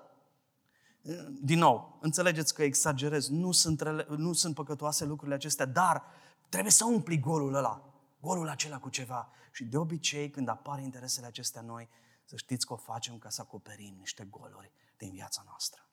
Din 1.40 1.58
nou, 1.58 1.89
înțelegeți 2.00 2.54
că 2.54 2.62
exagerez, 2.62 3.28
nu 3.28 3.52
sunt, 3.52 3.80
rele, 3.80 4.06
nu 4.08 4.32
sunt 4.32 4.54
păcătoase 4.54 5.04
lucrurile 5.04 5.36
acestea, 5.36 5.66
dar 5.66 6.04
trebuie 6.48 6.72
să 6.72 6.84
umpli 6.84 7.20
golul 7.20 7.54
ăla, 7.54 7.92
golul 8.20 8.48
acela 8.48 8.78
cu 8.78 8.88
ceva. 8.88 9.30
Și 9.52 9.64
de 9.64 9.76
obicei, 9.76 10.30
când 10.30 10.48
apar 10.48 10.78
interesele 10.78 11.26
acestea 11.26 11.60
noi, 11.60 11.88
să 12.24 12.36
știți 12.36 12.66
că 12.66 12.72
o 12.72 12.76
facem 12.76 13.18
ca 13.18 13.28
să 13.28 13.40
acoperim 13.40 13.94
niște 13.98 14.24
goluri 14.24 14.72
din 14.96 15.10
viața 15.10 15.42
noastră. 15.46 15.88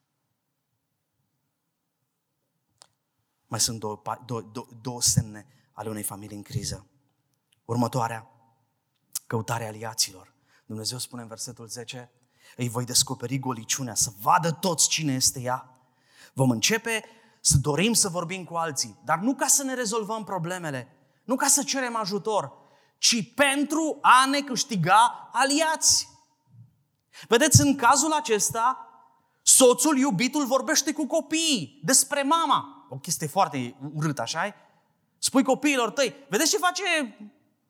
Mai 3.47 3.59
sunt 3.59 3.79
două, 3.79 4.01
două, 4.25 4.41
două, 4.41 4.67
două 4.81 5.01
semne 5.01 5.47
ale 5.71 5.89
unei 5.89 6.03
familii 6.03 6.35
în 6.35 6.43
criză. 6.43 6.87
Următoarea, 7.65 8.29
căutarea 9.27 9.67
aliaților. 9.67 10.33
Dumnezeu 10.65 10.97
spune 10.97 11.21
în 11.21 11.27
versetul 11.27 11.67
10, 11.67 12.11
îi 12.55 12.69
voi 12.69 12.85
descoperi 12.85 13.39
goliciunea, 13.39 13.93
să 13.93 14.13
vadă 14.21 14.51
toți 14.51 14.87
cine 14.87 15.13
este 15.13 15.39
ea. 15.39 15.76
Vom 16.37 16.49
începe 16.49 17.03
să 17.41 17.57
dorim 17.61 17.93
să 17.93 18.09
vorbim 18.09 18.43
cu 18.43 18.55
alții, 18.55 18.99
dar 19.05 19.19
nu 19.19 19.35
ca 19.35 19.47
să 19.47 19.63
ne 19.63 19.73
rezolvăm 19.73 20.23
problemele, 20.23 20.87
nu 21.23 21.35
ca 21.35 21.47
să 21.47 21.63
cerem 21.63 21.95
ajutor, 21.95 22.51
ci 22.97 23.33
pentru 23.33 23.97
a 24.01 24.25
ne 24.25 24.41
câștiga 24.41 25.29
aliați. 25.33 26.09
Vedeți, 27.27 27.61
în 27.61 27.75
cazul 27.75 28.11
acesta, 28.11 28.89
soțul, 29.41 29.97
iubitul, 29.97 30.45
vorbește 30.45 30.93
cu 30.93 31.05
copiii 31.05 31.79
despre 31.83 32.23
mama 32.23 32.87
o 32.89 32.95
chestie 32.95 33.27
foarte 33.27 33.75
urâtă, 33.93 34.21
așa 34.21 34.55
Spui 35.17 35.43
copiilor 35.43 35.91
tăi, 35.91 36.25
vedeți 36.29 36.49
ce 36.49 36.57
face 36.57 37.17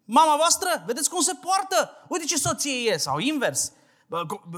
mama 0.06 0.36
voastră? 0.36 0.84
Vedeți 0.86 1.10
cum 1.10 1.22
se 1.22 1.34
poartă? 1.34 1.92
Uite 2.08 2.26
ce 2.26 2.38
soție 2.38 2.92
e, 2.92 2.98
sau 2.98 3.18
invers. 3.18 3.72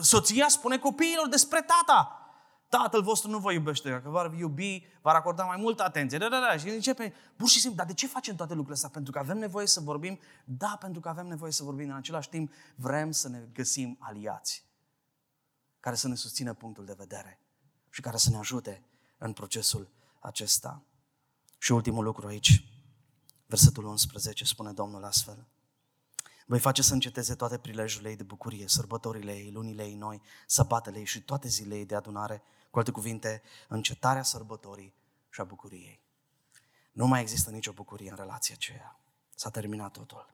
Soția 0.02 0.48
spune 0.48 0.78
copiilor 0.78 1.28
despre 1.28 1.62
tata. 1.62 2.19
Tatăl 2.70 3.02
vostru 3.02 3.30
nu 3.30 3.40
vă 3.40 3.52
iubește, 3.52 3.90
dacă 3.90 4.10
v-ar 4.10 4.34
iubi, 4.34 4.86
v-ar 5.02 5.16
acorda 5.16 5.44
mai 5.44 5.58
multă 5.58 5.84
atenție. 5.84 6.18
Da, 6.18 6.30
da, 6.30 6.40
da. 6.40 6.58
Și 6.58 6.70
începe, 6.70 7.14
pur 7.36 7.48
și 7.48 7.60
simplu, 7.60 7.78
dar 7.78 7.86
de 7.86 7.94
ce 7.94 8.08
facem 8.08 8.36
toate 8.36 8.52
lucrurile 8.54 8.76
astea? 8.76 8.90
Pentru 8.90 9.12
că 9.12 9.20
avem 9.20 9.38
nevoie 9.38 9.68
să 9.68 9.80
vorbim? 9.80 10.20
Da, 10.46 10.78
pentru 10.80 11.02
că 11.02 11.10
avem 11.10 11.28
nevoie 11.28 11.52
să 11.52 11.64
vorbim. 11.64 11.90
În 11.90 11.96
același 11.96 12.30
timp, 12.30 12.52
vrem 12.76 13.12
să 13.12 13.30
ne 13.30 13.40
găsim 13.54 13.98
aliați 14.00 14.68
care 15.80 15.96
să 15.96 16.08
ne 16.08 16.16
susțină 16.16 16.54
punctul 16.54 16.86
de 16.86 16.96
vedere 16.98 17.40
și 17.90 18.02
care 18.02 18.18
să 18.18 18.30
ne 18.30 18.38
ajute 18.38 18.84
în 19.18 19.34
procesul 19.34 19.90
acesta. 20.20 20.84
Și 21.58 21.72
ultimul 21.72 22.04
lucru 22.04 22.28
aici, 22.28 22.64
versetul 23.46 23.86
11, 23.86 24.46
spune 24.46 24.72
Domnul 24.72 25.04
astfel. 25.04 25.48
Voi 26.50 26.60
face 26.60 26.82
să 26.82 26.94
înceteze 26.94 27.36
toate 27.36 27.58
prilejurile 27.58 28.10
ei 28.10 28.16
de 28.16 28.24
bucurie, 28.24 28.68
sărbătorile 28.68 29.32
ei, 29.32 29.52
lunile 29.52 29.84
ei 29.84 29.96
noi, 29.96 30.22
săpatele 30.48 30.98
ei 30.98 31.06
și 31.06 31.22
toate 31.22 31.48
zilele 31.48 31.76
ei 31.76 31.86
de 31.86 31.96
adunare, 31.96 32.42
cu 32.72 32.78
alte 32.78 32.92
cuvinte, 32.92 33.42
încetarea 33.68 34.24
sărbătorii 34.24 34.94
și 35.30 35.42
a 35.42 35.44
bucuriei. 35.44 36.02
Nu 36.92 37.08
mai 37.08 37.22
există 37.22 37.50
nicio 37.50 37.72
bucurie 37.72 38.10
în 38.10 38.16
relația 38.16 38.56
aceea. 38.58 39.00
S-a 39.36 39.50
terminat 39.50 39.92
totul. 39.92 40.34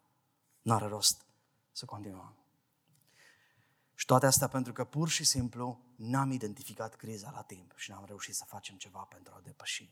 Nu 0.61 0.73
are 0.73 0.85
rost 0.85 1.25
să 1.71 1.85
continuăm. 1.85 2.35
Și 3.93 4.05
toate 4.05 4.25
astea 4.25 4.47
pentru 4.47 4.73
că 4.73 4.83
pur 4.83 5.09
și 5.09 5.23
simplu 5.23 5.79
n-am 5.95 6.31
identificat 6.31 6.95
criza 6.95 7.31
la 7.31 7.41
timp 7.41 7.73
și 7.75 7.89
n-am 7.89 8.05
reușit 8.05 8.35
să 8.35 8.45
facem 8.47 8.75
ceva 8.75 8.99
pentru 8.99 9.33
a 9.35 9.41
depăși. 9.43 9.89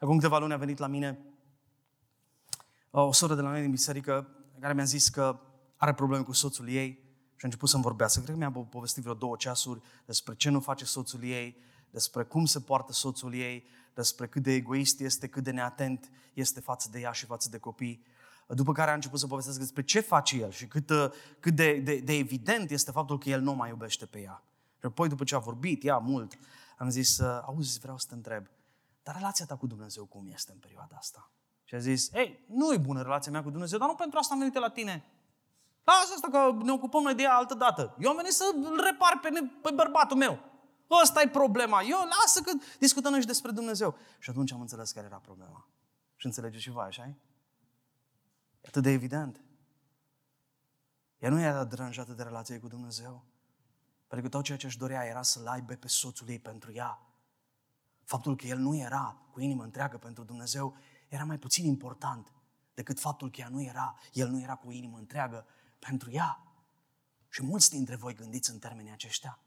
Acum 0.00 0.16
câteva 0.16 0.38
luni 0.38 0.52
a 0.52 0.56
venit 0.56 0.78
la 0.78 0.86
mine 0.86 1.18
o 2.90 3.12
soră 3.12 3.34
de 3.34 3.40
la 3.40 3.50
noi 3.50 3.60
din 3.60 3.70
biserică 3.70 4.38
care 4.60 4.74
mi-a 4.74 4.84
zis 4.84 5.08
că 5.08 5.40
are 5.76 5.94
probleme 5.94 6.22
cu 6.22 6.32
soțul 6.32 6.68
ei 6.68 6.90
și 7.36 7.40
a 7.40 7.46
început 7.46 7.68
să-mi 7.68 7.82
vorbească. 7.82 8.20
Cred 8.20 8.32
că 8.32 8.38
mi-a 8.38 8.50
povestit 8.50 9.02
vreo 9.02 9.14
două 9.14 9.36
ceasuri 9.36 9.80
despre 10.04 10.34
ce 10.34 10.50
nu 10.50 10.60
face 10.60 10.84
soțul 10.84 11.24
ei, 11.24 11.56
despre 11.90 12.22
cum 12.22 12.44
se 12.44 12.60
poartă 12.60 12.92
soțul 12.92 13.34
ei, 13.34 13.64
despre 13.94 14.26
cât 14.26 14.42
de 14.42 14.52
egoist 14.52 15.00
este, 15.00 15.28
cât 15.28 15.42
de 15.42 15.50
neatent 15.50 16.10
este 16.32 16.60
față 16.60 16.88
de 16.90 17.00
ea 17.00 17.12
și 17.12 17.26
față 17.26 17.48
de 17.48 17.58
copii. 17.58 18.04
După 18.48 18.72
care 18.72 18.90
a 18.90 18.94
început 18.94 19.18
să 19.18 19.26
povestească 19.26 19.62
despre 19.62 19.82
ce 19.82 20.00
face 20.00 20.36
el 20.36 20.50
și 20.50 20.66
cât, 20.66 20.90
cât 21.40 21.54
de, 21.54 21.78
de, 21.78 21.98
de 21.98 22.12
evident 22.12 22.70
este 22.70 22.90
faptul 22.90 23.18
că 23.18 23.28
el 23.28 23.40
nu 23.40 23.54
mai 23.54 23.68
iubește 23.68 24.06
pe 24.06 24.20
ea. 24.20 24.42
Și 24.78 24.86
apoi, 24.86 25.08
după 25.08 25.24
ce 25.24 25.34
a 25.34 25.38
vorbit 25.38 25.84
ea 25.84 25.98
mult, 25.98 26.38
am 26.78 26.88
zis, 26.88 27.20
auzi, 27.20 27.78
vreau 27.78 27.98
să 27.98 28.06
te 28.08 28.14
întreb, 28.14 28.46
dar 29.02 29.14
relația 29.14 29.46
ta 29.46 29.56
cu 29.56 29.66
Dumnezeu 29.66 30.04
cum 30.04 30.26
este 30.32 30.52
în 30.52 30.58
perioada 30.58 30.96
asta? 30.96 31.30
Și 31.64 31.74
a 31.74 31.78
zis, 31.78 32.12
ei, 32.12 32.44
nu 32.46 32.72
e 32.72 32.76
bună 32.76 33.02
relația 33.02 33.32
mea 33.32 33.42
cu 33.42 33.50
Dumnezeu, 33.50 33.78
dar 33.78 33.88
nu 33.88 33.94
pentru 33.94 34.18
asta 34.18 34.32
am 34.32 34.38
venit 34.38 34.54
la 34.54 34.70
tine. 34.70 35.04
Lasă 35.84 36.12
asta 36.14 36.28
că 36.30 36.64
ne 36.64 36.72
ocupăm 36.72 37.02
noi 37.02 37.14
de 37.14 37.22
ea 37.22 37.34
altă 37.34 37.54
dată. 37.54 37.96
Eu 37.98 38.10
am 38.10 38.16
venit 38.16 38.32
să 38.32 38.44
îl 38.54 38.80
repar 38.84 39.18
pe, 39.22 39.28
pe 39.62 39.70
bărbatul 39.74 40.16
meu. 40.16 40.38
Ăsta 41.02 41.22
e 41.22 41.28
problema. 41.28 41.82
Eu 41.82 41.98
lasă 42.20 42.40
că 42.40 42.52
discutăm 42.78 43.10
noi 43.10 43.20
și 43.20 43.26
despre 43.26 43.50
Dumnezeu. 43.50 43.96
Și 44.18 44.30
atunci 44.30 44.52
am 44.52 44.60
înțeles 44.60 44.90
care 44.90 45.06
era 45.06 45.16
problema. 45.16 45.68
Și 46.16 46.26
înțelegeți 46.26 46.62
și 46.62 46.70
voi, 46.70 46.84
așa 46.84 47.04
E 47.04 47.14
atât 48.66 48.82
de 48.82 48.90
evident. 48.90 49.40
Ea 51.18 51.30
nu 51.30 51.40
era 51.40 51.64
deranjată 51.64 52.12
de 52.12 52.22
relație 52.22 52.58
cu 52.58 52.68
Dumnezeu. 52.68 53.24
Pentru 54.06 54.28
că 54.28 54.36
tot 54.36 54.44
ceea 54.44 54.58
ce 54.58 54.66
își 54.66 54.78
dorea 54.78 55.04
era 55.04 55.22
să-l 55.22 55.46
aibă 55.46 55.74
pe 55.74 55.88
soțul 55.88 56.28
ei 56.28 56.38
pentru 56.38 56.72
ea. 56.72 56.98
Faptul 58.04 58.36
că 58.36 58.46
el 58.46 58.58
nu 58.58 58.76
era 58.76 59.22
cu 59.32 59.40
inimă 59.40 59.62
întreagă 59.62 59.98
pentru 59.98 60.24
Dumnezeu 60.24 60.76
era 61.14 61.24
mai 61.24 61.38
puțin 61.38 61.64
important 61.64 62.32
decât 62.74 63.00
faptul 63.00 63.30
că 63.30 63.40
ea 63.40 63.48
nu 63.48 63.62
era, 63.62 63.98
el 64.12 64.28
nu 64.28 64.40
era 64.40 64.54
cu 64.54 64.70
inimă 64.70 64.98
întreagă 64.98 65.46
pentru 65.78 66.10
ea. 66.10 66.42
Și 67.28 67.42
mulți 67.42 67.70
dintre 67.70 67.96
voi 67.96 68.14
gândiți 68.14 68.50
în 68.50 68.58
termenii 68.58 68.92
aceștia. 68.92 69.38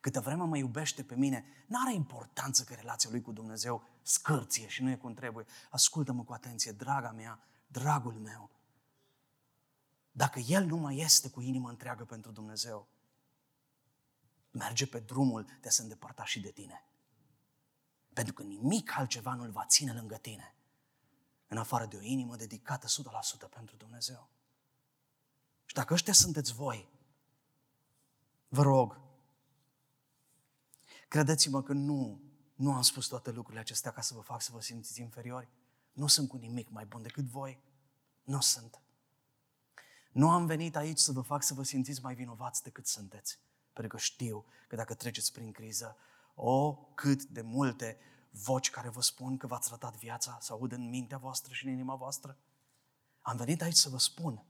Câtă 0.00 0.20
vreme 0.20 0.44
mă 0.44 0.56
iubește 0.56 1.02
pe 1.02 1.14
mine, 1.14 1.44
nu 1.66 1.78
are 1.80 1.94
importanță 1.94 2.64
că 2.64 2.74
relația 2.74 3.10
lui 3.10 3.20
cu 3.20 3.32
Dumnezeu 3.32 3.88
scârție 4.02 4.68
și 4.68 4.82
nu 4.82 4.90
e 4.90 4.96
cum 4.96 5.14
trebuie. 5.14 5.46
Ascultă-mă 5.70 6.24
cu 6.24 6.32
atenție, 6.32 6.72
draga 6.72 7.10
mea, 7.10 7.40
dragul 7.66 8.14
meu. 8.14 8.50
Dacă 10.10 10.38
el 10.38 10.64
nu 10.64 10.76
mai 10.76 10.96
este 10.96 11.30
cu 11.30 11.40
inimă 11.40 11.68
întreagă 11.68 12.04
pentru 12.04 12.30
Dumnezeu, 12.30 12.88
merge 14.50 14.86
pe 14.86 15.00
drumul 15.00 15.46
de 15.60 15.68
a 15.68 15.70
se 15.70 15.82
îndepărta 15.82 16.24
și 16.24 16.40
de 16.40 16.50
tine. 16.50 16.84
Pentru 18.12 18.34
că 18.34 18.42
nimic 18.42 18.98
altceva 18.98 19.34
nu-l 19.34 19.50
va 19.50 19.64
ține 19.64 19.92
lângă 19.92 20.16
tine 20.16 20.55
în 21.48 21.56
afară 21.56 21.86
de 21.86 21.96
o 21.96 22.02
inimă 22.02 22.36
dedicată 22.36 22.86
100% 23.46 23.50
pentru 23.50 23.76
Dumnezeu. 23.76 24.28
Și 25.64 25.74
dacă 25.74 25.92
ăștia 25.94 26.12
sunteți 26.12 26.52
voi, 26.52 26.88
vă 28.48 28.62
rog, 28.62 29.00
credeți-mă 31.08 31.62
că 31.62 31.72
nu, 31.72 32.20
nu 32.54 32.72
am 32.72 32.82
spus 32.82 33.06
toate 33.06 33.30
lucrurile 33.30 33.60
acestea 33.60 33.90
ca 33.90 34.00
să 34.00 34.14
vă 34.14 34.20
fac 34.20 34.42
să 34.42 34.50
vă 34.52 34.60
simțiți 34.60 35.00
inferiori. 35.00 35.48
Nu 35.92 36.06
sunt 36.06 36.28
cu 36.28 36.36
nimic 36.36 36.68
mai 36.70 36.86
bun 36.86 37.02
decât 37.02 37.24
voi. 37.24 37.60
Nu 38.22 38.40
sunt. 38.40 38.80
Nu 40.12 40.30
am 40.30 40.46
venit 40.46 40.76
aici 40.76 40.98
să 40.98 41.12
vă 41.12 41.20
fac 41.20 41.42
să 41.42 41.54
vă 41.54 41.62
simțiți 41.62 42.02
mai 42.02 42.14
vinovați 42.14 42.62
decât 42.62 42.86
sunteți. 42.86 43.38
Pentru 43.72 43.96
că 43.96 44.02
știu 44.02 44.44
că 44.68 44.76
dacă 44.76 44.94
treceți 44.94 45.32
prin 45.32 45.52
criză, 45.52 45.96
o, 46.34 46.74
cât 46.74 47.22
de 47.24 47.40
multe 47.40 47.98
voci 48.42 48.70
care 48.70 48.88
vă 48.88 49.02
spun 49.02 49.36
că 49.36 49.46
v-ați 49.46 49.68
ratat 49.70 49.96
viața, 49.96 50.38
să 50.40 50.52
aud 50.52 50.72
în 50.72 50.88
mintea 50.88 51.18
voastră 51.18 51.52
și 51.52 51.66
în 51.66 51.72
inima 51.72 51.94
voastră. 51.94 52.38
Am 53.20 53.36
venit 53.36 53.62
aici 53.62 53.76
să 53.76 53.88
vă 53.88 53.98
spun 53.98 54.44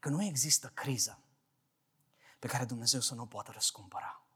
că 0.00 0.08
nu 0.08 0.22
există 0.22 0.68
criză 0.68 1.22
pe 2.38 2.46
care 2.46 2.64
Dumnezeu 2.64 3.00
să 3.00 3.14
nu 3.14 3.22
o 3.22 3.26
poată 3.26 3.50
răscumpăra. 3.50 4.26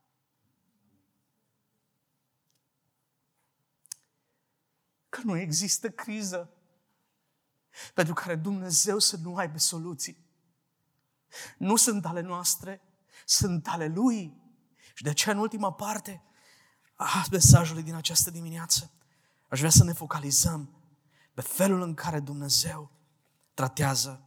Că 5.08 5.20
nu 5.24 5.36
există 5.36 5.90
criză 5.90 6.50
pentru 7.94 8.14
care 8.14 8.36
Dumnezeu 8.36 8.98
să 8.98 9.16
nu 9.16 9.36
aibă 9.36 9.58
soluții. 9.58 10.26
Nu 11.58 11.76
sunt 11.76 12.04
ale 12.04 12.20
noastre, 12.20 12.82
sunt 13.24 13.66
ale 13.66 13.86
Lui. 13.86 14.42
Și 14.94 15.02
de 15.02 15.10
aceea, 15.10 15.34
în 15.34 15.40
ultima 15.40 15.72
parte, 15.72 16.22
a 17.00 17.24
mesajului 17.30 17.82
din 17.82 17.94
această 17.94 18.30
dimineață, 18.30 18.90
aș 19.48 19.58
vrea 19.58 19.70
să 19.70 19.84
ne 19.84 19.92
focalizăm 19.92 20.70
pe 21.34 21.40
felul 21.40 21.82
în 21.82 21.94
care 21.94 22.20
Dumnezeu 22.20 22.90
tratează 23.54 24.22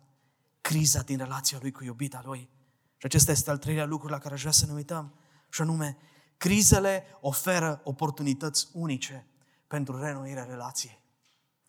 criza 0.62 1.02
din 1.02 1.18
relația 1.18 1.58
Lui 1.62 1.72
cu 1.72 1.84
iubita 1.84 2.22
Lui. 2.26 2.50
Și 2.98 3.06
acesta 3.06 3.32
este 3.32 3.50
al 3.50 3.58
treilea 3.58 3.86
lucru 3.86 4.08
la 4.08 4.18
care 4.18 4.34
aș 4.34 4.40
vrea 4.40 4.52
să 4.52 4.66
ne 4.66 4.74
uităm, 4.74 5.14
și 5.50 5.62
anume, 5.62 5.98
crizele 6.38 7.04
oferă 7.22 7.82
oportunități 7.84 8.68
unice 8.74 9.28
pentru 9.68 10.00
renoirea 10.00 10.44
relației. 10.44 11.00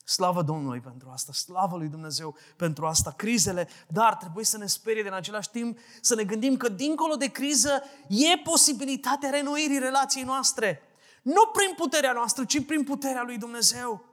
Slavă 0.05 0.42
Domnului 0.42 0.80
pentru 0.80 1.09
asta, 1.11 1.32
slavă 1.32 1.76
lui 1.76 1.88
Dumnezeu 1.88 2.36
pentru 2.57 2.86
asta, 2.86 3.11
crizele, 3.11 3.68
dar 3.88 4.16
trebuie 4.16 4.44
să 4.44 4.59
ne 4.59 4.66
sperie 4.66 5.03
de 5.03 5.09
în 5.09 5.14
același 5.14 5.50
timp 5.50 5.78
să 6.00 6.14
ne 6.14 6.24
gândim 6.24 6.57
că 6.57 6.68
dincolo 6.68 7.14
de 7.14 7.26
criză 7.26 7.82
e 8.09 8.38
posibilitatea 8.44 9.30
renoirii 9.30 9.78
relației 9.78 10.24
noastre. 10.24 10.80
Nu 11.23 11.47
prin 11.47 11.75
puterea 11.77 12.12
noastră, 12.12 12.45
ci 12.45 12.66
prin 12.66 12.85
puterea 12.85 13.23
lui 13.23 13.39
Dumnezeu. 13.39 14.05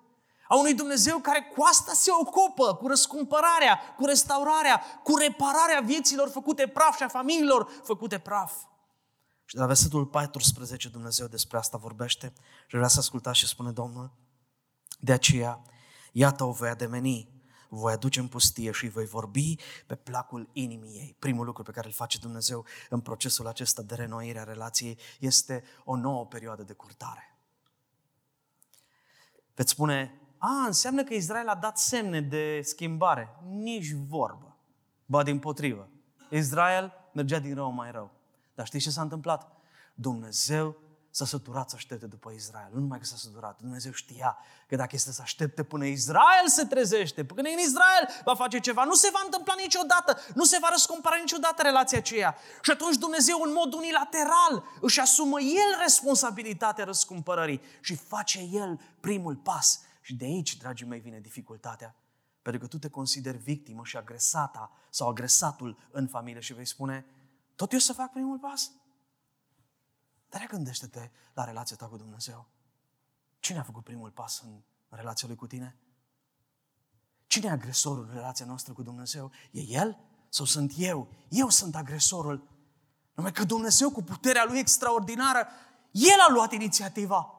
A 0.47 0.57
unui 0.57 0.73
Dumnezeu 0.73 1.17
care 1.17 1.41
cu 1.55 1.63
asta 1.63 1.91
se 1.93 2.11
ocupă, 2.19 2.75
cu 2.75 2.87
răscumpărarea, 2.87 3.79
cu 3.97 4.05
restaurarea, 4.05 4.81
cu 5.03 5.17
repararea 5.17 5.81
vieților 5.83 6.29
făcute 6.29 6.67
praf 6.67 6.95
și 6.95 7.03
a 7.03 7.07
familiilor 7.07 7.71
făcute 7.83 8.17
praf. 8.19 8.53
Și 9.45 9.55
de 9.55 9.61
la 9.61 9.67
versetul 9.67 10.05
14 10.05 10.89
Dumnezeu 10.89 11.27
despre 11.27 11.57
asta 11.57 11.77
vorbește 11.77 12.33
și 12.67 12.75
vrea 12.75 12.87
să 12.87 12.99
ascultați 12.99 13.37
și 13.37 13.47
spune 13.47 13.71
Domnul. 13.71 14.11
De 14.99 15.11
aceea, 15.11 15.61
iată 16.11 16.43
o 16.43 16.51
voi 16.51 16.69
ademeni 16.69 17.38
voi 17.69 17.93
aduce 17.93 18.19
în 18.19 18.27
pustie 18.27 18.71
și 18.71 18.87
voi 18.87 19.05
vorbi 19.05 19.55
pe 19.85 19.95
placul 19.95 20.49
inimii 20.53 20.95
ei. 20.95 21.15
Primul 21.19 21.45
lucru 21.45 21.63
pe 21.63 21.71
care 21.71 21.87
îl 21.87 21.93
face 21.93 22.17
Dumnezeu 22.17 22.65
în 22.89 22.99
procesul 22.99 23.47
acesta 23.47 23.81
de 23.81 23.95
renoire 23.95 24.39
a 24.39 24.43
relației 24.43 24.97
este 25.19 25.63
o 25.83 25.95
nouă 25.95 26.25
perioadă 26.25 26.63
de 26.63 26.73
curtare. 26.73 27.37
Veți 29.55 29.71
spune, 29.71 30.21
a, 30.37 30.65
înseamnă 30.65 31.03
că 31.03 31.13
Israel 31.13 31.47
a 31.47 31.55
dat 31.55 31.77
semne 31.77 32.21
de 32.21 32.61
schimbare. 32.63 33.35
Nici 33.49 33.91
vorbă. 33.91 34.57
Ba 35.05 35.23
din 35.23 35.39
potrivă. 35.39 35.89
Israel 36.29 36.93
mergea 37.13 37.39
din 37.39 37.55
rău 37.55 37.71
mai 37.71 37.91
rău. 37.91 38.11
Dar 38.55 38.65
știți 38.65 38.83
ce 38.83 38.89
s-a 38.89 39.01
întâmplat? 39.01 39.51
Dumnezeu 39.93 40.77
s-a 41.11 41.25
săturat 41.25 41.69
să 41.69 41.75
aștepte 41.75 42.05
după 42.05 42.31
Israel. 42.31 42.69
Nu 42.73 42.79
numai 42.79 42.99
că 42.99 43.05
s-a 43.05 43.15
săturat, 43.15 43.59
Dumnezeu 43.61 43.91
știa 43.91 44.37
că 44.67 44.75
dacă 44.75 44.89
este 44.93 45.11
să 45.11 45.21
aștepte 45.21 45.63
până 45.63 45.85
Israel 45.85 46.47
se 46.47 46.65
trezește, 46.65 47.25
până 47.25 47.49
în 47.49 47.57
Israel 47.57 48.21
va 48.23 48.35
face 48.35 48.59
ceva, 48.59 48.83
nu 48.83 48.93
se 48.93 49.09
va 49.13 49.21
întâmpla 49.25 49.53
niciodată, 49.57 50.17
nu 50.35 50.43
se 50.43 50.57
va 50.61 50.67
răscumpăra 50.71 51.15
niciodată 51.19 51.61
relația 51.61 51.97
aceea. 51.97 52.35
Și 52.61 52.71
atunci 52.71 52.95
Dumnezeu 52.95 53.41
în 53.41 53.51
mod 53.53 53.73
unilateral 53.73 54.63
își 54.81 54.99
asumă 54.99 55.39
El 55.39 55.79
responsabilitatea 55.81 56.85
răscumpărării 56.85 57.61
și 57.81 57.95
face 57.95 58.39
El 58.51 58.79
primul 58.99 59.35
pas. 59.35 59.81
Și 60.01 60.15
de 60.15 60.25
aici, 60.25 60.57
dragii 60.57 60.87
mei, 60.87 60.99
vine 60.99 61.19
dificultatea. 61.19 61.95
Pentru 62.41 62.61
că 62.61 62.67
tu 62.67 62.77
te 62.77 62.89
consideri 62.89 63.37
victimă 63.37 63.81
și 63.83 63.97
agresata 63.97 64.71
sau 64.89 65.09
agresatul 65.09 65.77
în 65.91 66.07
familie 66.07 66.41
și 66.41 66.53
vei 66.53 66.65
spune, 66.65 67.05
tot 67.55 67.71
eu 67.71 67.79
să 67.79 67.93
fac 67.93 68.11
primul 68.11 68.37
pas? 68.37 68.71
Dar 70.29 70.47
gândește-te 70.47 71.11
la 71.33 71.43
relația 71.43 71.75
ta 71.75 71.85
cu 71.85 71.97
Dumnezeu. 71.97 72.49
Cine 73.39 73.59
a 73.59 73.63
făcut 73.63 73.83
primul 73.83 74.11
pas 74.11 74.41
în 74.41 74.61
relația 74.89 75.27
lui 75.27 75.37
cu 75.37 75.47
tine? 75.47 75.77
Cine 77.27 77.47
e 77.47 77.51
agresorul 77.51 78.07
în 78.07 78.13
relația 78.13 78.45
noastră 78.45 78.73
cu 78.73 78.83
Dumnezeu? 78.83 79.31
E 79.51 79.61
El 79.61 79.97
sau 80.29 80.45
sunt 80.45 80.73
eu? 80.77 81.07
Eu 81.29 81.49
sunt 81.49 81.75
agresorul. 81.75 82.47
Numai 83.13 83.31
că 83.31 83.43
Dumnezeu, 83.43 83.91
cu 83.91 84.03
puterea 84.03 84.45
Lui 84.45 84.59
extraordinară, 84.59 85.47
El 85.91 86.19
a 86.27 86.31
luat 86.31 86.51
inițiativa. 86.51 87.33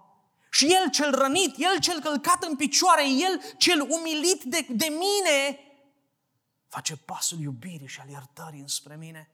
Și 0.50 0.66
El 0.74 0.90
cel 0.90 1.14
rănit, 1.14 1.54
El 1.58 1.78
cel 1.80 2.00
călcat 2.00 2.42
în 2.42 2.56
picioare, 2.56 3.08
El 3.08 3.40
cel 3.56 3.80
umilit 3.80 4.42
de, 4.42 4.66
de 4.70 4.86
mine, 4.86 5.58
face 6.68 6.96
pasul 6.96 7.40
iubirii 7.40 7.86
și 7.86 8.00
al 8.00 8.08
iertării 8.08 8.60
înspre 8.60 8.96
mine. 8.96 9.30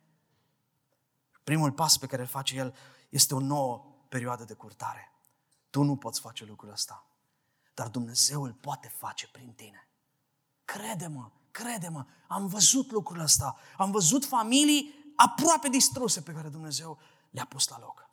Primul 1.44 1.72
pas 1.72 1.96
pe 1.96 2.06
care 2.06 2.22
îl 2.22 2.28
face 2.28 2.56
el 2.56 2.74
este 3.16 3.34
o 3.34 3.40
nouă 3.40 3.84
perioadă 4.08 4.44
de 4.44 4.54
curtare. 4.54 5.12
Tu 5.70 5.82
nu 5.82 5.96
poți 5.96 6.20
face 6.20 6.44
lucrul 6.44 6.70
ăsta, 6.70 7.06
dar 7.74 7.88
Dumnezeu 7.88 8.42
îl 8.42 8.52
poate 8.52 8.88
face 8.88 9.28
prin 9.28 9.52
tine. 9.52 9.88
Crede-mă, 10.64 11.30
crede-mă, 11.50 12.06
am 12.28 12.46
văzut 12.46 12.90
lucrul 12.90 13.20
ăsta, 13.20 13.56
am 13.76 13.90
văzut 13.90 14.24
familii 14.24 15.12
aproape 15.16 15.68
distruse 15.68 16.20
pe 16.22 16.32
care 16.32 16.48
Dumnezeu 16.48 16.98
le-a 17.30 17.46
pus 17.46 17.68
la 17.68 17.78
loc. 17.78 18.10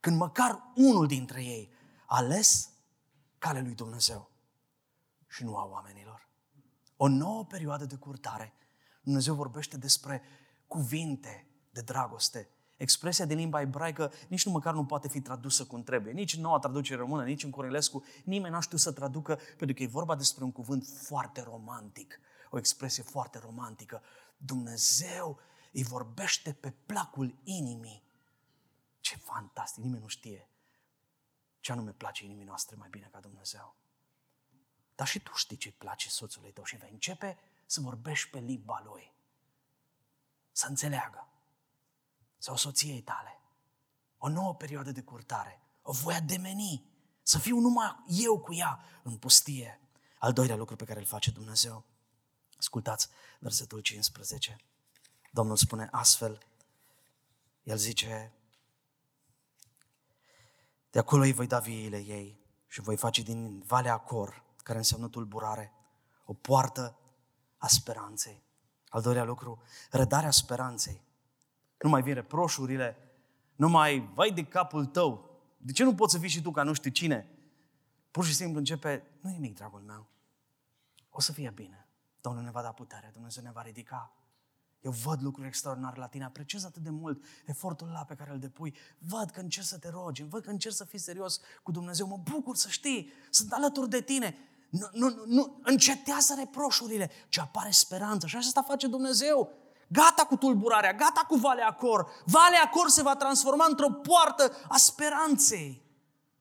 Când 0.00 0.16
măcar 0.16 0.72
unul 0.74 1.06
dintre 1.06 1.44
ei 1.44 1.72
a 2.06 2.16
ales 2.16 2.70
calea 3.38 3.62
lui 3.62 3.74
Dumnezeu 3.74 4.30
și 5.28 5.44
nu 5.44 5.56
a 5.56 5.64
oamenilor. 5.64 6.28
O 6.96 7.08
nouă 7.08 7.44
perioadă 7.44 7.84
de 7.84 7.96
curtare. 7.96 8.52
Dumnezeu 9.02 9.34
vorbește 9.34 9.76
despre 9.76 10.22
cuvinte 10.66 11.46
de 11.70 11.80
dragoste. 11.80 12.48
Expresia 12.78 13.24
din 13.24 13.36
limba 13.36 13.60
ebraică 13.60 14.12
nici 14.28 14.44
nu 14.44 14.52
măcar 14.52 14.74
nu 14.74 14.84
poate 14.84 15.08
fi 15.08 15.20
tradusă 15.20 15.64
cum 15.66 15.82
trebuie. 15.82 16.12
Nici 16.12 16.34
în 16.34 16.40
noua 16.40 16.58
traducere 16.58 16.98
română, 16.98 17.24
nici 17.24 17.44
în 17.44 17.50
Cornelescu, 17.50 18.04
nimeni 18.24 18.52
n-a 18.54 18.60
știut 18.60 18.80
să 18.80 18.92
traducă, 18.92 19.38
pentru 19.56 19.76
că 19.76 19.82
e 19.82 19.86
vorba 19.86 20.16
despre 20.16 20.44
un 20.44 20.52
cuvânt 20.52 20.86
foarte 20.86 21.42
romantic. 21.42 22.20
O 22.50 22.58
expresie 22.58 23.02
foarte 23.02 23.38
romantică. 23.38 24.02
Dumnezeu 24.36 25.38
îi 25.72 25.82
vorbește 25.82 26.52
pe 26.52 26.70
placul 26.86 27.34
inimii. 27.44 28.02
Ce 29.00 29.16
fantastic, 29.16 29.82
nimeni 29.82 30.02
nu 30.02 30.08
știe 30.08 30.48
ce 31.60 31.72
anume 31.72 31.92
place 31.92 32.24
inimii 32.24 32.44
noastre 32.44 32.76
mai 32.76 32.88
bine 32.88 33.08
ca 33.12 33.20
Dumnezeu. 33.20 33.74
Dar 34.94 35.06
și 35.06 35.20
tu 35.20 35.32
știi 35.34 35.56
ce-i 35.56 35.72
place 35.72 36.08
soțului 36.08 36.52
tău 36.52 36.64
și 36.64 36.76
vei 36.76 36.90
începe 36.92 37.38
să 37.66 37.80
vorbești 37.80 38.30
pe 38.30 38.38
limba 38.38 38.82
lui. 38.84 39.12
Să 40.52 40.66
înțeleagă. 40.66 41.28
Sau 42.38 42.56
soției 42.56 43.00
tale. 43.00 43.40
O 44.18 44.28
nouă 44.28 44.54
perioadă 44.54 44.92
de 44.92 45.02
curtare. 45.02 45.60
O 45.82 45.92
voi 45.92 46.14
ademeni. 46.14 46.86
Să 47.22 47.38
fiu 47.38 47.58
numai 47.58 48.04
eu 48.06 48.38
cu 48.38 48.54
ea 48.54 48.80
în 49.02 49.16
pustie. 49.16 49.80
Al 50.18 50.32
doilea 50.32 50.56
lucru 50.56 50.76
pe 50.76 50.84
care 50.84 50.98
îl 50.98 51.06
face 51.06 51.30
Dumnezeu. 51.30 51.84
Ascultați 52.58 53.08
versetul 53.38 53.80
15. 53.80 54.56
Domnul 55.30 55.56
spune 55.56 55.88
astfel. 55.90 56.38
El 57.62 57.76
zice, 57.76 58.32
de 60.90 60.98
acolo 60.98 61.22
îi 61.22 61.32
voi 61.32 61.46
da 61.46 61.58
viile 61.58 61.96
ei 61.96 62.40
și 62.66 62.80
voi 62.80 62.96
face 62.96 63.22
din 63.22 63.62
Valea 63.66 63.92
Acor 63.92 64.44
care 64.56 64.78
înseamnă 64.78 65.08
tulburare, 65.08 65.72
o 66.24 66.34
poartă 66.34 66.98
a 67.56 67.66
speranței. 67.66 68.42
Al 68.88 69.02
doilea 69.02 69.24
lucru, 69.24 69.62
rădarea 69.90 70.30
speranței. 70.30 71.02
Nu 71.78 71.88
mai 71.88 72.02
vin 72.02 72.14
reproșurile, 72.14 72.96
nu 73.56 73.68
mai 73.68 74.10
vai 74.14 74.30
de 74.30 74.44
capul 74.44 74.86
tău. 74.86 75.30
De 75.56 75.72
ce 75.72 75.84
nu 75.84 75.94
poți 75.94 76.12
să 76.12 76.18
fii 76.18 76.28
și 76.28 76.42
tu 76.42 76.50
ca 76.50 76.62
nu 76.62 76.72
știu 76.72 76.90
cine? 76.90 77.28
Pur 78.10 78.24
și 78.24 78.34
simplu 78.34 78.58
începe, 78.58 79.02
nu 79.20 79.30
nimic, 79.30 79.54
dragul 79.54 79.80
meu. 79.80 80.06
O 81.10 81.20
să 81.20 81.32
fie 81.32 81.52
bine. 81.54 81.88
Domnul 82.20 82.42
ne 82.42 82.50
va 82.50 82.62
da 82.62 82.72
putere, 82.72 83.10
Dumnezeu 83.12 83.42
ne 83.42 83.50
va 83.50 83.62
ridica. 83.62 84.12
Eu 84.80 84.90
văd 84.90 85.22
lucruri 85.22 85.46
extraordinare 85.46 85.98
la 85.98 86.06
tine, 86.06 86.24
apreciez 86.24 86.64
atât 86.64 86.82
de 86.82 86.90
mult 86.90 87.24
efortul 87.46 87.88
ăla 87.88 88.04
pe 88.04 88.14
care 88.14 88.30
îl 88.30 88.38
depui. 88.38 88.74
Văd 88.98 89.30
că 89.30 89.40
încerci 89.40 89.66
să 89.66 89.78
te 89.78 89.88
rogi, 89.88 90.22
văd 90.22 90.42
că 90.42 90.50
încerci 90.50 90.74
să 90.74 90.84
fii 90.84 90.98
serios 90.98 91.40
cu 91.62 91.70
Dumnezeu. 91.70 92.06
Mă 92.06 92.20
bucur 92.30 92.56
să 92.56 92.68
știi, 92.68 93.12
sunt 93.30 93.52
alături 93.52 93.88
de 93.88 94.00
tine. 94.00 94.36
Nu, 94.70 94.88
nu, 94.92 95.24
nu 95.26 95.60
încetează 95.62 96.34
reproșurile, 96.36 97.10
ci 97.28 97.38
apare 97.38 97.70
speranță. 97.70 98.26
Și 98.26 98.36
asta 98.36 98.62
face 98.62 98.86
Dumnezeu. 98.86 99.52
Gata 99.88 100.24
cu 100.28 100.36
tulburarea, 100.36 100.92
gata 100.92 101.24
cu 101.28 101.36
Valea 101.36 101.68
Acor. 101.68 102.06
Valea 102.24 102.62
Acor 102.64 102.88
se 102.88 103.02
va 103.02 103.16
transforma 103.16 103.66
într-o 103.68 103.90
poartă 103.90 104.52
a 104.68 104.76
speranței. 104.76 105.82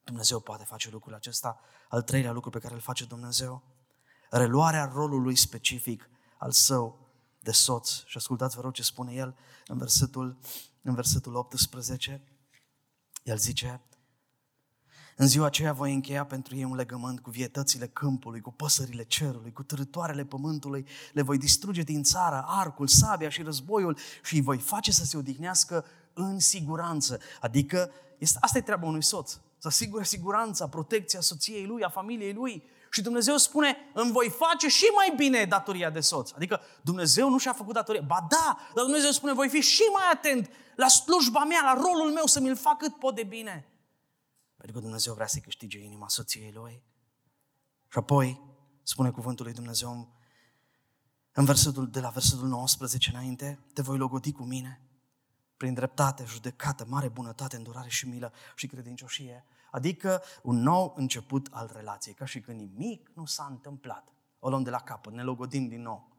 Dumnezeu 0.03 0.39
poate 0.39 0.63
face 0.63 0.89
lucrul 0.89 1.13
acesta. 1.13 1.59
Al 1.89 2.01
treilea 2.01 2.31
lucru 2.31 2.49
pe 2.49 2.59
care 2.59 2.73
îl 2.73 2.79
face 2.79 3.05
Dumnezeu, 3.05 3.63
reluarea 4.29 4.91
rolului 4.93 5.35
specific 5.35 6.09
al 6.37 6.51
său 6.51 7.07
de 7.39 7.51
soț. 7.51 7.89
Și 8.05 8.17
ascultați, 8.17 8.55
vă 8.55 8.61
rog, 8.61 8.73
ce 8.73 8.83
spune 8.83 9.13
el 9.13 9.37
în 9.67 9.77
versetul, 9.77 10.37
în 10.81 10.93
versetul 10.93 11.35
18. 11.35 12.21
El 13.23 13.37
zice, 13.37 13.81
în 15.19 15.27
ziua 15.27 15.45
aceea 15.45 15.73
voi 15.73 15.93
încheia 15.93 16.25
pentru 16.25 16.55
ei 16.55 16.63
un 16.63 16.75
legământ 16.75 17.19
cu 17.19 17.29
vietățile 17.29 17.87
câmpului, 17.87 18.41
cu 18.41 18.51
păsările 18.51 19.03
cerului, 19.03 19.53
cu 19.53 19.63
târătoarele 19.63 20.23
pământului. 20.25 20.85
Le 21.13 21.21
voi 21.21 21.37
distruge 21.37 21.81
din 21.81 22.03
țară 22.03 22.45
arcul, 22.47 22.87
sabia 22.87 23.29
și 23.29 23.41
războiul 23.41 23.97
și 24.23 24.35
îi 24.35 24.41
voi 24.41 24.57
face 24.57 24.91
să 24.91 25.05
se 25.05 25.17
odihnească 25.17 25.85
în 26.13 26.39
siguranță. 26.39 27.19
Adică 27.41 27.91
este, 28.17 28.37
asta 28.41 28.57
e 28.57 28.61
treaba 28.61 28.87
unui 28.87 29.03
soț. 29.03 29.31
Să 29.57 29.67
asigure 29.67 30.03
siguranța, 30.03 30.67
protecția 30.67 31.21
soției 31.21 31.65
lui, 31.65 31.83
a 31.83 31.89
familiei 31.89 32.33
lui. 32.33 32.63
Și 32.91 33.01
Dumnezeu 33.01 33.37
spune, 33.37 33.77
îmi 33.93 34.11
voi 34.11 34.29
face 34.29 34.67
și 34.67 34.85
mai 34.95 35.13
bine 35.15 35.45
datoria 35.45 35.89
de 35.89 35.99
soț. 35.99 36.31
Adică 36.31 36.61
Dumnezeu 36.81 37.29
nu 37.29 37.37
și-a 37.37 37.53
făcut 37.53 37.73
datoria. 37.73 38.01
Ba 38.07 38.27
da, 38.29 38.57
dar 38.75 38.83
Dumnezeu 38.83 39.11
spune, 39.11 39.33
voi 39.33 39.49
fi 39.49 39.59
și 39.59 39.83
mai 39.93 40.03
atent 40.13 40.49
la 40.75 40.87
slujba 40.87 41.43
mea, 41.43 41.61
la 41.63 41.73
rolul 41.73 42.11
meu, 42.11 42.25
să 42.25 42.39
mi-l 42.39 42.55
fac 42.55 42.77
cât 42.77 42.95
pot 42.95 43.15
de 43.15 43.23
bine. 43.23 43.67
Pentru 44.57 44.75
că 44.75 44.81
Dumnezeu 44.81 45.13
vrea 45.13 45.27
să 45.27 45.39
câștige 45.39 45.79
inima 45.79 46.07
soției 46.07 46.51
lui. 46.51 46.83
Și 47.87 47.97
apoi, 47.97 48.41
spune 48.83 49.11
cuvântul 49.11 49.45
lui 49.45 49.53
Dumnezeu 49.53 50.15
în 51.31 51.45
versetul, 51.45 51.89
de 51.89 51.99
la 51.99 52.09
versetul 52.09 52.47
19 52.47 53.09
înainte, 53.09 53.59
te 53.73 53.81
voi 53.81 53.97
logodi 53.97 54.31
cu 54.31 54.43
mine 54.43 54.81
prin 55.57 55.73
dreptate, 55.73 56.23
judecată, 56.25 56.85
mare 56.87 57.07
bunătate, 57.07 57.55
îndurare 57.55 57.89
și 57.89 58.07
milă 58.07 58.33
și 58.55 58.67
credincioșie. 58.67 59.45
Adică 59.71 60.21
un 60.43 60.55
nou 60.55 60.93
început 60.95 61.47
al 61.51 61.69
relației, 61.73 62.13
ca 62.13 62.25
și 62.25 62.41
când 62.41 62.59
nimic 62.59 63.09
nu 63.13 63.25
s-a 63.25 63.45
întâmplat. 63.49 64.13
O 64.39 64.49
luăm 64.49 64.63
de 64.63 64.69
la 64.69 64.79
capăt, 64.79 65.13
ne 65.13 65.23
logodim 65.23 65.67
din 65.67 65.81
nou. 65.81 66.11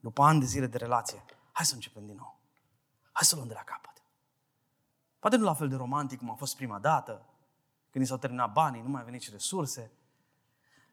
După 0.00 0.22
ani 0.22 0.40
de 0.40 0.46
zile 0.46 0.66
de 0.66 0.76
relație, 0.76 1.24
hai 1.52 1.66
să 1.66 1.74
începem 1.74 2.06
din 2.06 2.16
nou. 2.16 2.40
Hai 3.12 3.26
să 3.26 3.34
luăm 3.34 3.48
de 3.48 3.54
la 3.54 3.62
capăt. 3.62 4.02
Poate 5.18 5.36
nu 5.36 5.44
la 5.44 5.54
fel 5.54 5.68
de 5.68 5.76
romantic 5.76 6.18
cum 6.18 6.30
a 6.30 6.34
fost 6.34 6.56
prima 6.56 6.78
dată, 6.78 7.26
când 7.94 8.06
i 8.06 8.08
s-au 8.08 8.18
terminat 8.18 8.52
banii, 8.52 8.80
nu 8.80 8.88
mai 8.88 9.00
au 9.00 9.04
venit 9.04 9.22
și 9.22 9.30
resurse. 9.30 9.92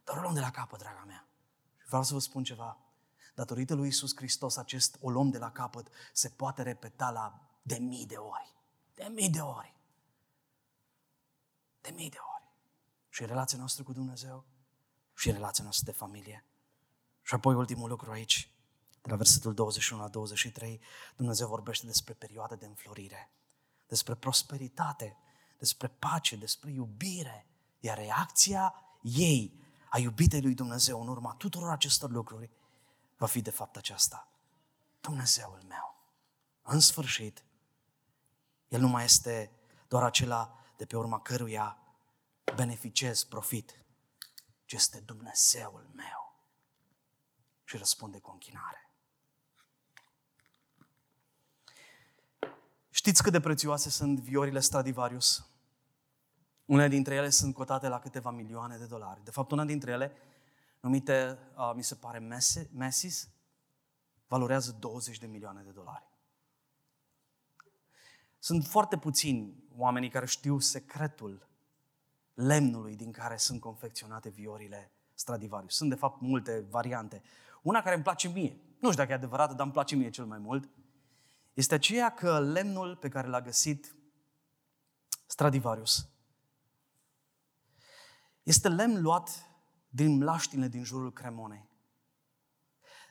Dar 0.03 0.17
o 0.17 0.21
luăm 0.21 0.33
de 0.33 0.39
la 0.39 0.51
capăt, 0.51 0.79
draga 0.79 1.03
mea. 1.07 1.27
Și 1.77 1.87
vreau 1.87 2.03
să 2.03 2.13
vă 2.13 2.19
spun 2.19 2.43
ceva. 2.43 2.77
Datorită 3.35 3.73
lui 3.73 3.87
Isus 3.87 4.15
Hristos, 4.15 4.57
acest 4.57 4.97
o 4.99 5.09
luăm 5.09 5.29
de 5.29 5.37
la 5.37 5.51
capăt 5.51 5.87
se 6.13 6.29
poate 6.29 6.61
repeta 6.61 7.09
la 7.09 7.41
de 7.61 7.77
mii 7.77 8.05
de 8.05 8.15
ori. 8.15 8.55
De 8.93 9.07
mii 9.13 9.29
de 9.29 9.39
ori. 9.39 9.75
De 11.81 11.91
mii 11.95 12.09
de 12.09 12.17
ori. 12.35 12.43
Și 13.09 13.25
relația 13.25 13.57
noastră 13.57 13.83
cu 13.83 13.93
Dumnezeu 13.93 14.45
și 15.13 15.31
relația 15.31 15.63
noastră 15.63 15.91
de 15.91 15.97
familie. 15.97 16.45
Și 17.21 17.33
apoi 17.33 17.55
ultimul 17.55 17.89
lucru 17.89 18.11
aici, 18.11 18.51
de 19.01 19.09
la 19.09 19.15
versetul 19.15 19.53
21 19.53 20.01
la 20.01 20.07
23, 20.07 20.81
Dumnezeu 21.15 21.47
vorbește 21.47 21.85
despre 21.85 22.13
perioada 22.13 22.55
de 22.55 22.65
înflorire, 22.65 23.31
despre 23.87 24.15
prosperitate, 24.15 25.17
despre 25.61 25.87
pace, 25.87 26.35
despre 26.35 26.71
iubire. 26.71 27.45
Iar 27.79 27.97
reacția 27.97 28.75
ei, 29.01 29.59
a 29.89 29.97
iubitei 29.97 30.41
lui 30.41 30.53
Dumnezeu 30.53 31.01
în 31.01 31.07
urma 31.07 31.33
tuturor 31.33 31.69
acestor 31.69 32.09
lucruri, 32.09 32.49
va 33.17 33.25
fi 33.25 33.41
de 33.41 33.49
fapt 33.49 33.77
aceasta. 33.77 34.27
Dumnezeul 35.01 35.61
meu. 35.67 35.95
În 36.61 36.79
sfârșit, 36.79 37.43
El 38.67 38.79
nu 38.79 38.87
mai 38.87 39.03
este 39.03 39.51
doar 39.87 40.03
acela 40.03 40.59
de 40.77 40.85
pe 40.85 40.97
urma 40.97 41.21
căruia 41.21 41.77
beneficiez 42.55 43.23
profit, 43.23 43.85
ci 44.65 44.73
este 44.73 44.99
Dumnezeul 44.99 45.89
meu. 45.93 46.35
Și 47.63 47.77
răspunde 47.77 48.19
cu 48.19 48.31
închinare. 48.31 48.89
Știți 52.89 53.23
cât 53.23 53.31
de 53.31 53.39
prețioase 53.39 53.89
sunt 53.89 54.19
viorile 54.19 54.59
Stradivarius? 54.59 55.50
Unele 56.71 56.87
dintre 56.87 57.15
ele 57.15 57.29
sunt 57.29 57.53
cotate 57.53 57.87
la 57.87 57.99
câteva 57.99 58.31
milioane 58.31 58.77
de 58.77 58.85
dolari. 58.85 59.23
De 59.23 59.31
fapt, 59.31 59.51
una 59.51 59.65
dintre 59.65 59.91
ele, 59.91 60.11
numită, 60.79 61.39
uh, 61.57 61.71
mi 61.75 61.83
se 61.83 61.95
pare, 61.95 62.19
Messis, 62.73 63.29
valorează 64.27 64.75
20 64.79 65.17
de 65.17 65.27
milioane 65.27 65.61
de 65.61 65.69
dolari. 65.69 66.03
Sunt 68.39 68.65
foarte 68.65 68.97
puțini 68.97 69.63
oamenii 69.77 70.09
care 70.09 70.25
știu 70.25 70.59
secretul 70.59 71.47
lemnului 72.33 72.95
din 72.95 73.11
care 73.11 73.37
sunt 73.37 73.59
confecționate 73.59 74.29
viorile 74.29 74.91
Stradivarius. 75.13 75.75
Sunt, 75.75 75.89
de 75.89 75.95
fapt, 75.95 76.21
multe 76.21 76.65
variante. 76.69 77.21
Una 77.61 77.81
care 77.81 77.95
îmi 77.95 78.03
place 78.03 78.27
mie, 78.27 78.57
nu 78.79 78.91
știu 78.91 79.01
dacă 79.01 79.11
e 79.11 79.15
adevărată, 79.15 79.53
dar 79.53 79.63
îmi 79.63 79.73
place 79.73 79.95
mie 79.95 80.09
cel 80.09 80.25
mai 80.25 80.39
mult, 80.39 80.69
este 81.53 81.73
aceea 81.73 82.13
că 82.13 82.39
lemnul 82.39 82.95
pe 82.95 83.09
care 83.09 83.27
l-a 83.27 83.41
găsit 83.41 83.95
Stradivarius 85.25 86.11
este 88.43 88.69
lemn 88.69 89.01
luat 89.01 89.49
din 89.89 90.17
mlaștine 90.17 90.67
din 90.67 90.83
jurul 90.83 91.13
Cremonei. 91.13 91.69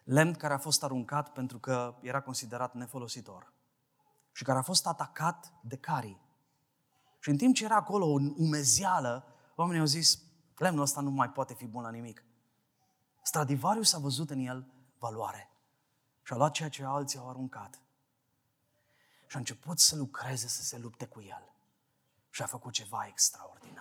lemn 0.05 0.35
care 0.35 0.55
a 0.55 0.59
fost 0.59 0.83
aruncat 0.83 1.33
pentru 1.33 1.59
că 1.59 1.99
era 2.03 2.21
considerat 2.21 2.75
nefolositor 2.75 3.53
și 4.33 4.45
care 4.45 4.59
a 4.59 4.63
fost 4.63 4.87
atacat 4.87 5.53
de 5.63 5.77
carii. 5.77 6.21
Și 7.19 7.29
în 7.29 7.37
timp 7.37 7.55
ce 7.55 7.65
era 7.65 7.77
acolo 7.77 8.07
o 8.07 8.19
umezeală, 8.37 9.27
oamenii 9.55 9.81
au 9.81 9.87
zis, 9.87 10.23
lemnul 10.57 10.83
ăsta 10.83 11.01
nu 11.01 11.11
mai 11.11 11.31
poate 11.31 11.55
fi 11.55 11.67
bun 11.67 11.83
la 11.83 11.91
nimic. 11.91 12.25
Stradivarius 13.23 13.93
a 13.93 13.99
văzut 13.99 14.31
în 14.31 14.39
el 14.39 14.73
valoare 14.99 15.51
și 16.23 16.33
a 16.33 16.37
luat 16.37 16.53
ceea 16.53 16.69
ce 16.69 16.85
alții 16.85 17.19
au 17.19 17.29
aruncat 17.29 17.81
și 19.27 19.37
a 19.37 19.39
început 19.39 19.79
să 19.79 19.97
lucreze, 19.97 20.49
să 20.49 20.63
se 20.63 20.79
lupte 20.79 21.07
cu 21.07 21.21
el. 21.21 21.53
Și 22.31 22.43
a 22.43 22.47
făcut 22.47 22.73
ceva 22.73 23.07
extraordinar. 23.07 23.80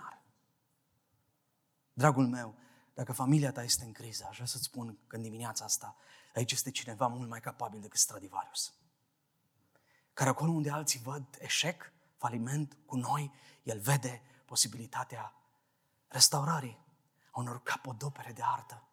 Dragul 1.99 2.27
meu, 2.27 2.55
dacă 2.93 3.11
familia 3.11 3.51
ta 3.51 3.63
este 3.63 3.83
în 3.83 3.91
criză, 3.91 4.25
aș 4.29 4.35
vrea 4.35 4.47
să-ți 4.47 4.63
spun 4.63 4.97
că 5.07 5.15
în 5.15 5.21
dimineața 5.21 5.65
asta 5.65 5.95
aici 6.33 6.51
este 6.51 6.71
cineva 6.71 7.07
mult 7.07 7.29
mai 7.29 7.39
capabil 7.39 7.81
decât 7.81 7.99
Stradivarius. 7.99 8.73
Care 10.13 10.29
acolo 10.29 10.51
unde 10.51 10.69
alții 10.69 10.99
văd 10.99 11.23
eșec, 11.39 11.91
faliment 12.17 12.77
cu 12.85 12.95
noi, 12.95 13.31
el 13.63 13.79
vede 13.79 14.21
posibilitatea 14.45 15.33
restaurării 16.07 16.85
a 17.31 17.39
unor 17.39 17.63
capodopere 17.63 18.31
de 18.31 18.41
artă. 18.43 18.83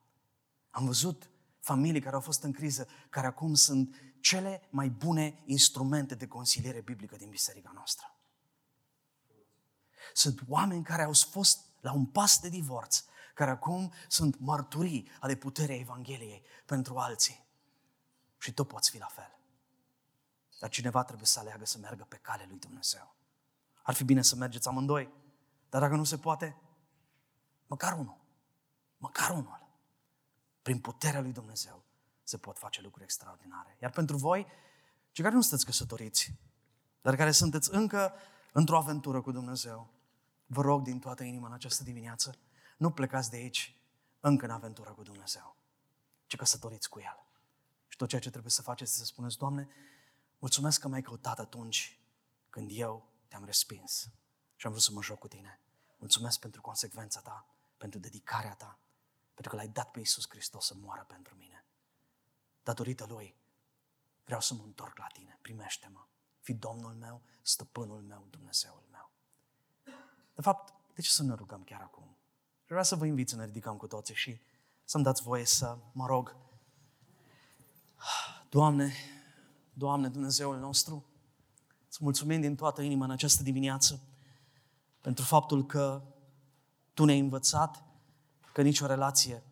Am 0.71 0.85
văzut 0.85 1.31
familii 1.61 2.01
care 2.01 2.15
au 2.15 2.21
fost 2.21 2.43
în 2.43 2.53
criză, 2.53 2.89
care 3.11 3.27
acum 3.27 3.55
sunt 3.55 3.97
cele 4.21 4.67
mai 4.71 4.89
bune 4.89 5.43
instrumente 5.45 6.15
de 6.15 6.27
consiliere 6.27 6.81
biblică 6.81 7.17
din 7.17 7.31
biserica 7.31 7.71
noastră. 7.75 8.17
Sunt 10.13 10.41
oameni 10.49 10.85
care 10.85 11.03
au 11.03 11.13
fost 11.13 11.66
la 11.87 11.93
un 11.93 12.07
pas 12.07 12.39
de 12.39 12.49
divorț, 12.49 13.05
care 13.34 13.51
acum 13.51 13.93
sunt 14.09 14.39
mărturii 14.39 15.09
ale 15.20 15.34
puterii 15.34 15.80
Evangheliei 15.80 16.43
pentru 16.64 16.97
alții. 16.97 17.45
Și 18.39 18.53
tu 18.53 18.64
poți 18.64 18.91
fi 18.91 18.99
la 18.99 19.07
fel. 19.07 19.39
Dar 20.59 20.70
cineva 20.70 21.05
trebuie 21.05 21.26
să 21.26 21.39
aleagă 21.39 21.64
să 21.64 21.78
meargă 21.78 22.05
pe 22.05 22.16
calea 22.16 22.47
lui 22.49 22.59
Dumnezeu. 22.59 23.14
Ar 23.82 23.95
fi 23.95 24.05
bine 24.05 24.22
să 24.22 24.37
mergeți 24.37 24.68
amândoi, 24.68 25.12
dar 25.68 25.80
dacă 25.80 25.95
nu 25.95 26.05
se 26.05 26.18
poate, 26.18 26.57
măcar 27.66 27.93
unul. 27.93 28.18
Măcar 28.99 29.30
unul. 29.30 29.68
Prin 30.62 30.80
puterea 30.80 31.20
lui 31.20 31.32
Dumnezeu 31.32 31.82
se 32.22 32.37
pot 32.37 32.59
face 32.59 32.80
lucruri 32.80 33.05
extraordinare. 33.05 33.76
Iar 33.82 33.91
pentru 33.91 34.16
voi, 34.16 34.47
cei 35.12 35.24
care 35.24 35.37
nu 35.37 35.41
sunteți 35.41 35.64
căsătoriți, 35.64 36.34
dar 37.01 37.16
care 37.16 37.30
sunteți 37.30 37.74
încă 37.74 38.12
într-o 38.53 38.76
aventură 38.76 39.20
cu 39.20 39.32
Dumnezeu, 39.32 39.95
vă 40.47 40.62
rog 40.62 40.82
din 40.82 40.99
toată 40.99 41.22
inima 41.22 41.47
în 41.47 41.53
această 41.53 41.82
dimineață, 41.82 42.38
nu 42.76 42.90
plecați 42.90 43.30
de 43.30 43.36
aici 43.36 43.80
încă 44.20 44.44
în 44.44 44.51
aventură 44.51 44.90
cu 44.92 45.03
Dumnezeu, 45.03 45.57
ci 46.26 46.36
căsătoriți 46.36 46.88
cu 46.88 47.01
El. 47.01 47.26
Și 47.88 47.97
tot 47.97 48.09
ceea 48.09 48.20
ce 48.20 48.30
trebuie 48.30 48.51
să 48.51 48.62
faceți 48.62 48.90
este 48.90 49.05
să 49.05 49.05
spuneți, 49.05 49.38
Doamne, 49.38 49.68
mulțumesc 50.38 50.80
că 50.80 50.88
m-ai 50.88 51.03
căutat 51.03 51.38
atunci 51.38 52.01
când 52.51 52.70
eu 52.72 53.09
te-am 53.28 53.44
respins 53.44 54.09
și 54.57 54.66
am 54.66 54.72
vrut 54.72 54.84
să 54.84 54.92
mă 54.92 55.03
joc 55.03 55.18
cu 55.18 55.28
Tine. 55.28 55.61
Mulțumesc 55.97 56.38
pentru 56.38 56.61
consecvența 56.61 57.20
Ta, 57.20 57.47
pentru 57.76 57.99
dedicarea 57.99 58.55
Ta, 58.55 58.78
pentru 59.34 59.49
că 59.49 59.57
L-ai 59.57 59.68
dat 59.68 59.90
pe 59.90 59.99
Iisus 59.99 60.28
Hristos 60.28 60.66
să 60.66 60.74
moară 60.74 61.05
pentru 61.09 61.34
mine. 61.34 61.64
Datorită 62.62 63.05
Lui, 63.05 63.36
vreau 64.24 64.40
să 64.40 64.55
mă 64.55 64.62
întorc 64.62 64.99
la 64.99 65.07
Tine. 65.07 65.38
Primește-mă. 65.42 66.07
Fi 66.40 66.55
Domnul 66.55 66.94
meu, 66.94 67.22
stăpânul 67.42 68.03
meu, 68.03 68.26
Dumnezeul 68.30 68.80
meu. 68.80 68.86
De 70.37 70.43
fapt, 70.43 70.74
de 70.95 71.01
ce 71.01 71.11
să 71.11 71.22
ne 71.22 71.34
rugăm 71.34 71.62
chiar 71.64 71.80
acum? 71.80 72.16
Vreau 72.66 72.82
să 72.82 72.97
vă 72.97 73.07
invit 73.07 73.28
să 73.28 73.37
ne 73.37 73.45
ridicăm 73.45 73.76
cu 73.76 73.87
toții 73.87 74.14
și 74.14 74.41
să-mi 74.84 75.05
dați 75.05 75.22
voie 75.22 75.45
să 75.45 75.78
mă 75.93 76.07
rog. 76.07 76.37
Doamne, 78.49 78.93
Doamne, 79.72 80.09
Dumnezeul 80.09 80.59
nostru, 80.59 81.05
îți 81.89 81.99
mulțumim 82.01 82.41
din 82.41 82.57
toată 82.57 82.82
inima 82.82 83.05
în 83.05 83.11
această 83.11 83.43
dimineață 83.43 84.01
pentru 85.01 85.24
faptul 85.24 85.66
că 85.66 86.03
Tu 86.95 87.05
ne-ai 87.05 87.18
învățat 87.18 87.82
că 88.53 88.62
nicio 88.62 88.87
relație 88.87 89.43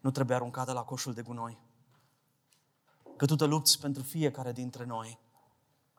nu 0.00 0.10
trebuie 0.10 0.36
aruncată 0.36 0.72
la 0.72 0.82
coșul 0.82 1.14
de 1.14 1.22
gunoi. 1.22 1.58
Că 3.16 3.26
Tu 3.26 3.36
te 3.36 3.44
lupți 3.44 3.80
pentru 3.80 4.02
fiecare 4.02 4.52
dintre 4.52 4.84
noi 4.84 5.18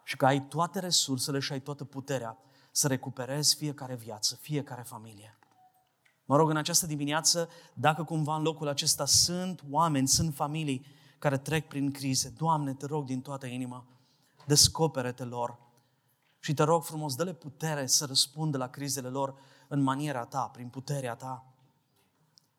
și 0.04 0.18
că 0.18 0.26
ai 0.26 0.42
toate 0.42 0.80
resursele 0.80 1.40
și 1.40 1.52
ai 1.52 1.62
toată 1.62 1.86
puterea 1.86 2.38
să 2.72 2.88
recuperezi 2.88 3.56
fiecare 3.56 3.96
viață, 3.96 4.36
fiecare 4.36 4.82
familie. 4.82 5.38
Mă 6.26 6.36
rog 6.36 6.50
în 6.50 6.58
această 6.58 6.86
dimineață, 6.86 7.50
dacă 7.74 8.04
cumva 8.04 8.36
în 8.36 8.42
locul 8.42 8.68
acesta 8.68 9.06
sunt 9.06 9.64
oameni, 9.70 10.08
sunt 10.08 10.36
familii 10.36 10.86
care 11.20 11.38
trec 11.38 11.68
prin 11.68 11.92
crize, 11.92 12.34
Doamne, 12.38 12.74
te 12.74 12.86
rog 12.86 13.06
din 13.06 13.22
toată 13.22 13.46
inima, 13.46 13.86
descopere-te 14.46 15.24
lor 15.24 15.58
și 16.40 16.54
te 16.54 16.64
rog 16.64 16.84
frumos, 16.84 17.16
dă-le 17.16 17.34
putere 17.34 17.86
să 17.86 18.06
răspundă 18.06 18.58
la 18.58 18.68
crizele 18.68 19.08
lor 19.08 19.36
în 19.68 19.82
maniera 19.82 20.26
Ta, 20.26 20.50
prin 20.54 20.70
puterea 20.70 21.16
Ta. 21.16 21.46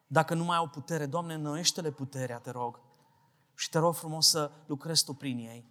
Dacă 0.07 0.35
nu 0.35 0.45
mai 0.45 0.57
au 0.57 0.69
putere, 0.69 1.07
Doamne, 1.07 1.35
înnoiește-le 1.35 1.91
puterea, 1.91 2.39
te 2.39 2.51
rog. 2.51 2.81
Și 3.55 3.69
te 3.69 3.79
rog 3.79 3.95
frumos 3.95 4.29
să 4.29 4.51
lucrezi 4.67 5.05
Tu 5.05 5.13
prin 5.13 5.39
ei. 5.39 5.70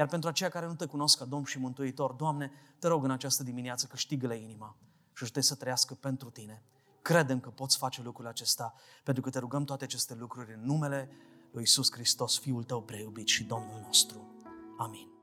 Iar 0.00 0.08
pentru 0.08 0.28
aceia 0.28 0.50
care 0.50 0.66
nu 0.66 0.74
te 0.74 0.86
cunosc 0.86 1.18
ca 1.18 1.24
Domn 1.24 1.44
și 1.44 1.58
Mântuitor, 1.58 2.12
Doamne, 2.12 2.52
te 2.78 2.86
rog 2.86 3.04
în 3.04 3.10
această 3.10 3.42
dimineață 3.42 3.86
câștigă-le 3.86 4.36
inima 4.36 4.76
și 5.12 5.22
ajută 5.22 5.40
să 5.40 5.54
trăiască 5.54 5.94
pentru 5.94 6.30
Tine. 6.30 6.62
Credem 7.02 7.40
că 7.40 7.50
poți 7.50 7.76
face 7.76 8.02
lucrul 8.02 8.26
acesta, 8.26 8.74
pentru 9.04 9.22
că 9.22 9.30
te 9.30 9.38
rugăm 9.38 9.64
toate 9.64 9.84
aceste 9.84 10.14
lucruri 10.14 10.54
în 10.54 10.60
numele 10.64 11.10
lui 11.52 11.62
Isus 11.62 11.92
Hristos, 11.92 12.38
Fiul 12.38 12.64
Tău 12.64 12.82
preiubit 12.82 13.26
și 13.26 13.44
Domnul 13.44 13.82
nostru. 13.86 14.34
Amin. 14.78 15.19